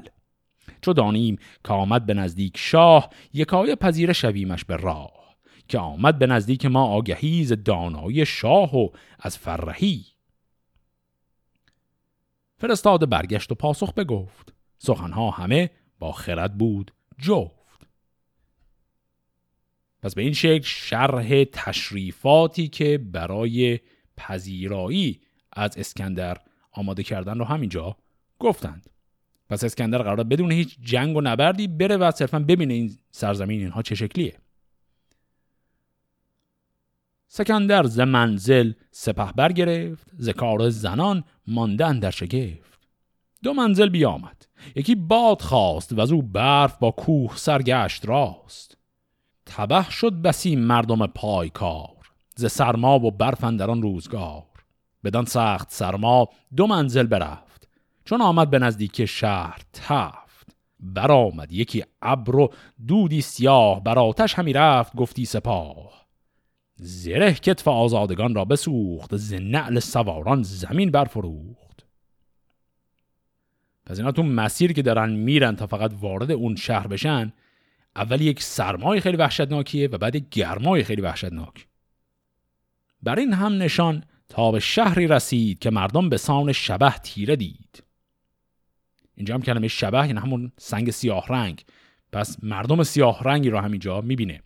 چو 0.81 0.93
دانیم 0.93 1.35
که 1.63 1.73
آمد 1.73 2.05
به 2.05 2.13
نزدیک 2.13 2.57
شاه 2.57 3.09
یکای 3.33 3.75
پذیره 3.75 4.13
شویمش 4.13 4.65
به 4.65 4.75
راه. 4.75 5.19
که 5.67 5.79
آمد 5.79 6.19
به 6.19 6.27
نزدیک 6.27 6.65
ما 6.65 6.85
آگهی 6.85 7.43
ز 7.43 7.53
دانایی 7.65 8.25
شاه 8.25 8.77
و 8.77 8.89
از 9.19 9.37
فرهی. 9.37 10.05
فرستاده 12.57 13.05
برگشت 13.05 13.51
و 13.51 13.55
پاسخ 13.55 13.93
بگفت. 13.93 14.53
سخنها 14.77 15.31
همه 15.31 15.69
با 15.99 16.11
خرد 16.11 16.57
بود 16.57 16.91
جفت. 17.17 17.87
پس 20.01 20.15
به 20.15 20.21
این 20.21 20.33
شکل 20.33 20.65
شرح 20.65 21.43
تشریفاتی 21.43 22.67
که 22.67 22.97
برای 22.97 23.79
پذیرایی 24.17 25.21
از 25.53 25.77
اسکندر 25.77 26.37
آماده 26.71 27.03
کردن 27.03 27.39
رو 27.39 27.45
همینجا 27.45 27.97
گفتند. 28.39 28.89
پس 29.49 29.63
اسکندر 29.63 29.97
قرار 29.97 30.23
بدون 30.23 30.51
هیچ 30.51 30.77
جنگ 30.81 31.17
و 31.17 31.21
نبردی 31.21 31.67
بره 31.67 31.97
و 31.97 32.11
صرفا 32.11 32.39
ببینه 32.39 32.73
این 32.73 32.97
سرزمین 33.11 33.59
اینها 33.59 33.81
چه 33.81 33.95
شکلیه. 33.95 34.37
سکندر 37.27 37.83
ز 37.83 37.99
منزل 37.99 38.73
سپه 38.91 39.31
برگرفت 39.31 40.07
ز 40.17 40.29
کار 40.29 40.69
زنان 40.69 41.23
ماندن 41.47 41.99
در 41.99 42.11
شگفت. 42.11 42.79
دو 43.43 43.53
منزل 43.53 43.89
بیامد 43.89 44.45
یکی 44.75 44.95
باد 44.95 45.41
خواست 45.41 45.93
و 45.93 46.01
از 46.01 46.11
او 46.11 46.21
برف 46.21 46.77
با 46.77 46.91
کوه 46.91 47.37
سرگشت 47.37 48.05
راست. 48.05 48.77
تبه 49.45 49.89
شد 49.89 50.21
بسی 50.21 50.55
مردم 50.55 51.07
پایکار 51.07 52.11
ز 52.35 52.45
سرما 52.45 52.99
و 52.99 53.11
برف 53.11 53.43
آن 53.43 53.81
روزگار. 53.81 54.43
بدان 55.03 55.25
سخت 55.25 55.71
سرما 55.71 56.29
دو 56.55 56.67
منزل 56.67 57.07
برفت. 57.07 57.48
چون 58.09 58.21
آمد 58.21 58.49
به 58.49 58.59
نزدیک 58.59 59.05
شهر 59.05 59.61
تفت. 59.73 60.55
برآمد 60.79 61.51
یکی 61.51 61.83
ابر 62.01 62.35
و 62.35 62.53
دودی 62.87 63.21
سیاه 63.21 63.83
بر 63.83 63.99
آتش 63.99 64.33
همی 64.33 64.53
رفت 64.53 64.95
گفتی 64.95 65.25
سپاه 65.25 66.07
زره 66.75 67.33
کتف 67.33 67.67
آزادگان 67.67 68.35
را 68.35 68.45
بسوخت 68.45 69.17
ز 69.17 69.33
نعل 69.33 69.79
سواران 69.79 70.43
زمین 70.43 70.91
برفروخت. 70.91 71.85
پس 73.85 73.97
اینا 73.97 74.11
تو 74.11 74.23
مسیر 74.23 74.73
که 74.73 74.81
دارن 74.81 75.09
میرن 75.09 75.55
تا 75.55 75.67
فقط 75.67 75.91
وارد 76.01 76.31
اون 76.31 76.55
شهر 76.55 76.87
بشن 76.87 77.33
اول 77.95 78.21
یک 78.21 78.43
سرمای 78.43 79.01
خیلی 79.01 79.17
وحشتناکیه 79.17 79.87
و 79.87 79.97
بعد 79.97 80.15
گرمای 80.15 80.83
خیلی 80.83 81.01
وحشتناک. 81.01 81.67
بر 83.03 83.19
این 83.19 83.33
هم 83.33 83.53
نشان 83.53 84.03
تا 84.29 84.51
به 84.51 84.59
شهری 84.59 85.07
رسید 85.07 85.59
که 85.59 85.69
مردم 85.69 86.09
به 86.09 86.17
سان 86.17 86.51
شبه 86.51 86.91
تیره 86.91 87.35
دید. 87.35 87.88
اینجا 89.19 89.35
هم 89.35 89.41
کلمه 89.41 89.67
شبه 89.67 89.97
یعنی 89.97 90.19
همون 90.19 90.51
سنگ 90.57 90.91
سیاه 90.91 91.27
رنگ. 91.27 91.63
پس 92.11 92.37
مردم 92.43 92.83
سیاه 92.83 93.23
رنگی 93.23 93.49
را 93.49 93.61
همینجا 93.61 94.01
می‌بینه. 94.01 94.41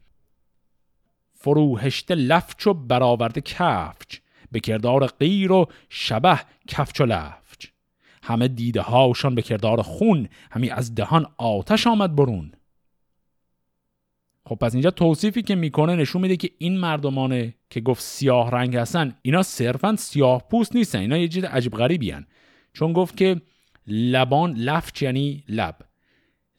فروهشته 1.33 2.15
لفچ 2.15 2.67
و 2.67 2.73
برآورده 2.73 3.41
کفچ. 3.41 4.17
به 4.51 4.59
کردار 4.59 5.07
غیر 5.07 5.51
و 5.51 5.65
شبه 5.89 6.39
کفچ 6.67 7.01
و 7.01 7.05
لفچ. 7.05 7.67
همه 8.23 8.47
دیده 8.47 8.81
هاشان 8.81 9.35
به 9.35 9.41
کردار 9.41 9.81
خون. 9.81 10.29
همی 10.51 10.69
از 10.69 10.95
دهان 10.95 11.25
آتش 11.37 11.87
آمد 11.87 12.15
برون. 12.15 12.51
خب 14.45 14.55
پس 14.55 14.73
اینجا 14.73 14.91
توصیفی 14.91 15.41
که 15.41 15.55
می‌کنه 15.55 15.95
نشون 15.95 16.21
میده 16.21 16.37
که 16.37 16.49
این 16.57 16.77
مردمانه 16.77 17.55
که 17.69 17.81
گفت 17.81 18.01
سیاه 18.01 18.51
رنگ 18.51 18.75
هستن 18.75 19.15
اینا 19.21 19.43
صرفا 19.43 19.95
سیاه 19.95 20.47
پوست 20.51 20.75
نیستن. 20.75 20.99
اینا 20.99 21.17
یه 21.17 21.27
چیز 21.27 21.43
عجیب 21.43 21.73
غریبی 21.73 22.11
هن. 22.11 22.27
چون 22.73 22.93
گفت 22.93 23.17
که 23.17 23.41
لبان 23.87 24.53
لفچ 24.53 25.01
یعنی 25.01 25.43
لب. 25.49 25.75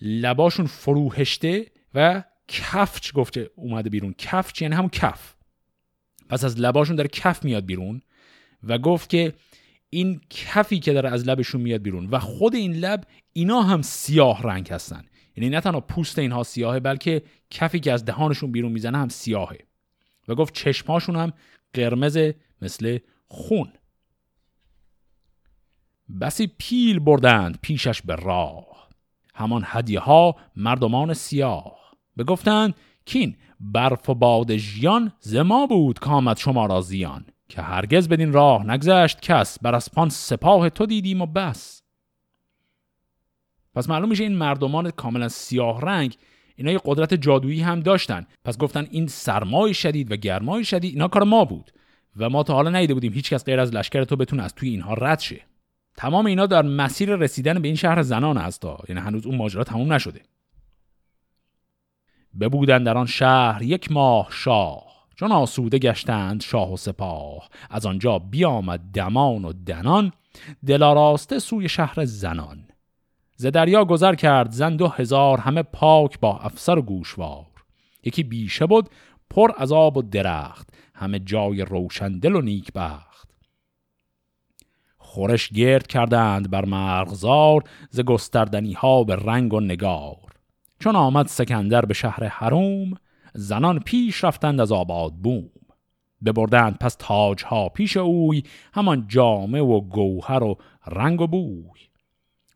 لباشون 0.00 0.66
فروهشته 0.66 1.66
و 1.94 2.24
کفچ 2.48 3.12
گفته 3.12 3.50
اومده 3.56 3.90
بیرون. 3.90 4.14
کفچ 4.18 4.62
یعنی 4.62 4.74
همون 4.74 4.90
کف. 4.90 5.34
پس 6.28 6.44
از 6.44 6.60
لباشون 6.60 6.96
داره 6.96 7.08
کف 7.08 7.44
میاد 7.44 7.66
بیرون 7.66 8.02
و 8.62 8.78
گفت 8.78 9.10
که 9.10 9.32
این 9.90 10.20
کفی 10.30 10.78
که 10.78 10.92
داره 10.92 11.10
از 11.10 11.28
لبشون 11.28 11.60
میاد 11.60 11.82
بیرون 11.82 12.06
و 12.06 12.18
خود 12.18 12.54
این 12.54 12.72
لب 12.72 13.04
اینا 13.32 13.62
هم 13.62 13.82
سیاه 13.82 14.42
رنگ 14.42 14.68
هستن. 14.68 15.04
یعنی 15.36 15.50
نه 15.50 15.60
تنها 15.60 15.80
پوست 15.80 16.18
اینها 16.18 16.42
سیاهه 16.42 16.80
بلکه 16.80 17.22
کفی 17.50 17.80
که 17.80 17.92
از 17.92 18.04
دهانشون 18.04 18.52
بیرون 18.52 18.72
می‌زنه 18.72 18.98
هم 18.98 19.08
سیاهه. 19.08 19.58
و 20.28 20.34
گفت 20.34 20.54
چشمهاشون 20.54 21.16
هم 21.16 21.32
قرمز 21.72 22.18
مثل 22.62 22.98
خون. 23.26 23.72
بسی 26.24 26.50
پیل 26.58 26.98
بردند 26.98 27.58
پیشش 27.62 28.02
به 28.02 28.14
راه. 28.16 28.88
همان 29.34 29.62
هدیه 29.66 30.00
ها 30.00 30.36
مردمان 30.56 31.14
سیاه. 31.14 31.76
بگفتند 32.18 32.74
کین 33.04 33.36
برف 33.60 34.10
و 34.10 34.14
باد 34.14 34.56
ژیان 34.56 35.12
زما 35.20 35.66
بود 35.66 35.98
کامت 35.98 36.38
شما 36.38 36.66
را 36.66 36.80
زیان. 36.80 37.24
که 37.48 37.62
هرگز 37.62 38.08
بدین 38.08 38.32
راه 38.32 38.70
نگذشت 38.70 39.20
کس 39.20 39.58
بر 39.58 39.74
اسپان 39.74 40.08
سپاه 40.08 40.68
تو 40.68 40.86
دیدیم 40.86 41.22
و 41.22 41.26
بس. 41.26 41.82
پس 43.74 43.88
معلوم 43.88 44.08
میشه 44.08 44.24
این 44.24 44.36
مردمان 44.36 44.90
کاملا 44.90 45.28
سیاه 45.28 45.80
رنگ 45.80 46.16
اینا 46.56 46.70
یه 46.70 46.80
قدرت 46.84 47.14
جادویی 47.14 47.60
هم 47.60 47.80
داشتن. 47.80 48.26
پس 48.44 48.58
گفتن 48.58 48.86
این 48.90 49.06
سرمای 49.06 49.74
شدید 49.74 50.12
و 50.12 50.16
گرمای 50.16 50.64
شدید 50.64 50.92
اینا 50.92 51.08
کار 51.08 51.22
ما 51.22 51.44
بود 51.44 51.70
و 52.16 52.30
ما 52.30 52.42
تا 52.42 52.54
حالا 52.54 52.70
ندیده 52.70 52.94
بودیم 52.94 53.12
هیچ 53.12 53.30
کس 53.30 53.44
غیر 53.44 53.60
از 53.60 53.74
لشکر 53.74 54.04
تو 54.04 54.16
بتونه 54.16 54.42
از 54.42 54.54
توی 54.54 54.68
اینها 54.68 54.94
رد 54.94 55.20
شه. 55.20 55.53
تمام 55.96 56.26
اینا 56.26 56.46
در 56.46 56.62
مسیر 56.62 57.16
رسیدن 57.16 57.62
به 57.62 57.68
این 57.68 57.76
شهر 57.76 58.02
زنان 58.02 58.36
هستا 58.36 58.78
یعنی 58.88 59.00
هنوز 59.00 59.26
اون 59.26 59.36
ماجرا 59.36 59.64
تموم 59.64 59.92
نشده. 59.92 60.20
ببودن 62.40 62.84
در 62.84 62.98
آن 62.98 63.06
شهر 63.06 63.62
یک 63.62 63.92
ماه 63.92 64.28
شاه. 64.30 64.84
چون 65.16 65.32
آسوده 65.32 65.78
گشتند 65.78 66.42
شاه 66.42 66.72
و 66.72 66.76
سپاه. 66.76 67.48
از 67.70 67.86
آنجا 67.86 68.18
بیامد 68.18 68.80
دمان 68.94 69.44
و 69.44 69.52
دنان. 69.52 70.12
دلاراسته 70.66 71.38
سوی 71.38 71.68
شهر 71.68 72.04
زنان. 72.04 72.68
ز 73.36 73.46
دریا 73.46 73.84
گذر 73.84 74.14
کرد 74.14 74.50
زن 74.50 74.76
دو 74.76 74.88
هزار 74.88 75.38
همه 75.38 75.62
پاک 75.62 76.20
با 76.20 76.38
افسر 76.38 76.78
و 76.78 76.82
گوشوار. 76.82 77.46
یکی 78.04 78.22
بیشه 78.22 78.66
بود 78.66 78.88
پر 79.30 79.50
از 79.56 79.72
آب 79.72 79.96
و 79.96 80.02
درخت. 80.02 80.68
همه 80.94 81.18
جای 81.18 81.62
روشندل 81.62 82.36
و 82.36 82.40
نیک 82.40 82.72
بخت 82.72 83.13
خورش 85.14 85.48
گرد 85.48 85.86
کردند 85.86 86.50
بر 86.50 86.64
مرغزار 86.64 87.64
ز 87.90 88.00
گستردنی 88.00 88.72
ها 88.72 89.04
به 89.04 89.16
رنگ 89.16 89.54
و 89.54 89.60
نگار. 89.60 90.32
چون 90.78 90.96
آمد 90.96 91.26
سکندر 91.26 91.84
به 91.84 91.94
شهر 91.94 92.24
حروم 92.24 92.94
زنان 93.34 93.78
پیش 93.78 94.24
رفتند 94.24 94.60
از 94.60 94.72
آباد 94.72 95.12
بوم. 95.12 95.50
ببردند 96.24 96.78
پس 96.78 96.96
تاج 96.98 97.44
ها 97.44 97.68
پیش 97.68 97.96
اوی 97.96 98.42
همان 98.74 99.04
جامه 99.08 99.60
و 99.60 99.80
گوهر 99.80 100.44
و 100.44 100.58
رنگ 100.86 101.20
و 101.20 101.26
بوی. 101.26 101.80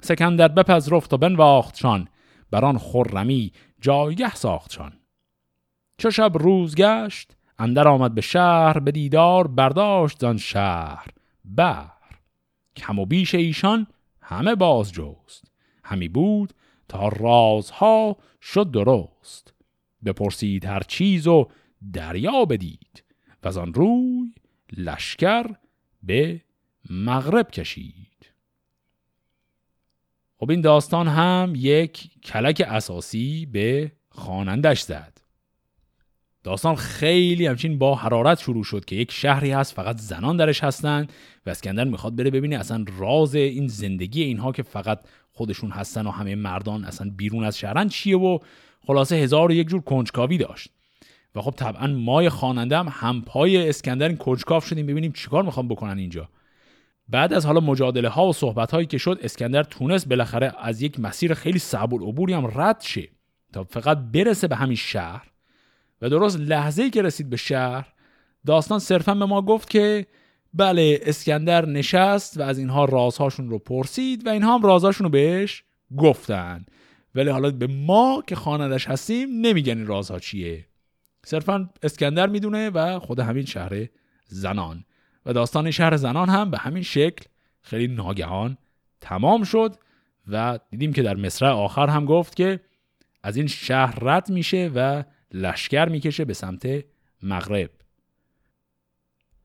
سکندر 0.03 0.49
بپذرفت 0.49 1.13
و 1.13 1.17
بنواختشان 1.17 2.09
بر 2.51 2.65
آن 2.65 2.79
خرمی 2.79 3.53
جایگه 3.81 4.35
ساختشان 4.35 4.93
چو 5.99 6.11
شب 6.11 6.33
روز 6.35 6.75
گشت 6.75 7.37
اندر 7.59 7.89
آمد 7.89 8.15
به 8.15 8.21
شهر 8.21 8.79
به 8.79 8.91
دیدار 8.93 9.47
برداشت 9.47 10.21
زان 10.21 10.37
شهر. 10.37 11.07
بر 11.45 11.98
کم 12.79 12.99
و 12.99 13.07
بیش 13.07 13.35
ایشان 13.35 13.87
همه 14.23 14.55
باز 14.55 14.93
جوست 14.93 15.53
همی 15.85 16.09
بود 16.09 16.55
تا 16.89 17.09
رازها 17.09 18.17
شد 18.43 18.71
درست. 18.71 19.55
بپرسید 20.05 20.65
هر 20.65 20.81
چیز 20.81 21.27
و 21.27 21.49
دریا 21.93 22.45
بدید. 22.45 23.05
و 23.43 23.49
از 23.49 23.59
آن 23.59 23.75
روی 23.75 24.33
لشکر 24.77 25.47
به 26.03 26.43
مغرب 26.91 27.51
کشید. 27.51 28.33
خب 30.37 30.51
این 30.51 30.61
داستان 30.61 31.09
هم 31.09 31.53
یک 31.57 32.21
کلک 32.25 32.63
اساسی 32.69 33.47
به 33.47 33.93
خوانندش 34.09 34.81
زد. 34.81 35.18
داستان 36.45 36.75
خیلی 36.75 37.47
همچین 37.47 37.79
با 37.79 37.95
حرارت 37.95 38.41
شروع 38.41 38.65
شد 38.65 38.85
که 38.85 38.97
یک 38.97 39.13
شهری 39.13 39.51
هست 39.51 39.75
فقط 39.75 39.97
زنان 39.99 40.37
درش 40.37 40.65
هستن 40.65 41.07
و 41.47 41.51
اسکندر 41.51 41.85
می‌خواد 41.85 42.17
بره 42.17 42.31
ببینه 42.31 42.57
اصلا 42.57 42.85
راز 42.99 43.35
این 43.35 43.69
زندگی 43.69 44.23
اینها 44.23 44.53
که 44.53 44.63
فقط 44.63 45.01
خودشون 45.33 45.71
هستن 45.71 46.07
و 46.07 46.11
همه 46.11 46.35
مردان 46.35 46.85
اصلا 46.85 47.11
بیرون 47.17 47.45
از 47.45 47.59
شهرن 47.59 47.89
چیه 47.89 48.19
و 48.19 48.39
خلاصه 48.87 49.17
هزار 49.17 49.51
و 49.51 49.55
یک 49.55 49.69
جور 49.69 49.81
کنجکاوی 49.81 50.39
داشت. 50.39 50.71
و 51.35 51.43
خب 51.43 51.55
طبعا 51.57 51.87
مای 51.87 52.29
خواننده 52.29 52.79
هم 52.79 52.89
همپای 52.91 53.69
اسکندر 53.69 54.09
این 54.09 54.17
کنجکاو 54.17 54.61
شدیم 54.61 54.87
ببینیم 54.87 55.13
چیکار 55.13 55.43
می‌خوام 55.43 55.69
بکنن 55.69 55.99
اینجا. 55.99 56.29
بعد 57.09 57.33
از 57.33 57.47
حالا 57.47 57.61
مجادله 57.61 58.09
ها 58.09 58.27
و 58.27 58.33
صحبت 58.33 58.71
هایی 58.71 58.87
که 58.87 58.99
شد 58.99 59.19
اسکندر 59.23 59.63
تونست 59.63 60.09
بالاخره 60.09 60.55
از 60.59 60.83
یک 60.83 61.01
مسیر 61.01 61.35
خیلی 61.35 61.59
صعب 61.59 61.95
العبوری 61.95 62.33
هم 62.33 62.51
رد 62.55 62.81
شه 62.81 63.09
تا 63.53 63.65
فقط 63.65 63.99
برسه 63.99 64.49
به 64.49 64.57
همین 64.57 64.77
شهر. 64.77 65.27
و 66.03 66.09
درست 66.09 66.41
لحظه 66.41 66.91
که 66.91 67.03
رسید 67.03 67.31
به 67.31 67.37
شهر 67.37 67.93
داستان 68.47 68.79
صرفا 68.79 69.15
به 69.15 69.27
ما 69.27 69.43
گفت 69.43 69.71
که 69.71 70.07
بله 70.55 71.01
اسکندر 71.03 71.67
نشست 71.67 72.41
و 72.41 72.43
از 72.43 72.59
اینها 72.59 72.85
رازهاشون 72.85 73.51
رو 73.51 73.59
پرسید 73.59 74.27
و 74.27 74.31
اینها 74.31 74.55
هم 74.55 74.63
رازهاشون 74.63 75.05
رو 75.05 75.11
بهش 75.11 75.65
گفتن. 75.97 76.67
ولی 77.15 77.31
حالا 77.31 77.51
به 77.51 77.67
ما 77.67 78.23
که 78.27 78.37
خانندش 78.37 78.89
هستیم 78.89 79.29
نمیگن 79.41 79.79
این 79.79 79.87
رازها 79.87 80.19
چیه. 80.19 80.67
صرفا 81.27 81.71
اسکندر 81.83 82.27
می‌دونه 82.27 82.71
و 82.71 82.99
خود 82.99 83.21
همین 83.21 83.45
شهر 83.45 83.87
زنان. 84.27 84.85
و 85.27 85.33
داستان 85.33 85.71
شهر 85.71 85.97
زنان 85.97 86.29
هم 86.29 86.51
به 86.51 86.59
همین 86.59 86.83
شکل 86.83 87.25
خیلی 87.63 87.95
ناگهان 87.95 88.59
تمام 89.01 89.45
شد 89.45 89.77
و 90.29 90.59
دیدیم 90.71 90.93
که 90.93 91.03
در 91.03 91.17
مصرع 91.17 91.51
آخر 91.51 91.87
هم 91.87 92.05
گفت 92.05 92.37
که 92.37 92.61
از 93.23 93.37
این 93.37 93.47
شهر 93.47 93.99
رد 94.05 94.31
میشه 94.31 94.71
و 94.75 95.05
لشکر 95.33 95.89
می‌کشه 95.89 96.25
به 96.25 96.35
سمت 96.35 96.85
مغرب. 97.23 97.71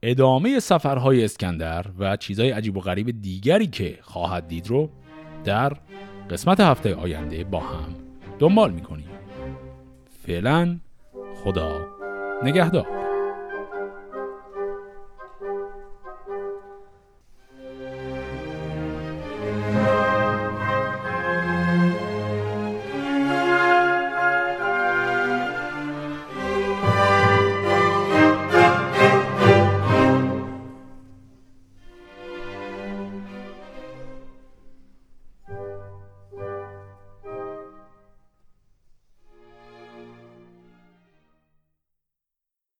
ادامه 0.02 0.60
سفرهای 0.60 1.24
اسکندر 1.24 1.86
و 1.98 2.16
چیزهای 2.16 2.50
عجیب 2.50 2.76
و 2.76 2.80
غریب 2.80 3.22
دیگری 3.22 3.66
که 3.66 3.98
خواهد 4.02 4.48
دید 4.48 4.68
رو 4.68 4.90
در 5.44 5.72
قسمت 6.30 6.60
هفته 6.60 6.94
آینده 6.94 7.44
با 7.44 7.60
هم 7.60 7.94
دنبال 8.38 8.72
می‌کنیم. 8.72 9.08
فعلا 10.26 10.78
خدا 11.44 11.86
نگهدار. 12.42 13.03